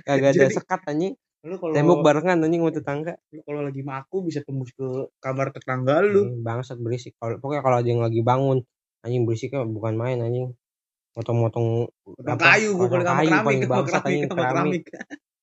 kagak 0.06 0.30
ada 0.30 0.46
sekat 0.56 0.80
anjing 0.86 1.14
Lu 1.42 1.58
kalau 1.58 1.74
tembok 1.74 2.06
barengan 2.06 2.38
anjing 2.38 2.62
sama 2.62 2.70
tetangga. 2.70 3.12
lu 3.34 3.42
kalau 3.42 3.60
lagi 3.66 3.82
maku 3.82 4.22
bisa 4.22 4.46
tembus 4.46 4.70
ke 4.78 4.86
kamar 5.18 5.50
tetangga 5.50 5.98
lu. 5.98 6.22
Hmm, 6.22 6.46
bangsat 6.46 6.78
berisik. 6.78 7.18
Kalau 7.18 7.42
pokoknya 7.42 7.62
kalau 7.66 7.76
ada 7.82 7.88
yang 7.90 7.98
lagi 7.98 8.22
bangun 8.22 8.62
anjing 9.02 9.26
berisiknya 9.26 9.66
bukan 9.66 9.98
main 9.98 10.22
anjing. 10.22 10.54
Motong-motong 11.18 11.90
kayu 12.24 12.78
gue 12.78 12.86
sama 12.88 13.04
kayu 13.04 13.28
keramik, 13.28 13.44
paling 13.44 13.62
bangsat 13.66 14.00
keramik, 14.00 14.06
anjing 14.06 14.30
keramik. 14.30 14.82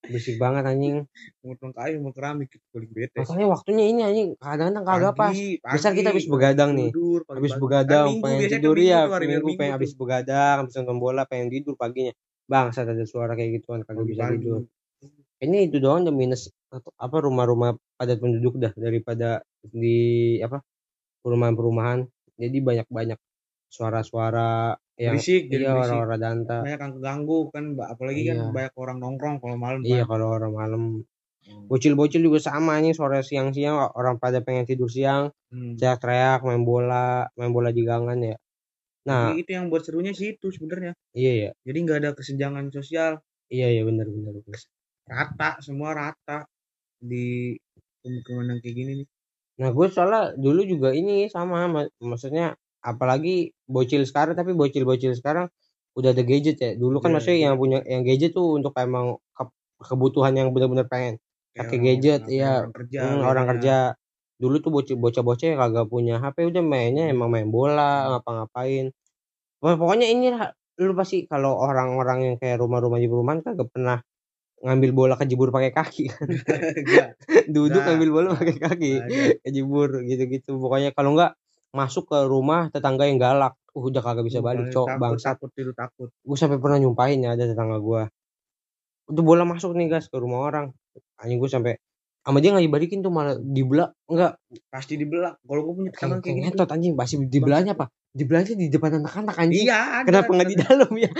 berisik 0.10 0.36
banget 0.40 0.64
anjing. 0.72 0.96
Potong 1.44 1.74
kayu 1.76 1.96
sama 2.00 2.12
keramik 2.16 2.50
paling 2.72 2.92
bete. 2.96 3.18
makanya 3.20 3.48
waktunya 3.52 3.84
ini 3.92 4.02
anjing 4.08 4.30
kadang-kadang 4.40 4.86
kagak 4.88 5.14
pas. 5.20 5.36
Misal 5.76 5.92
kita 6.00 6.16
habis 6.16 6.28
begadang 6.32 6.70
nih. 6.80 6.90
habis 7.28 7.54
begadang 7.60 8.08
Kan 8.08 8.24
pengen 8.24 8.48
tidur 8.48 8.76
ya 8.80 9.04
minggu 9.20 9.50
pengen 9.60 9.76
tuh. 9.76 9.78
habis 9.84 9.92
begadang 10.00 10.56
habis 10.64 10.74
nonton 10.80 10.98
bola 11.04 11.28
pengen 11.28 11.52
tidur 11.52 11.76
paginya. 11.76 12.16
Bangsat 12.48 12.88
ada 12.88 13.04
suara 13.04 13.36
kayak 13.36 13.60
gituan 13.60 13.84
kagak 13.84 14.08
bisa 14.08 14.32
tidur 14.32 14.64
ini 15.40 15.58
itu 15.72 15.78
doang 15.84 16.04
udah 16.08 16.16
minus 16.16 16.52
atau 16.70 16.92
apa 17.00 17.18
rumah-rumah 17.26 17.76
padat 17.98 18.20
penduduk 18.20 18.60
dah 18.60 18.72
daripada 18.76 19.42
di 19.64 20.38
apa 20.44 20.62
perumahan-perumahan 21.24 22.08
jadi 22.40 22.58
banyak-banyak 22.64 23.20
suara-suara 23.70 24.76
yang 25.00 25.16
Berisik, 25.16 25.48
jadi 25.48 25.64
iya 25.64 25.74
orang-orang 25.80 26.20
danta 26.20 26.58
Banyak 26.66 26.80
yang 26.84 26.94
keganggu 27.00 27.40
kan, 27.56 27.66
apalagi 27.80 28.22
kan 28.28 28.38
Iya. 28.40 28.52
banyak 28.52 28.74
orang 28.76 28.98
nongkrong 29.00 29.36
kalau 29.40 29.56
malam. 29.56 29.80
iya 29.86 30.04
kan. 30.04 30.08
kalau 30.16 30.28
orang 30.36 30.54
malam 30.56 30.84
Hmm. 31.40 31.66
bocil-bocil 31.72 32.20
juga 32.22 32.38
sama 32.44 32.78
nih 32.84 32.92
sore 32.94 33.24
siang-siang 33.24 33.80
orang 33.96 34.20
pada 34.20 34.44
pengen 34.44 34.68
tidur 34.68 34.92
siang 34.92 35.32
Hmm. 35.50 35.80
teriak-teriak 35.80 36.44
main 36.46 36.62
bola 36.68 37.26
main 37.40 37.50
bola 37.56 37.72
di 37.72 37.82
gangan 37.88 38.20
ya 38.22 38.36
nah 39.08 39.32
Tapi 39.32 39.48
itu 39.48 39.52
yang 39.56 39.72
buat 39.72 39.82
serunya 39.88 40.12
sih 40.14 40.36
itu 40.36 40.52
sebenarnya. 40.52 40.94
iya 41.16 41.32
ya 41.48 41.52
Jadi 41.64 41.78
nggak 41.88 41.98
ada 42.04 42.12
kesenjangan 42.14 42.70
sosial, 42.76 43.24
iya 43.50 43.72
iya 43.72 43.82
benar 43.88 44.06
benar 44.12 44.36
benar. 44.44 44.62
Rata, 45.10 45.50
semua 45.66 45.92
rata 45.98 46.38
di 47.02 47.56
pemukiman 48.02 48.46
yang 48.56 48.60
kayak 48.64 48.76
gini 48.80 48.92
nih. 49.04 49.08
Nah 49.60 49.70
gue 49.76 49.88
soalnya 49.92 50.22
dulu 50.40 50.62
juga 50.64 50.90
ini 50.96 51.28
sama 51.28 51.68
ma- 51.68 51.92
maksudnya 52.02 52.56
apalagi 52.80 53.52
bocil 53.68 54.08
sekarang 54.08 54.34
tapi 54.40 54.56
bocil-bocil 54.56 55.12
sekarang 55.20 55.52
udah 56.00 56.10
ada 56.16 56.24
gadget 56.24 56.58
ya. 56.64 56.72
Dulu 56.80 57.04
kan 57.04 57.12
Iya, 57.12 57.16
maksudnya 57.20 57.38
iya. 57.40 57.48
yang 57.52 57.56
punya 57.60 57.80
yang 57.84 58.04
gadget 58.08 58.32
tuh 58.38 58.56
untuk 58.60 58.74
emang 58.80 59.20
ke- 59.36 59.56
kebutuhan 59.84 60.34
yang 60.40 60.50
benar-benar 60.56 60.88
pengen 60.88 61.20
Kayak 61.54 61.60
pakai 61.60 61.78
gadget 61.86 62.22
ya 62.32 62.52
orang 62.64 62.74
kerja, 62.78 63.00
Hmm, 63.00 63.20
orang 63.24 63.46
biasanya. 63.46 63.52
kerja. 63.56 63.76
Dulu 64.40 64.56
tuh 64.64 64.72
bocil 64.76 64.96
bocah-bocah 65.00 65.46
yang 65.56 65.60
kagak 65.60 65.88
punya 65.92 66.16
HP 66.24 66.38
udah 66.52 66.64
mainnya 66.64 67.04
emang 67.12 67.30
main 67.32 67.48
bola 67.52 68.16
ngapa-ngapain. 68.16 68.86
Pokoknya 69.60 70.08
ini 70.08 70.26
lu 70.80 70.94
pasti 70.96 71.28
kalau 71.28 71.60
orang-orang 71.60 72.20
yang 72.28 72.36
kayak 72.40 72.58
rumah-rumah 72.64 73.00
di 73.04 73.08
perumahan 73.12 73.40
kagak 73.44 73.68
pernah 73.76 74.00
ngambil 74.60 74.92
bola 74.92 75.14
kejebur 75.16 75.50
pakai 75.50 75.72
kaki 75.72 76.12
kan. 76.12 76.28
Enggak, 76.28 77.10
Duduk 77.54 77.80
Nggak, 77.80 77.86
ngambil 77.88 78.10
bola 78.12 78.28
pakai 78.36 78.56
kaki. 78.60 78.92
nggak 79.00 79.08
ada. 79.08 79.34
kejebur 79.48 79.90
gitu-gitu 80.04 80.52
pokoknya 80.60 80.92
kalau 80.92 81.16
enggak 81.16 81.34
masuk 81.70 82.10
ke 82.10 82.20
rumah 82.26 82.68
tetangga 82.74 83.06
yang 83.06 83.22
galak 83.22 83.54
uh, 83.78 83.84
udah 83.84 84.02
kagak 84.02 84.26
bisa 84.26 84.42
balik 84.42 84.74
Paling 84.74 84.74
cok 84.74 84.88
bangsat 84.98 85.38
takut 85.38 85.52
itu 85.54 85.72
takut. 85.72 86.10
gue 86.10 86.38
sampai 86.38 86.58
pernah 86.58 86.82
nyumpahin 86.82 87.24
ya 87.24 87.38
ada 87.38 87.46
tetangga 87.46 87.78
gue 87.78 88.02
udah 89.10 89.24
bola 89.26 89.44
masuk 89.46 89.78
nih 89.78 89.86
guys 89.90 90.10
ke 90.10 90.18
rumah 90.18 90.50
orang 90.50 90.66
anjing 91.22 91.38
gue 91.38 91.50
sampai 91.50 91.74
sama 92.30 92.46
dia 92.46 92.54
nggak 92.54 92.66
dibalikin 92.70 93.02
tuh 93.02 93.10
malah 93.10 93.34
dibelah 93.42 93.90
enggak? 94.06 94.38
Pasti 94.70 95.02
dibelah. 95.02 95.34
Kalau 95.42 95.66
gue 95.66 95.74
punya 95.82 95.90
tetangga 95.90 96.22
kayak, 96.22 96.54
kayak 96.54 96.54
gitu. 96.54 96.74
anjing. 96.78 96.94
Pasti 96.94 97.16
dibelahnya 97.26 97.74
apa? 97.74 97.90
Dibelahnya 98.14 98.54
di 98.54 98.70
depan 98.70 99.02
anak-anak 99.02 99.34
anjing. 99.34 99.66
Iya, 99.66 99.80
ada. 99.82 100.06
kenapa 100.06 100.30
nggak 100.38 100.50
di 100.54 100.58
dalam 100.62 100.92
ya? 100.94 101.12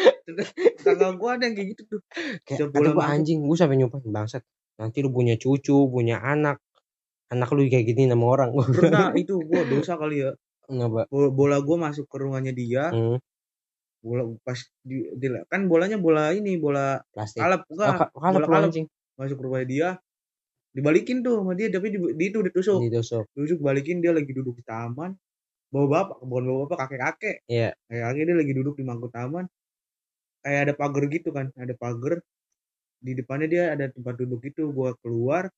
Tetangga 0.86 1.18
gue 1.18 1.30
ada 1.34 1.44
yang 1.50 1.56
kayak 1.58 1.70
gitu 1.74 1.84
tuh. 1.98 2.00
kayak 2.46 2.70
kata 2.70 2.90
gue 2.94 3.06
anjing 3.10 3.40
gue 3.42 3.58
sampai 3.58 3.76
nyumpahin 3.82 4.14
bangsat 4.14 4.46
nanti 4.80 5.04
lu 5.04 5.12
punya 5.12 5.36
cucu 5.36 5.92
punya 5.92 6.24
anak 6.24 6.64
anak 7.30 7.50
lu 7.58 7.66
kayak 7.66 7.90
gini 7.90 8.06
sama 8.06 8.26
orang. 8.30 8.50
Pernah 8.78 9.10
itu 9.18 9.42
gue 9.42 9.62
dosa 9.66 9.98
kali 9.98 10.30
ya. 10.30 10.32
kenapa 10.70 11.10
Bola, 11.10 11.34
bola 11.34 11.58
gue 11.66 11.78
masuk 11.82 12.06
ke 12.06 12.16
ruangannya 12.22 12.54
dia. 12.54 12.94
hmm, 12.94 13.18
Bola 14.06 14.30
pas 14.46 14.62
di, 14.86 15.10
di- 15.18 15.46
kan 15.50 15.66
bolanya 15.66 15.98
bola 15.98 16.30
ini 16.38 16.62
bola 16.62 17.02
plastik. 17.10 17.42
kalep 17.42 17.66
oh, 17.66 17.74
enggak 17.74 17.90
kalep 17.90 18.10
bola 18.14 18.46
kalep 18.46 18.68
anjing. 18.70 18.86
Masuk 19.18 19.36
ke 19.42 19.44
rumahnya 19.50 19.68
dia 19.68 19.90
dibalikin 20.80 21.20
tuh 21.20 21.44
sama 21.44 21.52
dia 21.60 21.68
tapi 21.68 21.92
di, 21.92 22.00
di 22.16 22.24
itu 22.32 22.40
ditusuk. 22.40 22.80
Ditusuk. 22.88 23.28
Tusuk 23.36 23.60
balikin 23.60 24.00
dia 24.00 24.16
lagi 24.16 24.32
duduk 24.32 24.56
di 24.56 24.64
taman. 24.64 25.12
Bawa 25.70 25.86
bapak 25.86 26.18
bukan 26.26 26.44
bawa 26.48 26.58
bapak 26.66 26.78
kakek 26.88 27.00
kakek 27.04 27.38
Iya. 27.46 27.70
kakek 27.86 28.02
kakek 28.08 28.24
dia 28.26 28.36
lagi 28.40 28.54
duduk 28.56 28.76
di 28.80 28.84
mangkuk 28.88 29.12
taman. 29.12 29.46
Kayak 30.40 30.62
ada 30.72 30.74
pagar 30.80 31.04
gitu 31.12 31.30
kan 31.36 31.52
ada 31.60 31.76
pagar. 31.76 32.24
Di 33.00 33.12
depannya 33.16 33.48
dia 33.52 33.64
ada 33.76 33.92
tempat 33.92 34.16
duduk 34.16 34.42
itu 34.48 34.72
gua 34.72 34.96
keluar. 35.04 35.52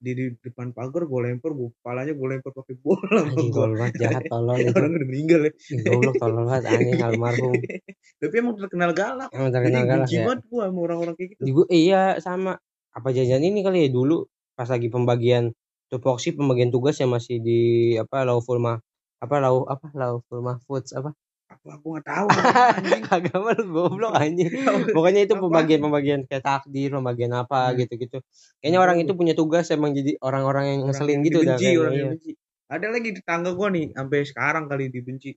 Di, 0.00 0.16
di 0.16 0.32
depan 0.32 0.72
pagar 0.72 1.04
gua 1.04 1.28
lempar 1.28 1.52
gua 1.52 1.68
kepalanya 1.76 2.16
gua 2.16 2.28
lempar 2.32 2.52
pakai 2.56 2.74
bola. 2.80 3.20
Anjing 3.20 3.52
tolol 3.52 3.76
banget 3.76 3.94
jahat 4.00 4.22
tolol 4.32 4.56
itu. 4.56 4.72
orang 4.72 4.92
udah 4.96 5.08
meninggal 5.12 5.40
ya. 5.44 5.52
Goblok 5.84 6.14
tolol 6.16 6.42
banget 6.48 6.62
anjing 6.72 7.00
almarhum. 7.04 7.52
Tapi 8.20 8.34
emang 8.40 8.54
terkenal 8.56 8.90
galak. 8.96 9.28
Emang 9.28 9.52
jadi 9.52 9.56
terkenal 9.60 9.84
galak 9.84 10.08
benci 10.08 10.16
ya? 10.16 10.24
banget 10.24 10.40
gua 10.48 10.64
sama 10.72 10.80
orang-orang 10.88 11.14
kayak 11.20 11.28
gitu? 11.36 11.42
Iya 11.68 12.04
sama 12.24 12.52
apa 12.96 13.08
jajan 13.14 13.42
ini 13.42 13.60
kali 13.66 13.86
ya 13.86 13.90
dulu 13.92 14.26
pas 14.58 14.68
lagi 14.70 14.88
pembagian 14.90 15.54
tupoksi 15.90 16.34
pembagian 16.36 16.70
tugas 16.74 16.96
yang 17.02 17.10
masih 17.14 17.38
di 17.42 17.60
apa 17.98 18.22
lauful 18.28 18.58
mah 18.62 18.78
apa 19.22 19.36
lau 19.42 19.66
apa 19.68 19.86
lauful 19.94 20.40
mahfudz 20.42 20.92
apa? 20.96 21.12
Aku 21.50 21.66
aku 21.74 21.86
nggak 21.98 22.06
tahu 22.06 22.26
agama 23.16 23.50
lu 23.58 23.64
goblok 23.74 24.14
anjing. 24.14 24.48
Pokoknya 24.94 25.26
itu 25.26 25.34
pembagian 25.34 25.80
pembagian 25.82 26.20
kayak 26.30 26.44
takdir 26.46 26.94
pembagian 26.94 27.32
apa 27.34 27.74
Hmm. 27.74 27.78
gitu 27.82 27.94
gitu 27.98 28.18
kayaknya 28.62 28.78
orang 28.84 28.96
itu 29.02 29.12
punya 29.18 29.34
tugas 29.34 29.66
emang 29.74 29.90
jadi 29.98 30.14
orang-orang 30.22 30.64
yang 30.78 30.80
Orang 30.86 30.88
ngeselin 30.94 31.20
gitu 31.26 31.42
dah 31.42 31.58
dibenci, 31.58 31.64
kayaknya, 31.66 31.80
orang 31.82 31.94
yang 31.98 32.06
iya. 32.06 32.14
dibenci. 32.14 32.30
ada 32.70 32.86
lagi 32.94 33.10
tetangga 33.18 33.50
gua 33.58 33.68
nih 33.74 33.86
sampai 33.96 34.18
sekarang 34.30 34.64
kali 34.70 34.84
dibenci. 34.94 35.30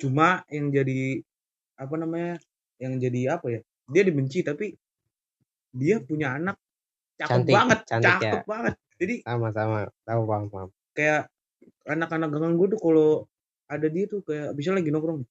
Cuma 0.00 0.44
yang 0.52 0.68
jadi 0.72 1.20
apa 1.80 1.94
namanya 1.96 2.32
yang 2.80 3.00
jadi 3.00 3.36
apa 3.40 3.46
ya 3.52 3.60
dia 3.88 4.02
dibenci 4.04 4.44
tapi 4.44 4.76
dia 5.76 5.96
punya 6.00 6.36
anak 6.40 6.56
cakep 7.16 7.30
Cantik, 7.44 7.54
banget 7.54 7.78
cantik 7.88 8.08
ya. 8.08 8.20
cakep 8.20 8.44
banget. 8.48 8.74
Jadi 8.96 9.14
sama-sama 9.24 9.78
tahu 10.08 10.22
paham 10.24 10.44
paham. 10.48 10.68
kayak 10.96 11.22
anak-anak 11.84 12.28
gangan 12.32 12.52
gue 12.56 12.66
tuh 12.72 12.80
kalau 12.80 13.08
ada 13.68 13.86
dia 13.92 14.04
tuh 14.08 14.20
kayak 14.24 14.56
bisa 14.56 14.72
lagi 14.72 14.88
nongkrong. 14.88 15.22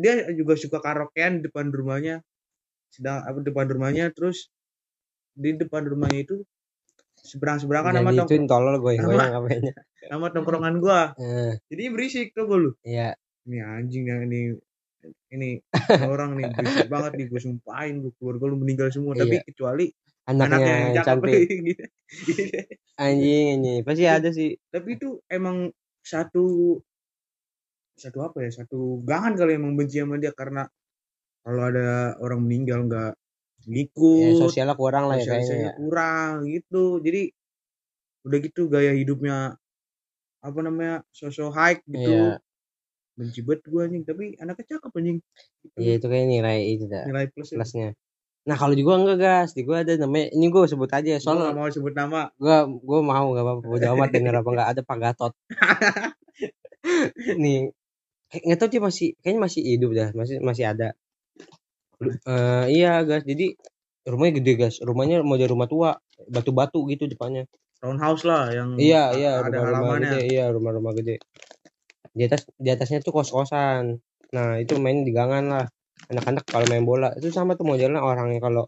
Dia 0.00 0.26
juga 0.34 0.58
suka 0.58 0.82
karaokean 0.82 1.46
depan 1.46 1.70
rumahnya. 1.70 2.26
Sedang 2.90 3.22
apa 3.22 3.38
depan 3.42 3.66
rumahnya 3.70 4.10
terus 4.10 4.50
di 5.34 5.54
depan 5.54 5.86
rumahnya 5.86 6.26
itu 6.26 6.36
seberang 7.18 7.58
seberangan 7.62 7.94
sama, 7.94 8.10
tongkrong, 8.14 8.46
tolol 8.46 8.74
gue 8.82 8.92
yang 8.98 9.06
Sama. 9.10 9.24
ngapainnya 9.30 9.74
sama 10.04 10.26
tongkrongan 10.30 10.74
gua. 10.78 11.16
Eh, 11.16 11.56
jadi 11.72 11.82
berisik 11.90 12.36
tuh 12.36 12.44
gue 12.44 12.58
lu? 12.68 12.70
Iya. 12.84 13.16
Ini 13.44 13.60
anjing 13.60 14.04
yang 14.08 14.20
ini 14.28 14.56
ini 15.32 15.60
orang 16.12 16.36
nih 16.38 16.46
berisik 16.54 16.88
banget 16.88 17.12
nih 17.18 17.26
gue 17.28 17.40
sumpahin 17.40 18.00
gue 18.00 18.12
keluarga 18.16 18.44
lu 18.48 18.56
meninggal 18.60 18.88
semua. 18.90 19.12
Tapi 19.16 19.40
Iya. 19.40 19.44
kecuali 19.46 19.86
anaknya, 20.24 20.46
anaknya 20.48 20.74
yang 20.74 20.94
cakep 20.96 21.06
cantik. 21.06 21.48
Gitu. 21.64 21.84
anjing 23.00 23.46
anjing. 23.58 23.80
Pasti 23.82 24.04
ada 24.06 24.28
sih. 24.30 24.50
tapi 24.70 24.88
itu 24.96 25.18
emang 25.26 25.72
satu 26.04 26.78
satu 27.94 28.18
apa 28.26 28.42
ya 28.42 28.50
satu 28.50 29.02
gangan 29.06 29.38
kali 29.38 29.54
emang 29.54 29.78
benci 29.78 30.02
sama 30.02 30.18
dia 30.18 30.34
karena 30.34 30.66
kalau 31.46 31.62
ada 31.62 32.18
orang 32.18 32.42
meninggal 32.42 32.86
nggak 32.90 33.12
ya, 33.14 33.70
ngikut 33.70 34.40
sosialnya 34.40 34.74
kurang 34.74 35.06
lah 35.12 35.20
ya 35.20 35.38
kayaknya 35.38 35.70
ya. 35.70 35.72
kurang 35.78 36.48
gitu. 36.48 36.98
Jadi 37.04 37.22
udah 38.24 38.38
gitu 38.40 38.62
gaya 38.72 38.92
hidupnya 38.96 39.54
apa 40.44 40.58
namanya 40.60 41.04
sosok 41.12 41.52
high 41.52 41.80
gitu. 41.88 42.12
Iya. 42.12 42.40
Benci 43.14 43.40
banget 43.46 43.62
gue 43.70 43.82
anjing 43.82 44.04
tapi 44.04 44.24
anaknya 44.42 44.64
cakep 44.76 44.92
anjing 44.98 45.18
Gitu. 45.64 45.80
Iya 45.80 45.92
itu 45.98 46.06
kayak 46.06 46.26
nilai 46.30 46.58
itu 46.70 46.84
dah 46.86 47.04
nilai 47.08 47.26
plus 47.32 47.50
ya. 47.50 47.56
plusnya. 47.58 47.88
Nah 48.44 48.56
kalau 48.60 48.76
di 48.76 48.84
gua 48.84 49.00
enggak 49.00 49.18
gas, 49.18 49.50
di 49.56 49.64
gua 49.64 49.80
ada 49.80 49.96
namanya 49.96 50.28
ini 50.36 50.46
gua 50.52 50.68
sebut 50.68 50.90
aja 50.92 51.16
nggak 51.16 51.24
soalnya 51.24 51.56
mau 51.56 51.66
sebut 51.72 51.94
nama 51.96 52.28
gua 52.36 52.68
gua 52.68 53.00
mau 53.00 53.26
nggak 53.32 53.44
apa-apa 53.44 53.62
bodo 53.64 53.86
amat 53.96 54.08
denger 54.12 54.34
apa 54.38 54.48
enggak 54.52 54.68
ada 54.76 54.80
Pak 54.84 54.98
Gatot. 55.00 55.32
Nih 57.42 57.72
kayak 58.28 58.42
nggak 58.44 58.58
tahu 58.60 58.68
dia 58.68 58.82
masih 58.84 59.08
kayaknya 59.24 59.40
masih 59.40 59.62
hidup 59.64 59.90
dah, 59.96 60.08
masih 60.12 60.36
masih 60.44 60.64
ada. 60.68 60.88
Eh 62.04 62.64
iya 62.76 63.00
gas, 63.02 63.24
jadi 63.24 63.56
rumahnya 64.04 64.44
gede 64.44 64.52
gas, 64.60 64.74
rumahnya 64.84 65.24
model 65.24 65.56
rumah 65.56 65.66
tua, 65.70 65.90
batu-batu 66.28 66.84
gitu 66.92 67.08
depannya. 67.08 67.48
townhouse 67.80 68.24
lah 68.24 68.48
yang 68.48 68.80
Iya 68.80 69.12
iya 69.12 69.30
ada 69.44 69.60
rumah-rumah 69.60 69.68
halamannya 69.76 70.08
gede, 70.08 70.20
iya 70.28 70.44
rumah-rumah 70.52 70.92
gede. 70.96 71.16
Di 72.14 72.22
atas 72.30 72.46
di 72.54 72.70
atasnya 72.70 73.02
tuh 73.02 73.10
kos 73.10 73.34
kosan 73.34 73.98
nah 74.34 74.58
itu 74.58 74.74
main 74.82 75.06
di 75.06 75.14
gangan 75.14 75.44
lah. 75.46 75.66
Anak-anak 76.10 76.44
kalau 76.50 76.66
main 76.66 76.82
bola 76.82 77.14
itu 77.14 77.30
sama 77.30 77.54
tuh 77.54 77.66
modelnya 77.70 78.02
orangnya. 78.02 78.42
Kalau 78.42 78.66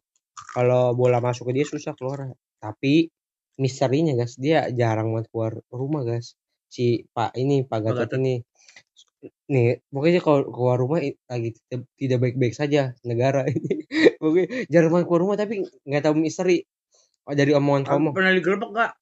kalau 0.55 0.94
bola 0.94 1.18
masuk 1.18 1.51
ke 1.51 1.62
dia 1.62 1.66
susah 1.66 1.94
keluar. 1.99 2.30
Tapi 2.62 3.11
misterinya 3.59 4.14
guys 4.14 4.36
dia 4.38 4.68
jarang 4.70 5.11
banget 5.14 5.26
keluar 5.34 5.53
rumah 5.74 6.07
guys. 6.07 6.38
Si 6.70 7.03
pak 7.11 7.34
ini 7.34 7.66
pak 7.66 7.82
Gatot 7.82 8.07
Gatot. 8.07 8.18
ini. 8.22 8.34
Nih 9.51 9.82
pokoknya 9.90 10.20
kalau 10.22 10.47
keluar 10.55 10.76
rumah 10.78 10.99
lagi 11.03 11.51
tidak- 11.99 12.20
baik-baik 12.22 12.55
saja 12.55 12.94
negara 13.03 13.42
ini. 13.53 13.84
Pokoknya 14.22 14.70
jarang 14.70 14.90
banget 14.94 15.07
keluar 15.11 15.22
rumah 15.26 15.36
tapi 15.38 15.66
nggak 15.82 16.03
tahu 16.07 16.14
misteri. 16.14 16.62
Oh, 17.26 17.34
dari 17.34 17.51
omongan 17.59 17.90
kamu 17.90 18.14
pernah 18.14 18.32
digerebek 18.38 18.70
gak 18.70 18.92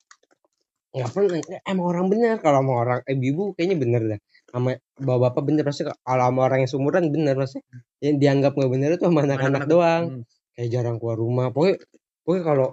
nggak 0.96 1.10
pernah. 1.12 1.38
Emang 1.68 1.86
orang 1.92 2.06
bener 2.08 2.40
kalau 2.40 2.64
sama 2.64 2.72
orang 2.72 3.00
eh, 3.04 3.12
ibu 3.20 3.52
kayaknya 3.52 3.76
bener 3.76 4.02
dah 4.16 4.20
sama 4.54 4.78
bapak 4.94 5.18
bapak 5.18 5.42
bener 5.42 5.64
pasti 5.66 5.82
kalau 5.82 5.98
sama 6.22 6.40
orang 6.46 6.62
yang 6.62 6.70
seumuran 6.70 7.10
bener 7.10 7.34
pasti 7.34 7.58
yang 7.98 8.16
dianggap 8.22 8.54
nggak 8.54 8.70
bener 8.70 8.88
itu 8.94 9.02
sama 9.02 9.26
anak-anak 9.26 9.66
doang. 9.66 10.02
Hmm. 10.14 10.22
kayak 10.54 10.68
jarang 10.70 10.96
keluar 11.02 11.18
rumah. 11.18 11.50
Pokoknya 11.50 11.82
pokoknya 12.22 12.42
kalau 12.46 12.68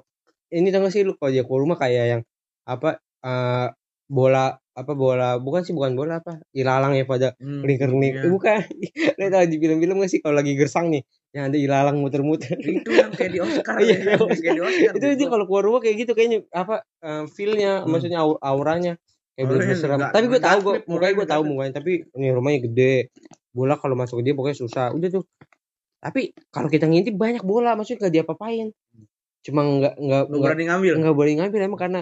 ini 0.53 0.69
tau 0.69 0.85
gak 0.85 0.93
sih 0.93 1.01
lu 1.01 1.17
kalau 1.17 1.31
dia 1.33 1.41
keluar 1.41 1.61
rumah 1.65 1.77
kayak 1.81 2.05
yang 2.07 2.21
apa 2.69 3.01
eh, 3.25 3.67
bola 4.05 4.45
apa 4.71 4.93
bola 4.95 5.35
bukan 5.35 5.65
sih 5.65 5.73
bukan 5.73 5.97
bola 5.97 6.21
apa 6.21 6.39
ilalang 6.53 6.93
ya 6.95 7.03
pada 7.03 7.33
Hmm, 7.41 7.65
keling-keling 7.65 7.99
iya. 8.05 8.23
Eh, 8.23 8.31
bukan. 8.31 8.59
Lu 9.19 9.25
tau 9.27 9.43
di 9.43 9.57
film-film 9.57 9.95
gak 9.99 10.11
sih 10.13 10.19
kalau 10.21 10.37
lagi 10.39 10.53
gersang 10.55 10.93
nih 10.93 11.01
yang 11.33 11.49
ada 11.49 11.57
ilalang 11.57 11.97
muter-muter. 11.99 12.55
Itu 12.59 12.91
yang 12.91 13.11
kayak 13.11 13.31
di 13.33 13.39
Oscar 13.41 13.79
Iya, 13.81 13.97
ya, 13.97 14.15
kayak 14.19 14.55
di 14.55 14.61
Oscar 14.61 14.93
itu 14.95 15.05
dia 15.17 15.27
kalau 15.27 15.45
keluar 15.49 15.63
rumah 15.65 15.81
kayak 15.81 15.95
gitu 16.05 16.11
kayaknya 16.13 16.39
apa 16.53 16.85
eh, 17.01 17.23
feel-nya 17.33 17.81
Hmm. 17.83 17.89
maksudnya 17.89 18.19
au- 18.21 18.39
auranya 18.39 18.95
kayak 19.33 19.45
bener 19.47 19.63
nggak- 19.71 20.13
tapi 20.13 20.25
gue 20.27 20.41
tahu 20.41 20.57
gue 20.61 20.75
mukanya 20.85 21.13
gue 21.15 21.27
tahu 21.27 21.41
mukanya 21.47 21.73
tapi 21.79 21.91
ini 22.13 22.27
rumahnya 22.31 22.59
gede. 22.67 22.95
Bola 23.51 23.75
kalau 23.75 23.95
masuk 23.95 24.19
ke 24.21 24.31
dia 24.31 24.33
pokoknya 24.35 24.57
susah. 24.57 24.91
Udah 24.91 25.09
tuh. 25.11 25.23
Tapi 26.01 26.33
kalau 26.49 26.65
kita 26.65 26.87
ngintip 26.87 27.13
banyak 27.13 27.43
bola 27.43 27.75
maksudnya 27.75 28.07
gak 28.09 28.13
diapa-apain. 28.15 28.71
Cuma 29.41 29.61
nggak 29.65 29.95
nggak 29.97 30.23
Nggak 30.29 30.41
berani 30.41 30.63
ngambil? 30.69 30.93
nggak 31.01 31.15
boleh 31.17 31.31
ngambil 31.37 31.59
emang 31.65 31.81
karena 31.81 32.01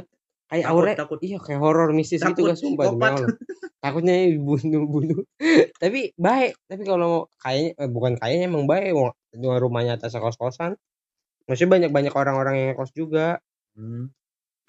kayak 0.50 0.66
Takut, 0.66 0.82
aura 0.82 0.92
takut. 0.98 1.20
iya 1.22 1.38
kayak 1.38 1.62
horor 1.62 1.90
mistis 1.94 2.20
gitu 2.20 2.34
Takut 2.34 2.50
kan 2.50 2.58
sumpah 2.58 2.86
takutnya 3.86 4.16
dibunuh 4.28 4.84
bunuh 4.90 5.22
tapi 5.82 6.12
baik. 6.20 6.58
Tapi 6.68 6.84
kalau 6.84 7.30
kayaknya 7.40 7.70
eh, 7.80 7.90
bukan 7.90 8.14
kayaknya 8.18 8.46
emang 8.50 8.66
baik. 8.66 8.92
Cuma 9.38 9.56
rumahnya 9.62 9.96
atas 10.02 10.18
kos 10.18 10.36
kosan 10.36 10.74
maksudnya 11.46 11.70
banyak 11.82 11.92
banyak 11.94 12.14
orang-orang 12.14 12.56
yang 12.62 12.78
kos 12.78 12.92
juga. 12.94 13.40
Hmm. 13.74 14.12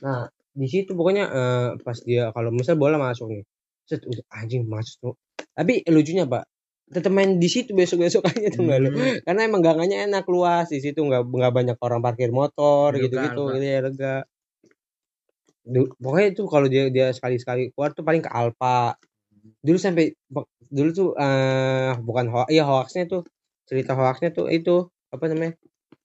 nah 0.00 0.30
di 0.50 0.66
situ 0.66 0.92
pokoknya 0.98 1.24
eh, 1.30 1.68
pas 1.82 1.98
dia 2.02 2.34
kalau 2.34 2.50
misal 2.50 2.74
bola 2.74 2.98
masuk 2.98 3.30
nih 3.30 3.44
set 3.86 4.02
udah 4.06 4.24
anjing 4.38 4.66
masuk 4.66 4.96
tuh. 5.02 5.14
Tapi 5.50 5.82
lucunya 5.90 6.26
pak 6.26 6.46
tetap 6.90 7.14
main 7.14 7.38
di 7.38 7.46
situ 7.46 7.70
besok 7.70 8.02
besokannya 8.02 8.50
tuh 8.50 8.66
nggak 8.66 8.78
lu. 8.82 8.90
Hmm. 8.90 9.22
karena 9.22 9.40
emang 9.46 9.62
gangannya 9.62 10.10
enak 10.10 10.26
luas 10.26 10.74
di 10.74 10.82
situ 10.82 10.98
nggak 10.98 11.22
nggak 11.22 11.52
banyak 11.54 11.76
orang 11.78 12.02
parkir 12.02 12.34
motor 12.34 12.90
Lega, 12.90 13.06
gitu 13.06 13.14
gitu 13.14 13.42
gitu 13.54 13.66
ya 13.66 13.80
lega. 13.86 14.16
Pokoknya 16.02 16.26
itu 16.34 16.42
kalau 16.50 16.66
dia 16.66 16.90
dia 16.90 17.14
sekali 17.14 17.38
sekali 17.38 17.70
keluar 17.70 17.94
tuh 17.94 18.02
paling 18.02 18.26
ke 18.26 18.30
Alfa 18.34 18.98
dulu 19.62 19.78
sampai 19.78 20.10
dulu 20.70 20.90
tuh 20.90 21.08
eh 21.14 21.94
bukan 22.02 22.26
hoax 22.32 22.48
iya 22.50 22.64
hoaxnya 22.66 23.06
tuh 23.06 23.22
cerita 23.68 23.94
hoaxnya 23.94 24.34
tuh 24.34 24.50
itu 24.50 24.88
apa 25.14 25.24
namanya 25.30 25.54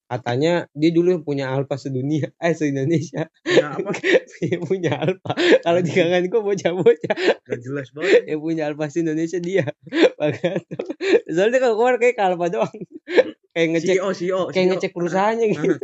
katanya 0.05 0.69
dia 0.77 0.91
dulu 0.93 1.25
punya 1.25 1.49
Alfa 1.49 1.81
sedunia 1.81 2.29
eh 2.37 2.53
se 2.53 2.69
Indonesia. 2.69 3.25
Ya, 3.41 3.73
apa? 3.73 3.89
Dia 4.41 4.57
punya 4.61 4.91
Alfa 5.01 5.33
kalau 5.65 5.79
di 5.81 5.91
gangan 5.91 6.23
gua 6.29 6.41
bocah-bocah. 6.45 7.17
Gak 7.45 7.59
jelas 7.65 7.89
banget. 7.89 8.29
Yang 8.29 8.41
punya 8.45 8.63
Alfa 8.69 8.85
se 8.93 9.01
Indonesia 9.01 9.39
dia. 9.41 9.65
Gatot. 10.35 10.85
soalnya 11.29 11.57
kalau 11.57 11.75
keluar 11.81 11.95
kayak 11.97 12.21
Alfa 12.21 12.47
doang. 12.53 12.77
Kayak 13.55 13.67
ngecek 13.79 14.03
CEO 14.03 14.09
CEO 14.11 14.41
kayak 14.51 14.67
CEO. 14.67 14.71
ngecek 14.75 14.91
perusahaannya 14.91 15.45
gitu. 15.55 15.75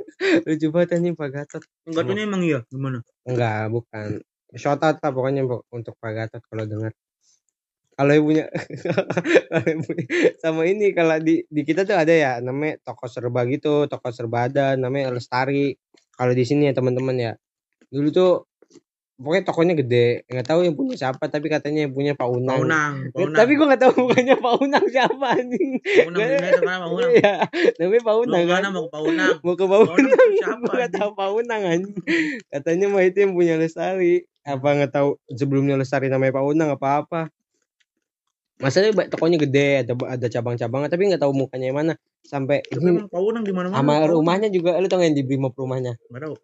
Lucu 0.43 0.67
banget 0.75 0.99
anjing 0.99 1.15
Pak 1.15 1.29
Gatot. 1.31 1.63
Enggak 1.87 2.03
tuh 2.03 2.13
emang 2.19 2.43
iya. 2.43 2.59
Gimana? 2.67 2.99
Enggak 3.23 3.71
bukan. 3.71 4.19
Shout 4.59 4.83
out 4.83 4.99
lah 4.99 5.11
pokoknya 5.15 5.47
Pok- 5.47 5.71
untuk 5.71 5.95
Pak 5.95 6.11
Gatot 6.11 6.43
kalau 6.51 6.67
dengar 6.67 6.91
kalau 9.49 9.65
yang 9.69 9.81
punya 9.85 10.05
sama 10.41 10.65
ini 10.65 10.91
kalau 10.91 11.21
di 11.21 11.45
di 11.47 11.61
kita 11.61 11.85
tuh 11.85 11.95
ada 11.95 12.11
ya 12.13 12.31
namanya 12.41 12.81
toko 12.81 13.05
serba 13.05 13.45
gitu 13.45 13.85
toko 13.85 14.09
serba 14.09 14.49
ada 14.49 14.73
namanya 14.79 15.13
Lestari. 15.13 15.77
Kalau 16.11 16.33
di 16.33 16.43
sini 16.45 16.69
ya 16.69 16.73
teman-teman 16.73 17.17
ya. 17.17 17.33
Dulu 17.89 18.07
tuh 18.09 18.31
pokoknya 19.21 19.43
tokonya 19.45 19.73
gede. 19.77 20.25
Nggak 20.25 20.45
tahu 20.49 20.59
yang 20.65 20.73
punya 20.73 20.95
siapa 20.97 21.29
tapi 21.29 21.45
katanya 21.47 21.85
yang 21.85 21.93
punya 21.93 22.13
Pak 22.17 22.25
Pak 22.25 22.29
Unang, 22.33 22.59
Unang 22.65 22.93
Pak 23.13 23.17
Ya, 23.17 23.25
Unang. 23.29 23.37
tapi 23.37 23.51
gua 23.53 23.65
nggak 23.69 23.81
tahu 23.85 23.93
bukannya 24.09 24.35
Pak 24.41 24.53
Unang 24.65 24.85
siapa 24.89 25.25
anjing. 25.37 25.69
Pak 25.77 26.05
Unang 26.09 26.27
sekarang 26.29 26.79
Pak 26.81 26.89
Unang? 26.89 27.11
Iya 27.13 27.33
namanya 27.77 28.01
Pak 28.01 28.15
Unang 28.17 28.43
kan? 28.49 28.61
mau 28.73 28.83
ke 28.85 28.89
Pak 28.89 29.01
Unang. 29.05 29.33
Mau 29.45 29.53
ke 29.53 29.65
Pak 29.69 29.79
Unang 29.81 29.97
Unang. 30.01 30.29
siapa 30.41 30.61
gue 30.61 30.73
gak 30.73 30.81
anjing? 30.81 30.93
tahu 30.97 31.09
Pak 31.13 31.29
Unang 31.37 31.61
anjing. 31.69 31.95
Katanya 32.49 32.85
mah 32.89 33.03
itu 33.05 33.17
yang 33.21 33.33
punya 33.37 33.55
Lestari. 33.61 34.15
Apa 34.41 34.67
nggak 34.73 34.91
tahu 34.93 35.09
sebelumnya 35.37 35.75
Lestari 35.77 36.09
namanya 36.09 36.33
Pak 36.37 36.45
Unang 36.45 36.69
apa 36.73 36.87
apa 37.05 37.21
masalahnya 38.61 39.09
tokonya 39.09 39.37
gede 39.41 39.67
ada 39.83 39.93
ada 40.05 40.27
cabang-cabangnya 40.29 40.89
tapi 40.93 41.09
nggak 41.09 41.21
tahu 41.21 41.33
mukanya 41.33 41.67
yang 41.73 41.79
mana. 41.81 41.93
Sampai 42.21 42.61
ini 42.69 43.09
di 43.09 43.51
sama 43.51 44.05
rumahnya 44.05 44.53
juga 44.53 44.77
lu 44.77 44.85
tau 44.85 45.01
nggak 45.01 45.09
yang 45.11 45.17
di 45.17 45.25
Brimob 45.25 45.53
rumahnya? 45.57 45.97
Enggak 46.07 46.21
tahu. 46.29 46.35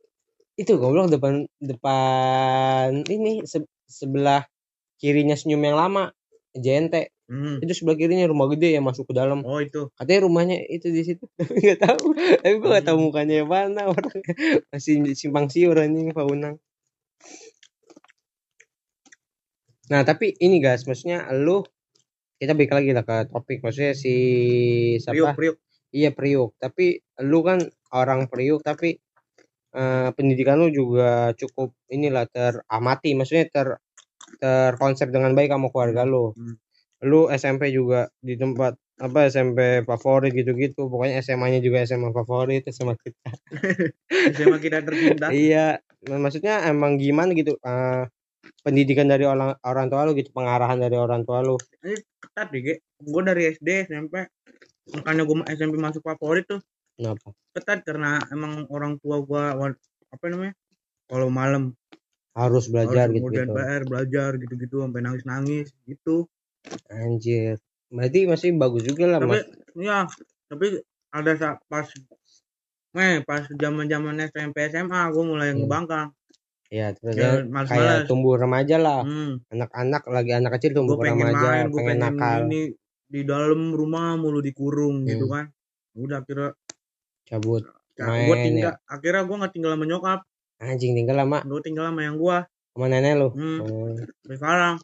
Itu 0.58 0.82
goblok 0.82 1.14
depan 1.14 1.46
depan 1.62 3.06
ini 3.06 3.46
se- 3.46 3.70
sebelah 3.86 4.50
kirinya 4.98 5.38
senyum 5.38 5.62
yang 5.62 5.78
lama 5.78 6.10
JNT 6.58 7.14
hmm. 7.30 7.62
itu 7.62 7.74
sebelah 7.78 7.98
kirinya 8.00 8.26
rumah 8.26 8.50
gede 8.50 8.74
yang 8.76 8.86
masuk 8.86 9.08
ke 9.10 9.14
dalam. 9.14 9.46
Oh 9.46 9.62
itu. 9.62 9.94
Katanya 9.94 10.26
rumahnya 10.26 10.58
itu 10.66 10.90
di 10.90 11.06
situ 11.06 11.24
tapi 11.40 11.62
nggak 11.62 11.80
tahu. 11.86 12.06
Tapi 12.18 12.56
gue 12.58 12.70
nggak 12.74 12.86
tahu 12.90 12.98
mukanya 12.98 13.46
yang 13.46 13.50
mana 13.50 13.88
orang 13.88 14.20
masih 14.74 15.14
simpang 15.14 15.48
siur 15.54 15.78
anjing 15.78 16.12
Pak 16.12 16.26
Unang. 16.26 16.58
Nah 19.88 20.02
tapi 20.04 20.36
ini 20.42 20.60
guys 20.60 20.84
maksudnya 20.84 21.30
lu 21.32 21.64
kita 22.38 22.54
balik 22.54 22.74
lagi 22.74 22.90
lah 22.94 23.04
ke 23.04 23.18
topik. 23.34 23.60
Maksudnya 23.66 23.94
si 23.98 24.16
Priuk 25.02 25.02
siapa? 25.02 25.38
Priuk 25.38 25.58
iya 25.92 26.10
Priuk. 26.14 26.56
Tapi 26.62 27.02
lu 27.26 27.40
kan 27.42 27.60
orang 27.94 28.30
Priuk 28.30 28.62
tapi 28.62 28.98
eh, 29.76 30.10
pendidikan 30.14 30.62
lu 30.62 30.70
juga 30.70 31.34
cukup 31.34 31.74
inilah 31.90 32.30
teramati. 32.30 33.18
Maksudnya 33.18 33.46
ter 33.50 33.68
terkonsep 34.38 35.08
dengan 35.10 35.34
baik 35.34 35.54
sama 35.54 35.68
keluarga 35.72 36.04
lu. 36.06 36.34
Hmm. 36.36 36.58
lu 37.06 37.30
SMP 37.30 37.70
juga 37.70 38.10
di 38.26 38.34
tempat 38.42 38.74
apa 38.98 39.30
SMP 39.30 39.86
favorit 39.86 40.34
gitu-gitu. 40.34 40.90
Pokoknya 40.90 41.22
SMA-nya 41.22 41.62
juga 41.62 41.86
SMA 41.86 42.10
favorit 42.10 42.66
SMA 42.74 42.98
kita. 42.98 43.30
SMA 44.38 44.58
kita 44.58 44.82
tercinta. 44.82 45.30
Iya. 45.30 45.78
Maksudnya 46.10 46.66
emang 46.66 46.98
gimana 46.98 47.38
gitu? 47.38 47.54
Eh, 47.62 48.04
pendidikan 48.66 49.08
dari 49.08 49.24
orang 49.24 49.56
orang 49.64 49.88
tua 49.88 50.08
lu 50.08 50.12
gitu 50.18 50.30
pengarahan 50.36 50.78
dari 50.80 50.96
orang 51.00 51.24
tua 51.24 51.42
lu. 51.44 51.56
Ketat 52.20 52.48
deh 52.52 52.80
gue 52.82 53.22
dari 53.24 53.44
SD 53.54 53.88
SMP. 53.88 54.28
Makanya 54.94 55.24
gue 55.28 55.36
SMP 55.52 55.76
masuk 55.78 56.04
favorit 56.04 56.48
tuh. 56.48 56.64
Kenapa? 56.98 57.32
Ketat 57.54 57.84
karena 57.86 58.20
emang 58.32 58.66
orang 58.74 58.98
tua 59.04 59.22
gue 59.22 59.44
apa 60.08 60.26
namanya 60.32 60.54
kalau 61.08 61.28
malam. 61.32 61.76
Harus 62.38 62.70
belajar 62.70 63.10
harus 63.10 63.18
gitu 63.18 63.34
kemudian 63.34 63.48
gitu. 63.50 63.58
PR 63.58 63.82
belajar 63.86 64.30
gitu-gitu 64.38 64.76
sampai 64.86 65.02
nangis-nangis 65.02 65.74
gitu. 65.90 66.30
Anjir. 66.92 67.58
Berarti 67.88 68.20
masih 68.28 68.52
bagus 68.60 68.84
juga 68.84 69.08
lah 69.08 69.20
tapi 69.24 69.32
mas. 69.32 69.48
ya 69.80 70.00
tapi 70.52 70.66
ada 71.16 71.32
saat 71.40 71.58
pas 71.72 71.88
eh 72.98 73.24
pas 73.24 73.48
zaman 73.48 73.88
zaman 73.88 74.16
SMP 74.28 74.68
SMA 74.68 75.02
gue 75.14 75.24
mulai 75.24 75.54
Hmm. 75.54 75.66
ngebangkang 75.66 76.17
ya 76.68 76.92
terus 76.92 77.16
Ya, 77.16 77.40
kayak 77.64 78.06
tumbuh 78.06 78.36
remaja 78.36 78.76
lah. 78.76 79.02
Hmm, 79.02 79.40
anak-anak 79.48 80.04
lagi 80.06 80.32
anak 80.34 80.52
kecil 80.56 80.72
tumbuh 80.74 80.96
pengen 80.96 81.24
remaja 81.26 81.48
main 81.48 81.66
gue 81.66 81.78
pengen, 81.78 81.88
pengen 81.96 82.00
nakal. 82.02 82.40
ini 82.46 82.62
di 83.08 83.22
dalam 83.24 83.72
rumah 83.72 84.16
mulu 84.16 84.40
dikurung 84.40 85.04
gitu 85.04 85.26
Hmm. 85.26 85.34
kan. 85.34 85.46
Udah 85.96 86.18
akhirnya 86.20 86.50
cabut 87.24 87.64
ya, 87.94 88.04
Main, 88.06 88.26
gue 88.26 88.36
tinggal 88.42 88.74
akhirnya 88.86 89.22
gue 89.24 89.36
nggak 89.38 89.54
tinggal 89.54 89.72
sama 89.74 89.86
nyokap. 89.86 90.20
Anjing 90.58 90.94
tinggal 90.94 91.16
lama 91.18 91.40
gue 91.42 91.62
tinggal 91.62 91.86
sama 91.86 92.02
yang 92.02 92.16
gue 92.16 92.38
sama 92.74 92.86
nenek 92.88 93.14
lu? 93.16 93.30
Hmm, 93.32 93.60
Oh. 93.60 93.90
sekarang. 94.28 94.76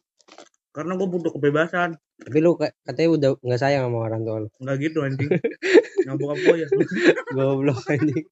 Karena 0.69 0.93
gue 0.95 1.05
butuh 1.05 1.31
kebebasan. 1.31 1.89
Tapi 2.17 2.37
lu 2.39 2.55
ka- 2.55 2.73
katanya 2.81 3.09
udah 3.11 3.29
nggak 3.37 3.59
sayang 3.59 3.83
sama 3.85 3.99
orang 4.01 4.21
tua 4.23 4.37
lu. 4.39 4.49
Nggak 4.57 4.77
gitu 4.81 4.99
anjing. 5.01 5.29
Nggak 6.03 6.17
bokap 6.17 6.39
gue 6.39 6.55
ya. 6.57 6.67
Goblok 7.29 7.79
anjing 7.87 8.23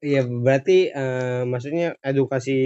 iya 0.00 0.20
berarti 0.22 0.88
eh, 0.88 1.42
maksudnya 1.42 1.96
edukasi 2.00 2.56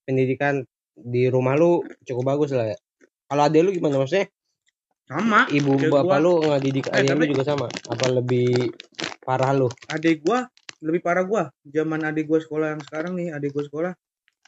pendidikan 0.00 0.62
di 0.94 1.26
rumah 1.26 1.54
lu 1.54 1.70
cukup 2.02 2.24
bagus 2.28 2.50
lah 2.50 2.70
ya? 2.70 2.78
Kalau 3.24 3.42
adek 3.42 3.60
lu 3.60 3.70
gimana? 3.72 3.98
Maksudnya 3.98 4.30
sama. 5.04 5.44
ibu 5.48 5.74
Kayak 5.76 5.92
bapak 5.92 6.06
gua. 6.12 6.22
lu 6.22 6.32
ngedidik 6.46 6.84
Eh, 6.88 6.94
adek 6.96 7.10
lu 7.10 7.20
tapi- 7.20 7.30
juga 7.30 7.44
sama? 7.44 7.66
Apa 7.84 8.06
lebih 8.08 8.70
parah 9.20 9.52
lu? 9.52 9.68
Adik 9.86 10.20
gue 10.20 10.38
lebih 10.80 11.00
parah 11.00 11.24
gue 11.24 11.42
zaman 11.66 12.00
adik 12.04 12.24
gue 12.24 12.38
sekolah 12.38 12.76
yang 12.76 12.82
sekarang 12.82 13.12
nih 13.14 13.32
adik 13.32 13.50
gue 13.50 13.64
sekolah 13.64 13.92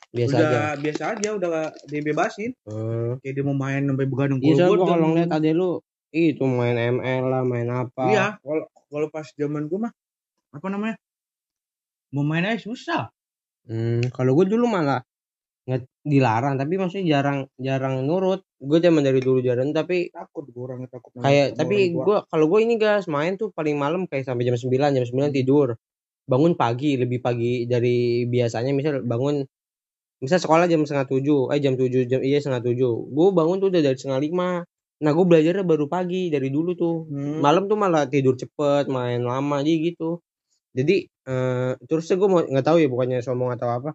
biasa 0.09 0.33
udah 0.33 0.47
aja. 0.47 0.63
biasa 0.79 1.03
aja 1.11 1.29
udah 1.35 1.51
dibebasin. 1.85 2.51
Hmm. 2.63 3.19
kayak 3.21 3.35
dia 3.35 3.45
mau 3.45 3.53
main 3.55 3.83
sampai 3.83 4.07
begadang 4.07 4.39
iya 4.39 4.55
soalnya 4.55 4.69
gua 4.71 4.77
gua 4.77 4.89
kalau 4.89 5.07
ngeliat 5.11 5.31
adek 5.31 5.53
lu 5.53 5.71
itu 6.09 6.45
main 6.47 6.77
ML 6.77 7.25
lah 7.27 7.43
main 7.43 7.69
apa. 7.69 8.03
Iya 8.07 8.27
kalau 8.39 8.65
kalau 8.87 9.09
pas 9.11 9.27
zaman 9.31 9.67
gua 9.67 9.79
mah 9.83 9.93
apa 10.53 10.67
namanya 10.69 10.95
mau 12.15 12.23
main 12.23 12.47
aja 12.47 12.61
susah. 12.63 13.11
Hmm, 13.67 14.03
kalau 14.15 14.39
gue 14.39 14.47
dulu 14.47 14.71
malah 14.71 15.03
nggak 15.67 15.83
dilarang 16.07 16.55
tapi 16.55 16.79
maksudnya 16.79 17.19
jarang 17.19 17.39
jarang 17.59 18.07
nurut. 18.07 18.47
Gue 18.63 18.79
zaman 18.79 19.03
dari 19.03 19.19
dulu 19.19 19.43
jarang 19.43 19.75
tapi 19.75 20.15
takut 20.15 20.47
gua 20.55 20.73
orangnya 20.73 20.89
takut 20.95 21.11
kayak 21.19 21.59
tapi 21.59 21.91
gue 21.93 22.17
kalau 22.31 22.47
gue 22.47 22.61
ini 22.63 22.79
guys 22.79 23.11
main 23.11 23.35
tuh 23.35 23.51
paling 23.51 23.75
malam 23.75 24.07
kayak 24.07 24.25
sampai 24.25 24.47
jam 24.47 24.55
9 24.55 24.71
jam 24.95 25.05
9 25.05 25.35
tidur. 25.35 25.75
Bangun 26.27 26.55
pagi 26.55 26.95
lebih 26.99 27.19
pagi 27.23 27.67
dari 27.67 28.27
biasanya 28.27 28.71
misal 28.75 29.03
bangun 29.03 29.43
misal 30.23 30.39
sekolah 30.41 30.71
jam 30.71 30.83
setengah 30.87 31.07
tujuh 31.11 31.53
eh 31.53 31.61
jam 31.61 31.75
tujuh 31.75 32.07
jam 32.07 32.23
iya 32.23 32.39
setengah 32.39 32.63
tujuh. 32.63 33.11
Gue 33.11 33.29
bangun 33.35 33.59
tuh 33.59 33.69
udah 33.75 33.83
dari 33.83 33.99
setengah 33.99 34.23
lima. 34.23 34.51
Nah 35.03 35.11
gue 35.13 35.25
belajarnya 35.27 35.67
baru 35.67 35.91
pagi 35.91 36.31
dari 36.31 36.49
dulu 36.55 36.79
tuh. 36.79 37.11
Hmm. 37.11 37.43
malam 37.43 37.67
tuh 37.67 37.75
malah 37.75 38.07
tidur 38.07 38.39
cepet 38.39 38.87
main 38.87 39.19
lama 39.19 39.61
aja 39.61 39.75
gitu. 39.75 40.23
Jadi 40.73 41.11
eh 41.27 41.73
terusnya 41.89 42.17
gue 42.21 42.29
mau 42.33 42.41
nggak 42.43 42.67
tahu 42.67 42.79
ya 42.83 42.89
bukannya 42.93 43.19
sombong 43.27 43.51
atau 43.57 43.69
apa. 43.71 43.91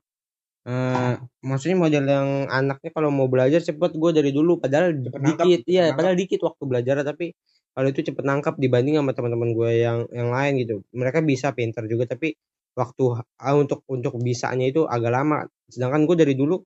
Eh 0.68 1.14
maksudnya 1.50 1.78
model 1.80 2.06
yang 2.06 2.30
anaknya 2.52 2.92
kalau 2.96 3.10
mau 3.14 3.28
belajar 3.34 3.62
cepet 3.66 3.92
gue 3.98 4.12
dari 4.18 4.32
dulu 4.36 4.62
padahal 4.64 4.94
Cepet 5.06 5.22
dikit 5.28 5.62
cepet 5.62 5.62
iya 5.70 5.86
nangkep. 5.90 5.98
padahal 5.98 6.16
dikit 6.22 6.40
waktu 6.48 6.64
belajar 6.70 6.96
tapi 7.08 7.34
kalau 7.74 7.88
itu 7.92 8.02
cepet 8.08 8.24
nangkap 8.28 8.56
dibanding 8.60 8.96
sama 9.00 9.12
teman-teman 9.18 9.50
gue 9.58 9.72
yang 9.86 10.00
yang 10.14 10.30
lain 10.36 10.54
gitu. 10.64 10.76
Mereka 10.94 11.20
bisa 11.26 11.54
pinter 11.58 11.84
juga 11.90 12.06
tapi 12.14 12.36
waktu 12.78 13.04
ah, 13.42 13.56
untuk 13.58 13.84
untuk 13.90 14.14
bisanya 14.22 14.68
itu 14.70 14.86
agak 14.88 15.12
lama. 15.14 15.48
Sedangkan 15.72 16.04
gue 16.10 16.16
dari 16.20 16.34
dulu 16.38 16.62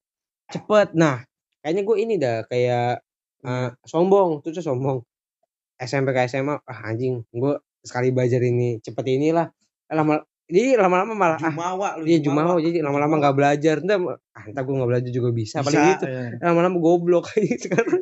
cepet. 0.53 0.93
Nah 0.97 1.21
kayaknya 1.63 1.83
gue 1.87 1.97
ini 2.03 2.13
dah 2.21 2.37
kayak 2.49 2.99
eh, 3.47 3.69
sombong 3.87 4.41
tuh 4.43 4.51
tuh 4.55 4.63
sombong. 4.65 4.99
SMP 5.79 6.15
ke 6.15 6.21
SMA 6.31 6.55
ah 6.63 6.79
anjing 6.87 7.23
gue 7.35 7.53
sekali 7.83 8.09
belajar 8.15 8.41
ini 8.43 8.79
cepet 8.83 9.05
inilah. 9.19 9.47
Lama 9.91 10.19
jadi 10.45 10.77
lama-lama 10.77 11.13
malah 11.17 11.37
ah 11.41 11.49
jumawa 11.49 11.89
lu 11.97 12.05
iya 12.05 12.19
jumawa. 12.21 12.61
Jadi 12.61 12.77
lama-lama 12.85 13.17
nggak 13.17 13.35
belajar. 13.35 13.75
Ntar 13.81 13.97
ah 14.13 14.43
ntar 14.53 14.61
gue 14.61 14.75
nggak 14.77 14.89
belajar 14.93 15.09
juga 15.09 15.29
bisa, 15.33 15.65
paling 15.65 15.97
itu 15.97 16.05
ya. 16.05 16.23
lama-lama 16.45 16.77
goblok. 16.77 17.25
Aja 17.33 17.55
sekarang 17.57 18.01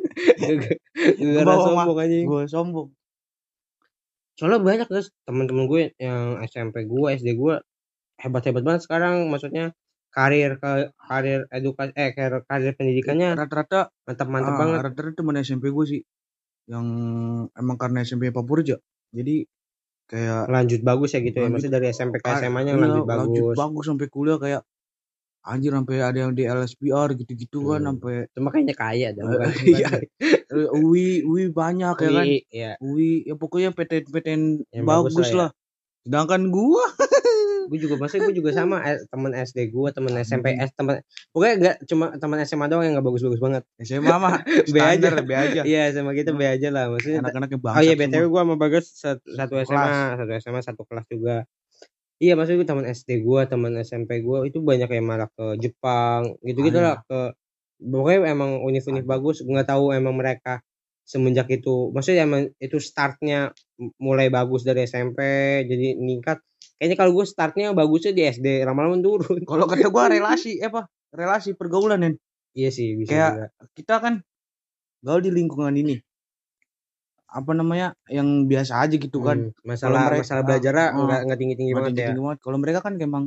gara 1.40 1.54
sombong 1.56 1.98
aja 2.04 2.14
gua 2.28 2.42
sombong. 2.44 2.88
Soalnya 4.36 4.60
banyak 4.60 4.88
guys 4.92 5.08
teman-teman 5.24 5.64
gue 5.70 5.82
yang 5.96 6.42
SMP 6.44 6.84
gue 6.84 7.08
SD 7.16 7.32
gue 7.32 7.54
hebat-hebat 8.20 8.60
banget 8.60 8.82
sekarang. 8.84 9.24
Maksudnya 9.32 9.72
karir 10.12 10.60
ke 10.60 10.94
karir 10.94 11.48
edukasi 11.50 11.90
eh 11.96 12.12
karir, 12.12 12.44
karir 12.46 12.72
pendidikannya 12.78 13.34
rata-rata 13.34 13.90
mantap-mantap 14.06 14.52
ah, 14.54 14.58
banget. 14.60 14.78
rata-rata 14.84 15.16
teman 15.18 15.40
SMP 15.42 15.74
gue 15.74 15.84
sih 15.90 16.02
yang 16.70 16.86
emang 17.58 17.76
karena 17.76 18.06
SMP 18.06 18.30
favorit 18.30 18.76
ya 18.76 18.78
jadi 19.10 19.44
kayak 20.04 20.52
lanjut 20.52 20.80
bagus 20.84 21.10
ya 21.16 21.20
gitu 21.24 21.36
ya 21.36 21.48
Lanjut. 21.48 21.52
maksudnya 21.56 21.74
dari 21.80 21.86
SMP 21.90 22.14
ke 22.20 22.28
Ah, 22.28 22.36
SMA 22.38 22.60
nya 22.62 22.72
iya, 22.76 22.80
lanjut 22.80 23.04
bagus 23.08 23.56
bagus 23.56 23.84
sampai 23.88 24.06
kuliah 24.12 24.36
kayak 24.36 24.62
anjir 25.44 25.72
sampai 25.76 25.96
ada 26.00 26.18
yang 26.24 26.32
di 26.32 26.48
LSPR 26.48 27.12
gitu-gitu 27.20 27.68
kan 27.68 27.84
Hmm. 27.84 27.88
sampai 28.00 28.14
cuma 28.32 28.48
kayaknya 28.48 28.74
kaya 28.76 29.08
dah 29.12 29.24
bukan, 29.28 29.48
Iya. 29.76 29.88
bukan 29.92 30.00
eh, 30.56 30.68
UI 30.72 31.06
UI 31.20 31.44
banyak 31.52 31.96
ya 32.00 32.08
kan 32.08 32.24
UI, 32.24 32.36
ya 32.48 32.72
UI 32.80 33.10
ya 33.28 33.34
pokoknya 33.36 33.70
PTN 33.76 34.04
PTN 34.08 34.42
Yang 34.72 34.86
bagus 34.88 35.12
bagus, 35.12 35.28
lah 35.28 35.36
lah 35.44 35.50
sedangkan 36.04 36.42
gua 36.48 36.84
gue 37.68 37.78
juga 37.80 37.94
maksudnya 37.98 38.30
gue 38.30 38.36
juga 38.36 38.50
sama 38.52 38.82
eh, 38.84 39.00
temen 39.08 39.32
SD 39.32 39.58
gue 39.72 39.88
temen 39.90 40.12
SMP 40.20 40.46
S 40.56 40.70
temen 40.76 41.00
pokoknya 41.32 41.54
gak 41.60 41.76
cuma 41.88 42.06
temen 42.16 42.38
SMA 42.44 42.66
doang 42.68 42.84
yang 42.84 42.94
gak 43.00 43.06
bagus-bagus 43.06 43.40
banget. 43.40 43.62
SMA 43.82 44.16
mah 44.16 44.40
B 44.74 44.76
aja. 44.78 44.96
standar 44.98 45.24
B 45.24 45.32
aja. 45.32 45.60
Iya 45.64 45.82
sama 45.96 46.12
kita 46.12 46.32
B 46.32 46.42
aja 46.44 46.68
lah 46.68 46.92
maksudnya 46.92 47.24
anak-anaknya 47.24 47.58
oh 47.60 47.82
iya 47.82 47.94
btw 47.96 48.24
gue 48.28 48.40
sama 48.44 48.56
bagus 48.56 48.84
satu, 48.94 49.54
SMA 49.64 49.92
satu 50.20 50.32
SMA 50.40 50.60
satu 50.60 50.82
kelas 50.84 51.06
juga. 51.08 51.36
Iya 52.22 52.38
maksudnya 52.38 52.58
gue 52.62 52.68
temen 52.70 52.84
SD 52.86 53.10
gue 53.26 53.40
temen 53.50 53.72
SMP 53.82 54.10
gue 54.22 54.38
itu 54.48 54.58
banyak 54.62 54.88
yang 54.88 55.06
malah 55.06 55.28
ke 55.34 55.58
Jepang 55.58 56.38
gitu-gitu 56.46 56.78
lah 56.78 57.02
ke 57.04 57.34
pokoknya 57.82 58.32
emang 58.32 58.62
univ-univ 58.62 59.04
bagus 59.04 59.42
nggak 59.42 59.66
tahu 59.66 59.92
emang 59.92 60.14
mereka 60.14 60.62
semenjak 61.04 61.52
itu 61.52 61.92
maksudnya 61.92 62.24
emang 62.24 62.48
itu 62.56 62.80
startnya 62.80 63.52
mulai 64.00 64.32
bagus 64.32 64.64
dari 64.64 64.88
SMP 64.88 65.20
jadi 65.68 66.00
meningkat 66.00 66.40
kayaknya 66.84 67.00
kalau 67.00 67.12
gue 67.12 67.24
startnya 67.24 67.72
bagusnya 67.72 68.12
di 68.12 68.28
SD 68.28 68.46
lama-lama 68.62 69.00
turun 69.00 69.40
kalau 69.48 69.64
kata 69.64 69.88
gua 69.88 70.12
relasi 70.12 70.60
eh, 70.60 70.68
apa 70.68 70.84
relasi 71.10 71.56
pergaulan 71.56 71.96
Nen. 71.98 72.14
iya 72.52 72.68
sih 72.68 72.92
bisa 72.92 73.08
Kayak- 73.08 73.32
juga. 73.32 73.46
kita 73.72 73.94
kan 73.98 74.14
gaul 75.00 75.20
di 75.20 75.32
lingkungan 75.32 75.72
ini 75.72 75.96
apa 77.26 77.50
namanya 77.50 77.96
yang 78.06 78.28
biasa 78.44 78.78
aja 78.78 78.94
gitu 78.94 79.18
kan 79.18 79.50
Hmm, 79.50 79.66
masalah 79.66 80.06
mereka- 80.06 80.22
masalah 80.22 80.42
belajarnya 80.44 80.86
ah, 80.86 80.94
nggak 81.00 81.20
nggak 81.24 81.38
tinggi 81.40 81.54
tinggi 81.56 81.72
banget 81.72 81.88
ya 81.88 81.94
tinggi-tinggi 82.06 82.22
banget. 82.22 82.38
Kalau 82.40 82.58
mereka 82.58 82.78
kan 82.78 82.92
emang 82.96 83.24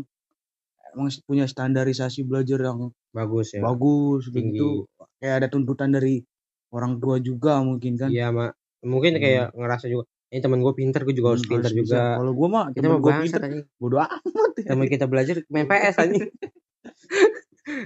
emang 0.93 1.07
punya 1.23 1.43
standarisasi 1.43 2.23
belajar 2.23 2.59
yang 2.61 2.79
bagus 3.11 3.51
ya 3.51 3.59
bagus 3.59 4.29
tinggi. 4.29 4.55
begitu. 4.55 4.87
Kayak 5.19 5.35
ada 5.35 5.47
tuntutan 5.49 5.89
dari 5.91 6.23
orang 6.69 6.97
tua 6.97 7.19
juga 7.19 7.59
mungkin 7.59 7.97
kan. 7.97 8.07
iya 8.07 8.29
mak 8.29 8.55
mungkin 8.79 9.17
Hmm. 9.17 9.21
kayak 9.21 9.45
ngerasa 9.51 9.85
juga 9.87 10.07
ini 10.27 10.39
teman 10.43 10.59
gue 10.59 10.73
pinter 10.75 11.01
gue 11.07 11.15
juga 11.15 11.35
harus 11.35 11.43
Hmm, 11.47 11.51
pinter 11.55 11.71
harus 11.71 11.79
juga. 11.87 12.01
Kalau 12.19 12.33
gua 12.35 12.47
mah 12.51 12.65
kita 12.75 12.87
gua 12.87 12.99
bangsat 12.99 13.39
pinter 13.41 13.63
bodo 13.79 13.97
amat. 14.03 14.51
teman 14.67 14.87
kita 14.91 15.05
belajar 15.07 15.35
main 15.47 15.67
PS 15.67 15.95
anjing. 16.03 16.27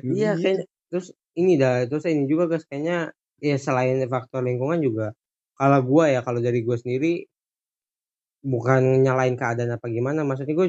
Iya 0.05 0.37
kayaknya 0.37 0.65
terus 0.93 1.09
ini 1.33 1.57
dah 1.57 1.89
terus 1.89 2.05
ini 2.05 2.29
juga 2.29 2.45
guys 2.45 2.69
kayaknya 2.69 3.17
ya 3.41 3.57
selain 3.57 3.97
faktor 4.05 4.45
lingkungan 4.45 4.77
juga 4.77 5.17
kalau 5.57 5.81
gua 5.81 6.05
ya 6.13 6.21
kalau 6.21 6.37
dari 6.37 6.61
gue 6.61 6.77
sendiri 6.77 7.25
bukan 8.45 9.01
nyalain 9.05 9.33
keadaan 9.37 9.77
apa 9.77 9.85
gimana 9.89 10.21
maksudnya 10.21 10.53
gue 10.53 10.67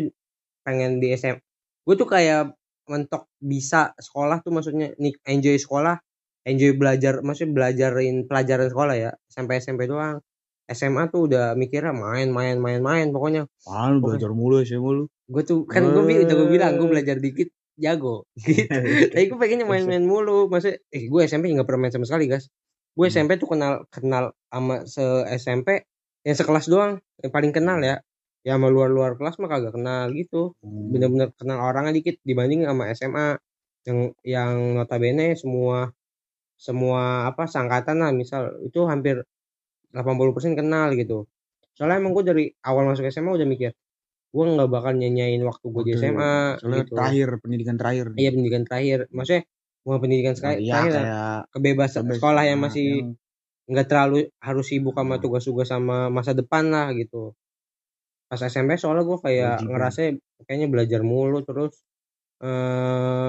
pengen 0.65 1.01
di 1.01 1.13
SM 1.13 1.37
gue 1.85 1.95
tuh 1.97 2.09
kayak 2.09 2.53
mentok 2.89 3.29
bisa 3.41 3.97
sekolah 3.97 4.45
tuh 4.45 4.53
maksudnya 4.53 4.93
nik 5.01 5.21
enjoy 5.25 5.57
sekolah 5.57 5.97
enjoy 6.45 6.73
belajar 6.77 7.25
maksudnya 7.25 7.53
belajarin 7.57 8.29
pelajaran 8.29 8.69
sekolah 8.69 8.95
ya 8.97 9.11
sampai 9.29 9.61
SMP 9.61 9.89
doang 9.89 10.21
SMA 10.77 11.09
tuh 11.13 11.31
udah 11.31 11.55
mikirnya 11.55 11.93
main 11.95 12.29
main 12.33 12.57
main 12.61 12.81
main 12.81 13.07
pokoknya. 13.15 13.49
Lu 13.69 13.99
belajar 14.05 14.31
mulu 14.33 14.61
sih 14.65 14.77
mulu. 14.81 15.09
gue 15.33 15.43
tuh 15.49 15.65
kan 15.65 15.81
gue 15.81 16.03
udah 16.03 16.37
gue 16.37 16.49
bilang 16.53 16.77
gue 16.77 16.89
belajar 16.89 17.17
dikit 17.17 17.49
jago. 17.81 18.29
Gitu. 18.45 18.69
Tapi 19.13 19.25
gue 19.33 19.39
pengennya 19.41 19.65
main-main 19.69 20.05
mulu 20.05 20.49
maksudnya 20.53 20.77
eh 20.93 21.09
gue 21.09 21.21
SMP 21.25 21.49
nggak 21.53 21.65
pernah 21.65 21.89
main 21.89 21.95
sama 21.95 22.05
sekali 22.09 22.29
guys 22.29 22.49
gue 22.93 23.07
Hmm. 23.09 23.15
SMP 23.15 23.31
tuh 23.41 23.49
kenal 23.49 23.73
kenal 23.89 24.25
sama 24.53 24.85
se 24.85 25.05
SMP 25.41 25.89
yang 26.23 26.37
sekelas 26.37 26.67
doang 26.69 27.01
yang 27.25 27.33
paling 27.33 27.53
kenal 27.57 27.81
ya. 27.81 28.01
Ya 28.43 28.59
sama 28.59 28.69
luar-luar 28.75 29.15
kelas 29.17 29.39
mah 29.39 29.49
kagak 29.49 29.73
kenal 29.77 30.13
gitu. 30.13 30.53
Hmm. 30.61 30.93
bener-bener 30.93 31.29
kenal 31.39 31.59
orangnya 31.63 31.93
dikit 31.97 32.19
dibanding 32.27 32.67
sama 32.69 32.91
SMA 32.93 33.27
yang 33.89 33.99
yang 34.23 34.55
notabene 34.79 35.35
semua 35.35 35.91
semua 36.61 37.27
apa 37.31 37.49
sangkatan 37.49 38.03
lah 38.03 38.11
misal. 38.15 38.61
Itu 38.67 38.87
hampir 38.91 39.25
80% 39.93 40.53
kenal 40.55 40.93
gitu 40.93 41.29
soalnya 41.73 41.97
emang 41.99 42.13
gue 42.13 42.25
dari 42.25 42.45
awal 42.63 42.85
masuk 42.85 43.07
SMA 43.07 43.33
udah 43.33 43.45
mikir 43.45 43.73
gue 44.33 44.45
nggak 44.47 44.65
bakal 44.67 44.93
nyanyain 44.93 45.41
waktu 45.41 45.67
gue 45.67 45.83
di. 45.85 45.93
SMA 45.95 46.57
Soalnya 46.57 46.79
gitu 46.83 46.93
terakhir 46.95 47.29
pendidikan 47.39 47.77
terakhir. 47.77 48.05
iya 48.15 48.29
pendidikan 48.29 48.65
terakhir 48.65 48.99
maksudnya 49.09 49.43
bukan 49.83 49.99
pendidikan 50.01 50.35
sekali 50.35 50.55
Iya, 50.59 50.73
terakhir 50.73 50.93
ya, 50.93 51.01
kayak 51.03 51.41
kebebasan 51.53 52.01
Sampai- 52.03 52.17
sekolah 52.17 52.43
yang 52.43 52.59
nah, 52.59 52.65
masih 52.67 52.87
yang- 52.89 53.13
nggak 53.63 53.87
terlalu 53.87 54.19
harus 54.39 54.67
sibuk 54.67 54.95
sama 54.95 55.15
tugas-tugas 55.19 55.69
sama 55.69 56.09
masa 56.09 56.33
depan 56.33 56.65
lah 56.67 56.91
gitu 56.93 57.37
pas 58.27 58.41
SMP 58.43 58.75
soalnya 58.75 59.05
gue 59.05 59.19
kayak 59.19 59.53
Kewajiban. 59.55 59.71
ngerasa 59.71 60.01
kayaknya 60.43 60.69
belajar 60.69 61.01
mulu 61.03 61.39
terus 61.43 61.73
eh 62.41 62.49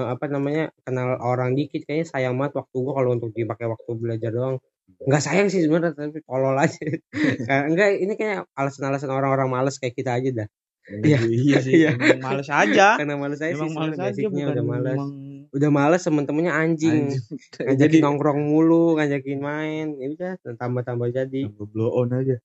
apa 0.04 0.24
namanya 0.26 0.74
kenal 0.82 1.14
orang 1.22 1.52
dikit 1.52 1.84
kayaknya 1.84 2.06
sayang 2.08 2.34
banget 2.34 2.58
waktu 2.58 2.76
gue 2.76 2.92
kalau 2.92 3.10
untuk 3.12 3.30
dipakai 3.30 3.66
waktu 3.68 3.90
belajar 3.94 4.30
doang 4.30 4.56
nggak 5.04 5.22
sayang 5.22 5.48
sih 5.52 5.64
sebenarnya 5.64 5.92
tapi 5.96 6.20
tolol 6.24 6.56
aja 6.56 6.80
enggak 7.68 7.88
ini 8.00 8.14
kayak 8.16 8.48
alasan-alasan 8.56 9.10
orang-orang 9.12 9.48
males 9.52 9.76
kayak 9.76 9.96
kita 9.96 10.16
aja 10.16 10.44
dah 10.44 10.48
Iya. 10.84 11.16
iya 11.24 11.58
sih. 11.64 11.72
Iya. 11.80 11.96
Males 12.20 12.48
aja. 12.52 12.86
karena 13.00 13.16
males 13.16 13.40
aja 13.40 13.56
Emang 13.56 13.72
sih 13.72 13.76
males 13.80 13.96
aja 13.96 14.20
bukan 14.28 14.52
udah 14.52 14.64
males 14.68 14.96
emang 15.00 15.12
udah 15.54 15.70
males 15.70 16.02
temen-temennya 16.04 16.52
anjing, 16.52 17.08
anjing. 17.08 17.22
ngajakin 17.64 17.78
Jadi 17.80 17.96
nongkrong 18.04 18.40
mulu 18.42 18.98
ngajakin 19.00 19.40
main 19.40 19.86
ya 19.96 20.06
udah 20.12 20.32
tambah-tambah 20.60 21.08
jadi 21.08 21.48
Tambah 21.48 21.66
blow 21.72 21.88
on 21.88 22.12
aja. 22.12 22.36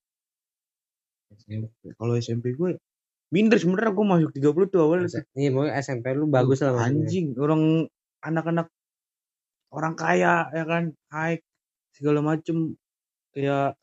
Kalau 1.99 2.13
SMP 2.15 2.55
gue 2.55 2.79
minder 3.33 3.57
sebenarnya 3.59 3.91
gue 3.91 4.05
masuk 4.05 4.31
30 4.33 4.71
tuh 4.71 4.87
tuh. 4.87 5.23
Iya, 5.35 5.49
mau 5.53 5.65
SMP 5.67 6.05
lu 6.15 6.29
bagus 6.31 6.63
lah. 6.63 6.79
Anjing, 6.79 7.35
orang 7.37 7.91
anak-anak 8.23 8.67
orang 9.69 9.93
kaya 9.93 10.49
ya 10.49 10.63
kan, 10.65 10.83
high 11.13 11.37
segala 11.99 12.19
macem 12.23 12.73
kayak 13.29 13.75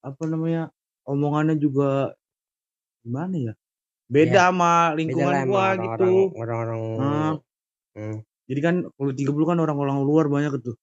apa 0.00 0.22
namanya 0.24 0.70
omongannya 1.02 1.56
juga 1.56 2.14
gimana 3.02 3.34
ya 3.36 3.54
beda 4.06 4.40
sama 4.48 4.72
Beda 4.88 4.96
lingkungan 4.96 5.34
emang 5.34 5.46
gua 5.46 5.58
orang-orang 5.58 5.76
gitu 5.82 6.10
orang-orang 6.32 6.80
Nah. 6.96 7.34
hmm. 7.98 8.18
Jadi 8.46 8.60
kan 8.62 8.74
kalau 8.86 9.10
30 9.10 9.26
kan 9.44 9.58
orang-orang 9.58 9.96
luar 10.00 10.30
banyak 10.30 10.62
tuh. 10.62 10.78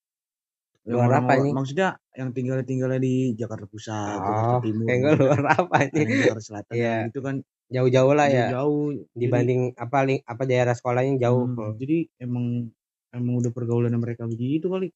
Yang 0.83 0.95
Luar 0.99 1.07
orang- 1.07 1.23
apa 1.23 1.33
nih? 1.39 1.51
Maksudnya 1.55 1.87
yang 2.11 2.29
tinggal 2.29 2.59
tinggalnya 2.61 2.99
di 2.99 3.31
Jakarta 3.33 3.63
Pusat, 3.63 4.19
Jakarta 4.19 4.51
Oh, 4.51 4.59
Timur, 4.59 4.83
kayak 4.91 4.99
gue 4.99 5.13
luar 5.15 5.41
apa 5.47 5.75
nih? 5.79 5.95
yang 5.95 6.09
Jakarta 6.27 6.43
Selatan 6.43 6.73
Iya. 6.75 6.95
itu 7.07 7.19
kan 7.23 7.35
Jauh-jauh 7.71 8.13
lah 8.13 8.27
ya. 8.27 8.45
jauh. 8.51 8.91
Jadi- 8.91 9.15
Dibanding 9.15 9.61
apa 9.73 9.97
ling- 10.03 10.25
apa 10.27 10.43
daerah 10.43 10.75
sekolahnya 10.75 11.15
jauh. 11.17 11.47
Hmm, 11.47 11.79
jadi 11.79 11.97
emang 12.19 12.67
emang 13.09 13.33
udah 13.39 13.51
pergaulan 13.55 13.95
mereka 13.95 14.27
begitu 14.27 14.67
kali. 14.67 14.91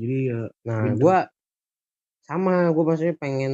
Jadi 0.00 0.16
ya 0.30 0.40
Nah, 0.66 0.80
gua 0.96 1.18
sama 2.28 2.70
gua 2.74 2.84
maksudnya 2.94 3.14
pengen 3.20 3.52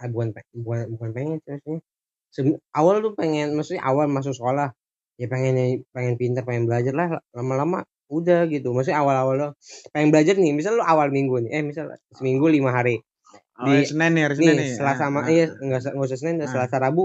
ah, 0.00 0.06
bukan 0.12 0.28
bukan 0.64 0.80
bukan 0.96 1.10
pengen 1.16 1.36
sih 1.44 1.78
maksudnya. 2.30 2.56
Awal 2.78 2.94
tuh 3.04 3.12
pengen 3.20 3.56
maksudnya 3.56 3.82
awal 3.84 4.06
masuk 4.12 4.34
sekolah 4.36 4.68
ya 5.20 5.26
pengen 5.32 5.84
pengen 5.96 6.14
pinter 6.20 6.42
pengen 6.48 6.64
belajar 6.68 6.92
lah 6.92 7.08
lama-lama 7.32 7.84
udah 8.12 8.46
gitu 8.52 8.70
maksudnya 8.76 9.00
awal-awal 9.02 9.34
lo 9.40 9.48
pengen 9.90 10.12
belajar 10.14 10.36
nih 10.38 10.52
misal 10.54 10.78
lu 10.78 10.84
awal 10.84 11.08
minggu 11.10 11.42
nih 11.48 11.50
eh 11.58 11.62
misal 11.64 11.90
seminggu 12.14 12.46
lima 12.52 12.70
hari 12.70 13.02
oh, 13.58 13.66
Di- 13.66 13.82
ya, 13.82 13.88
Senin 13.90 14.10
nih, 14.14 14.22
hari 14.28 14.34
Senin 14.38 14.54
nih 14.54 14.56
nih. 14.62 14.70
selasa 14.78 15.02
Ah, 15.02 15.06
sama 15.08 15.20
ah. 15.24 15.28
iya 15.32 15.44
enggak 15.64 15.80
usah 15.82 15.92
enggak 15.96 16.08
usah 16.12 16.18
senin 16.20 16.34
dah, 16.38 16.46
Ah. 16.46 16.52
selasa 16.52 16.76
rabu 16.78 17.04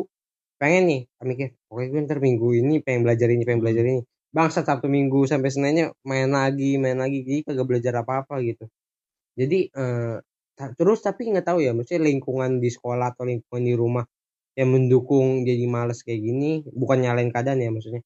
pengen 0.61 0.83
nih 0.91 1.01
mikir 1.25 1.47
pokoknya 1.71 1.87
gue 1.89 2.01
ntar 2.05 2.19
minggu 2.21 2.47
ini 2.61 2.75
pengen 2.85 3.01
belajar 3.07 3.27
ini 3.33 3.43
pengen 3.47 3.59
Hmm. 3.61 3.65
belajar 3.65 3.83
ini 3.87 4.01
bangsa 4.35 4.63
sabtu 4.67 4.87
minggu 4.91 5.27
sampai 5.31 5.49
seninnya 5.53 5.85
main 6.07 6.29
lagi 6.31 6.77
main 6.81 6.97
lagi. 7.03 7.23
Jadi 7.27 7.39
kagak 7.47 7.67
belajar 7.69 7.93
apa 8.03 8.13
apa 8.25 8.35
gitu. 8.45 8.65
Jadi 9.39 9.59
eh, 9.71 10.15
ta- 10.57 10.73
terus 10.77 10.99
tapi 11.05 11.31
nggak 11.31 11.45
tahu 11.47 11.59
ya 11.65 11.71
maksudnya 11.75 12.03
lingkungan 12.11 12.59
di 12.63 12.69
sekolah 12.71 13.15
atau 13.15 13.23
lingkungan 13.27 13.63
di 13.63 13.75
rumah 13.77 14.05
yang 14.59 14.69
mendukung 14.75 15.43
jadi 15.47 15.65
males 15.69 16.03
kayak 16.05 16.21
gini 16.23 16.51
bukan 16.67 16.99
nyalain 17.03 17.31
keadaan 17.33 17.59
ya 17.63 17.71
maksudnya. 17.73 18.03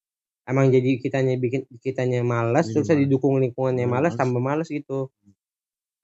Emang 0.50 0.70
jadi 0.74 0.98
kitanya 1.02 1.36
bikin 1.42 1.66
kitanya 1.82 2.22
malas 2.26 2.72
terus 2.74 2.90
malas. 2.90 3.02
didukung 3.06 3.42
lingkungannya 3.44 3.86
malas 3.90 4.14
malas. 4.14 4.20
tambah 4.20 4.42
malas 4.44 4.70
gitu. 4.74 5.10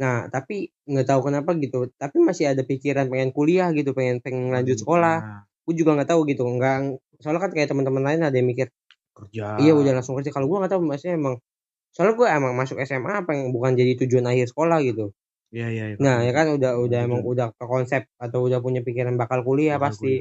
Nah 0.02 0.28
tapi 0.34 0.72
nggak 0.90 1.06
tahu 1.10 1.22
kenapa 1.30 1.52
gitu. 1.64 1.90
Tapi 2.02 2.18
masih 2.24 2.46
ada 2.54 2.64
pikiran 2.66 3.08
pengen 3.12 3.32
kuliah 3.36 3.70
gitu 3.78 3.92
pengen 3.98 4.18
pengen 4.26 4.50
lanjut 4.56 4.78
sekolah. 4.82 5.22
Nah, 5.22 5.42
gue 5.66 5.74
juga 5.78 5.92
nggak 5.98 6.10
tahu 6.12 6.22
gitu. 6.32 6.44
Nggak 6.48 6.76
soalnya 7.22 7.42
kan 7.46 7.52
kayak 7.56 7.70
teman-teman 7.72 8.04
lain 8.08 8.22
ada 8.28 8.36
yang 8.38 8.50
mikir 8.50 8.68
kerja. 9.14 9.59
iya 9.59 9.72
udah 9.72 9.91
langsung 9.93 10.16
kerja 10.16 10.30
kalau 10.30 10.47
gue 10.47 10.57
nggak 10.57 10.72
tahu 10.72 10.82
maksudnya 10.82 11.16
emang 11.16 11.36
soalnya 11.89 12.16
gue 12.16 12.28
emang 12.30 12.53
masuk 12.53 12.78
SMA 12.80 13.12
apa 13.22 13.32
yang 13.34 13.51
bukan 13.51 13.72
jadi 13.74 13.99
tujuan 13.99 14.26
akhir 14.26 14.47
sekolah 14.47 14.80
gitu 14.82 15.12
Iya, 15.51 15.68
iya, 15.68 15.84
iya. 15.91 15.95
nah 15.97 16.20
ya 16.20 16.32
kan 16.32 16.47
udah 16.49 16.80
udah 16.80 16.88
Tujuan. 16.97 17.12
emang 17.12 17.22
udah 17.22 17.47
ke 17.51 17.66
konsep 17.66 18.07
atau 18.16 18.39
udah 18.41 18.59
punya 18.59 18.80
pikiran 18.80 19.14
bakal 19.14 19.43
kuliah 19.43 19.76
Bakal 19.76 19.91
pasti 19.91 20.14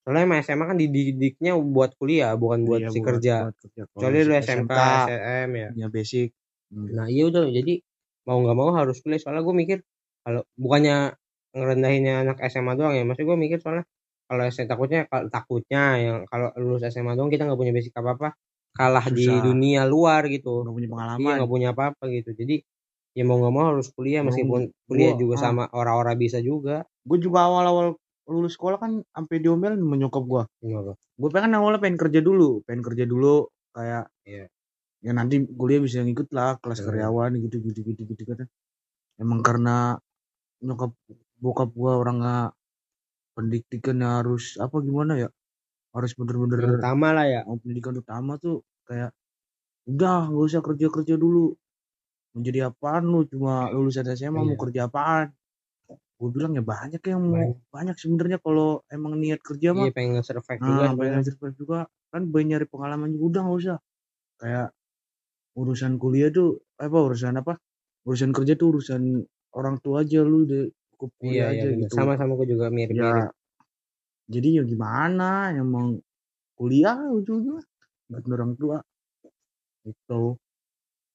soalnya 0.00 0.22
emang 0.22 0.38
SMA 0.40 0.64
kan 0.66 0.76
dididiknya 0.76 1.56
buat 1.56 1.96
kuliah 1.96 2.32
bukan 2.34 2.62
buat 2.62 2.84
Iya, 2.84 2.92
si 2.92 3.00
buat- 3.00 3.08
kerja 3.08 3.34
buat 3.42 3.56
kerja. 3.58 3.82
Kalau 3.82 3.96
kecuali 4.04 4.18
lu 4.20 4.32
SMK, 4.36 4.72
SM 5.08 5.48
ya 5.54 5.68
punya 5.72 5.88
basic. 5.88 6.28
Hmm. 6.68 6.88
nah 6.90 7.06
iya 7.06 7.24
udah 7.24 7.48
jadi 7.48 7.80
mau 8.24 8.36
nggak 8.38 8.52
mau 8.54 8.70
harus 8.72 9.00
kuliah 9.00 9.16
soalnya 9.16 9.40
gue 9.40 9.54
mikir 9.54 9.78
kalau 10.20 10.44
bukannya 10.54 11.16
ngerendahinnya 11.52 12.14
anak 12.20 12.36
SMA 12.44 12.72
doang 12.74 12.92
ya 12.92 13.04
maksud 13.04 13.22
gue 13.22 13.36
mikir 13.38 13.58
soalnya 13.58 13.88
kalau 14.24 14.42
SMA 14.48 14.66
takutnya 14.66 15.00
kalau 15.06 15.24
takutnya 15.28 15.82
yang 15.96 16.16
kalau 16.26 16.48
lulus 16.56 16.82
SMA 16.88 17.12
doang 17.12 17.28
kita 17.28 17.44
nggak 17.44 17.58
punya 17.58 17.72
basic 17.72 17.92
apa 17.94 18.10
apa 18.16 18.28
kalah 18.74 19.06
di 19.06 19.24
Susah. 19.24 19.42
dunia 19.44 19.82
luar 19.84 20.26
gitu 20.26 20.64
nggak 20.64 20.74
punya 20.74 20.88
iya 20.88 20.94
pengalaman. 20.96 21.34
nggak 21.38 21.50
punya 21.52 21.68
apa 21.70 21.82
apa 21.92 22.02
gitu 22.08 22.30
jadi 22.32 22.56
ya 23.14 23.22
mau 23.22 23.38
nggak 23.38 23.54
mau 23.54 23.64
harus 23.70 23.86
kuliah 23.94 24.26
meskipun 24.26 24.74
kuliah 24.90 25.14
gua- 25.14 25.20
juga 25.20 25.34
ah. 25.38 25.40
sama 25.40 25.62
orang-orang 25.70 26.16
bisa 26.18 26.38
juga 26.40 26.82
Gue 27.04 27.20
juga 27.20 27.44
awal-awal 27.44 28.00
lulus 28.24 28.56
sekolah 28.56 28.80
kan 28.80 29.04
sampai 29.12 29.36
diomelin 29.36 29.76
menyokap 29.84 30.24
gue. 30.24 30.42
Gimana? 30.64 30.96
Gue 31.20 31.28
pengen 31.28 31.52
awalnya 31.52 31.76
pengen 31.76 32.00
kerja 32.00 32.24
dulu, 32.24 32.64
pengen 32.64 32.80
kerja 32.80 33.04
dulu 33.04 33.52
kayak 33.76 34.08
Iya. 34.24 34.48
ya 35.04 35.12
nanti 35.12 35.44
kuliah 35.44 35.84
bisa 35.84 36.00
ngikut 36.00 36.32
lah 36.32 36.56
kelas 36.64 36.80
Hmm. 36.80 36.88
karyawan 36.88 37.36
gitu 37.44 37.60
gitu 37.60 37.84
gitu 37.84 38.08
gitu 38.08 38.22
kan. 38.24 38.48
Emang 39.20 39.44
karena 39.44 40.00
nyokap 40.64 40.96
bokap 41.36 41.70
gue 41.76 41.92
orangnya 41.92 42.56
pendidikannya 43.36 44.08
harus 44.22 44.44
apa 44.64 44.76
gimana 44.86 45.14
ya? 45.22 45.28
Harus 45.94 46.12
bener-bener 46.18 46.60
utama 46.78 47.08
lah 47.16 47.26
ya. 47.28 47.40
Mau 47.48 47.58
pendidikan 47.62 47.94
utama 47.98 48.32
tuh 48.40 48.62
kayak 48.88 49.10
udah 49.90 50.30
gak 50.32 50.44
usah 50.50 50.62
kerja 50.64 50.88
kerja 50.92 51.14
dulu 51.20 51.54
menjadi 52.36 52.70
apaan 52.72 53.04
lu? 53.12 53.20
Cuma 53.30 53.70
lulusan 53.74 54.06
SMA 54.14 54.42
mau 54.44 54.56
Iya. 54.56 54.56
kerja 54.58 54.80
apaan? 54.90 55.28
Gue 56.20 56.30
bilang 56.34 56.52
ya 56.58 56.64
banyak 56.64 57.02
yang 57.04 57.22
mau 57.24 57.52
Banyak. 57.52 57.64
banyak 57.74 57.96
sebenarnya 57.98 58.38
kalau 58.42 58.82
emang 58.92 59.18
niat 59.20 59.40
kerja 59.44 59.70
mah. 59.76 59.80
Iya 59.80 59.90
pengen 59.94 60.10
nge-survive 60.14 60.62
juga 60.68 60.84
nah 60.84 60.90
sebenarnya. 60.90 61.20
pengen 61.20 61.22
survive 61.26 61.56
juga. 61.58 61.78
Kan 62.12 62.22
pengen 62.32 62.46
nyari 62.56 62.66
pengalaman 62.70 63.08
juga. 63.14 63.24
Udah 63.30 63.40
gak 63.48 63.58
usah. 63.62 63.78
Kayak 64.42 64.68
urusan 65.58 65.92
kuliah 66.02 66.30
tuh 66.34 66.62
apa 66.80 66.98
urusan 66.98 67.34
apa? 67.42 67.54
Urusan 68.08 68.30
kerja 68.36 68.54
tuh 68.60 68.68
urusan 68.78 69.02
orang 69.56 69.76
tua 69.84 70.02
aja. 70.06 70.20
Lu 70.26 70.46
udah 70.48 70.64
cukup 70.94 71.10
iya 71.20 71.30
iya 71.30 71.46
aja 71.50 71.66
bener. 71.68 71.80
gitu. 71.82 71.94
Sama-sama 71.94 72.32
gue 72.38 72.48
juga 72.48 72.66
mirip-mirip. 72.70 73.02
Ya 73.02 73.28
jadi 74.24 74.48
ya 74.56 74.62
gimana? 74.64 75.52
Emang 75.52 76.00
kuliah 76.54 76.96
ujungnya 77.10 77.60
buat 78.06 78.24
orang 78.26 78.54
tua 78.54 78.78
itu 79.84 80.38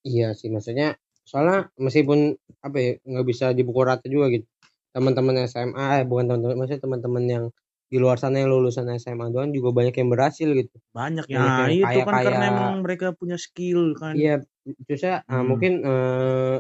Iya 0.02 0.32
sih 0.32 0.48
maksudnya 0.48 0.96
soalnya 1.24 1.68
meskipun 1.76 2.34
apa 2.60 2.78
ya 2.78 2.92
nggak 3.04 3.26
bisa 3.28 3.46
dipukul 3.52 3.84
rata 3.86 4.06
juga 4.06 4.32
gitu. 4.32 4.48
Teman-teman 4.90 5.44
SMA 5.46 6.02
eh 6.02 6.04
bukan 6.04 6.26
teman-teman 6.28 6.56
maksudnya 6.56 6.82
teman-teman 6.82 7.24
yang 7.26 7.46
di 7.90 7.98
luar 7.98 8.16
sana 8.16 8.40
yang 8.40 8.50
lulusan 8.50 8.88
SMA 8.96 9.28
doang 9.28 9.50
juga 9.50 9.74
banyak 9.74 9.94
yang 9.94 10.10
berhasil 10.10 10.46
gitu. 10.48 10.72
Banyak 10.94 11.26
ya. 11.28 11.36
Yang 11.36 11.72
itu 11.76 11.86
kaya- 11.86 12.06
kan 12.06 12.16
karena 12.24 12.40
kaya- 12.40 12.52
emang 12.54 12.74
mereka 12.82 13.06
punya 13.12 13.36
skill 13.36 13.94
kan. 13.94 14.14
Iya 14.14 14.42
terusnya 14.86 15.26
ah, 15.26 15.36
Hmm. 15.36 15.48
mungkin 15.48 15.74
eh, 15.84 16.56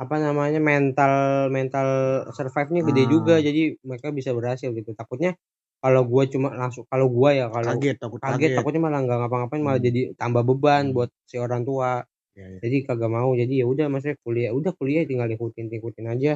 apa 0.00 0.16
namanya 0.16 0.56
mental 0.64 1.12
mental 1.52 1.88
survive-nya 2.32 2.80
gede 2.88 3.04
Ah. 3.04 3.08
juga 3.12 3.34
jadi 3.36 3.76
mereka 3.84 4.08
bisa 4.16 4.32
berhasil 4.32 4.72
gitu 4.72 4.96
takutnya 4.96 5.36
kalau 5.84 6.08
gua 6.08 6.24
cuma 6.24 6.48
langsung 6.56 6.88
kalau 6.88 7.12
gua 7.12 7.36
ya 7.36 7.46
kalau 7.52 7.76
kaget 7.76 7.96
takut 8.00 8.18
kaget 8.20 8.32
kaget, 8.40 8.50
takutnya 8.56 8.80
malah 8.80 9.00
nggak 9.04 9.18
ngapa-ngapain 9.20 9.60
malah 9.60 9.76
Hmm. 9.76 9.88
jadi 9.92 10.00
tambah 10.16 10.42
beban 10.48 10.88
Hmm. 10.88 10.94
buat 10.96 11.10
si 11.28 11.36
orang 11.36 11.68
tua 11.68 12.00
Ya, 12.32 12.46
ya. 12.48 12.58
jadi 12.64 12.76
kagak 12.88 13.10
mau 13.12 13.28
jadi 13.36 13.52
ya 13.60 13.66
udah 13.68 13.86
maksudnya 13.92 14.16
kuliah 14.24 14.50
udah 14.56 14.72
kuliah 14.72 15.04
tinggal 15.04 15.28
ikutin 15.28 15.68
ikutin 15.68 16.06
aja 16.08 16.32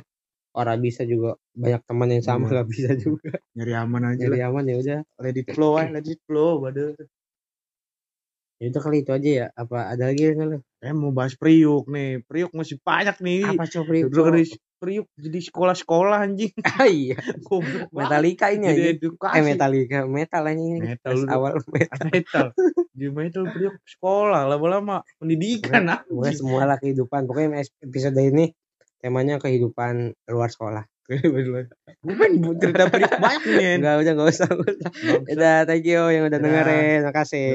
orang 0.52 0.78
bisa 0.84 1.06
juga 1.08 1.40
banyak 1.56 1.80
teman 1.88 2.08
yang 2.12 2.24
sama 2.26 2.44
Iya. 2.46 2.52
nggak 2.60 2.68
bisa 2.68 2.90
juga 3.00 3.30
nyari 3.56 3.72
aman 3.78 4.02
aja 4.12 4.24
lah 4.28 4.38
aman 4.52 4.64
ya 4.68 4.76
udah 4.82 4.98
let 5.24 5.36
it 5.40 5.46
flow 5.54 5.78
let 5.80 6.04
it 6.04 6.20
flow 6.28 6.60
bade 6.60 6.98
ya 8.64 8.72
udah 8.72 8.80
kali 8.80 8.96
itu 9.04 9.12
aja 9.12 9.30
ya. 9.44 9.46
Apa 9.52 9.92
ada 9.92 10.08
lagi 10.08 10.32
nggak 10.32 10.48
lu? 10.48 10.58
Eh 10.80 10.94
mau 10.96 11.12
bahas 11.12 11.36
priuk 11.36 11.84
nih. 11.92 12.24
Priuk 12.24 12.56
masih 12.56 12.80
banyak 12.80 13.20
nih. 13.20 13.44
Apa 13.52 13.68
coba 13.68 13.92
dari 13.92 14.44
priuk 14.80 15.06
jadi 15.16 15.38
sekolah-sekolah 15.40 16.18
anjing. 16.24 16.52
Ah 16.80 16.88
iya. 16.88 17.20
Goblok. 17.44 17.92
Metallica 17.92 18.48
ini 18.52 18.72
aja 18.72 18.82
edukasi. 18.96 19.36
Eh 19.36 19.42
Metallica 19.44 20.08
metal 20.08 20.44
ini. 20.48 20.80
Metal 20.80 21.12
awal 21.28 21.60
metal. 21.76 22.04
metal. 22.08 22.46
Di 22.92 23.06
metal 23.12 23.44
priuk 23.52 23.76
sekolah 23.84 24.48
lama-lama 24.48 25.04
pendidikan 25.20 25.92
ah 25.92 26.00
pokoknya 26.08 26.32
semua 26.32 26.62
lah 26.64 26.76
kehidupan. 26.80 27.28
Pokoknya 27.28 27.64
episode 27.84 28.16
ini 28.20 28.52
temanya 29.04 29.36
kehidupan 29.36 30.16
luar 30.32 30.48
sekolah. 30.48 30.84
Gue 31.04 32.16
pengen 32.16 32.56
cerita 32.56 32.88
priuk 32.88 33.12
banyak 33.20 33.44
nih 33.44 33.76
Enggak 33.76 33.94
udah 34.00 34.12
nggak 34.16 34.28
usah. 34.32 34.48
Nggak 34.48 34.72
usah. 34.72 34.90
udah 35.36 35.56
thank 35.68 35.84
you 35.84 36.00
yang 36.08 36.24
udah 36.32 36.40
dengerin. 36.40 37.00
Makasih 37.04 37.48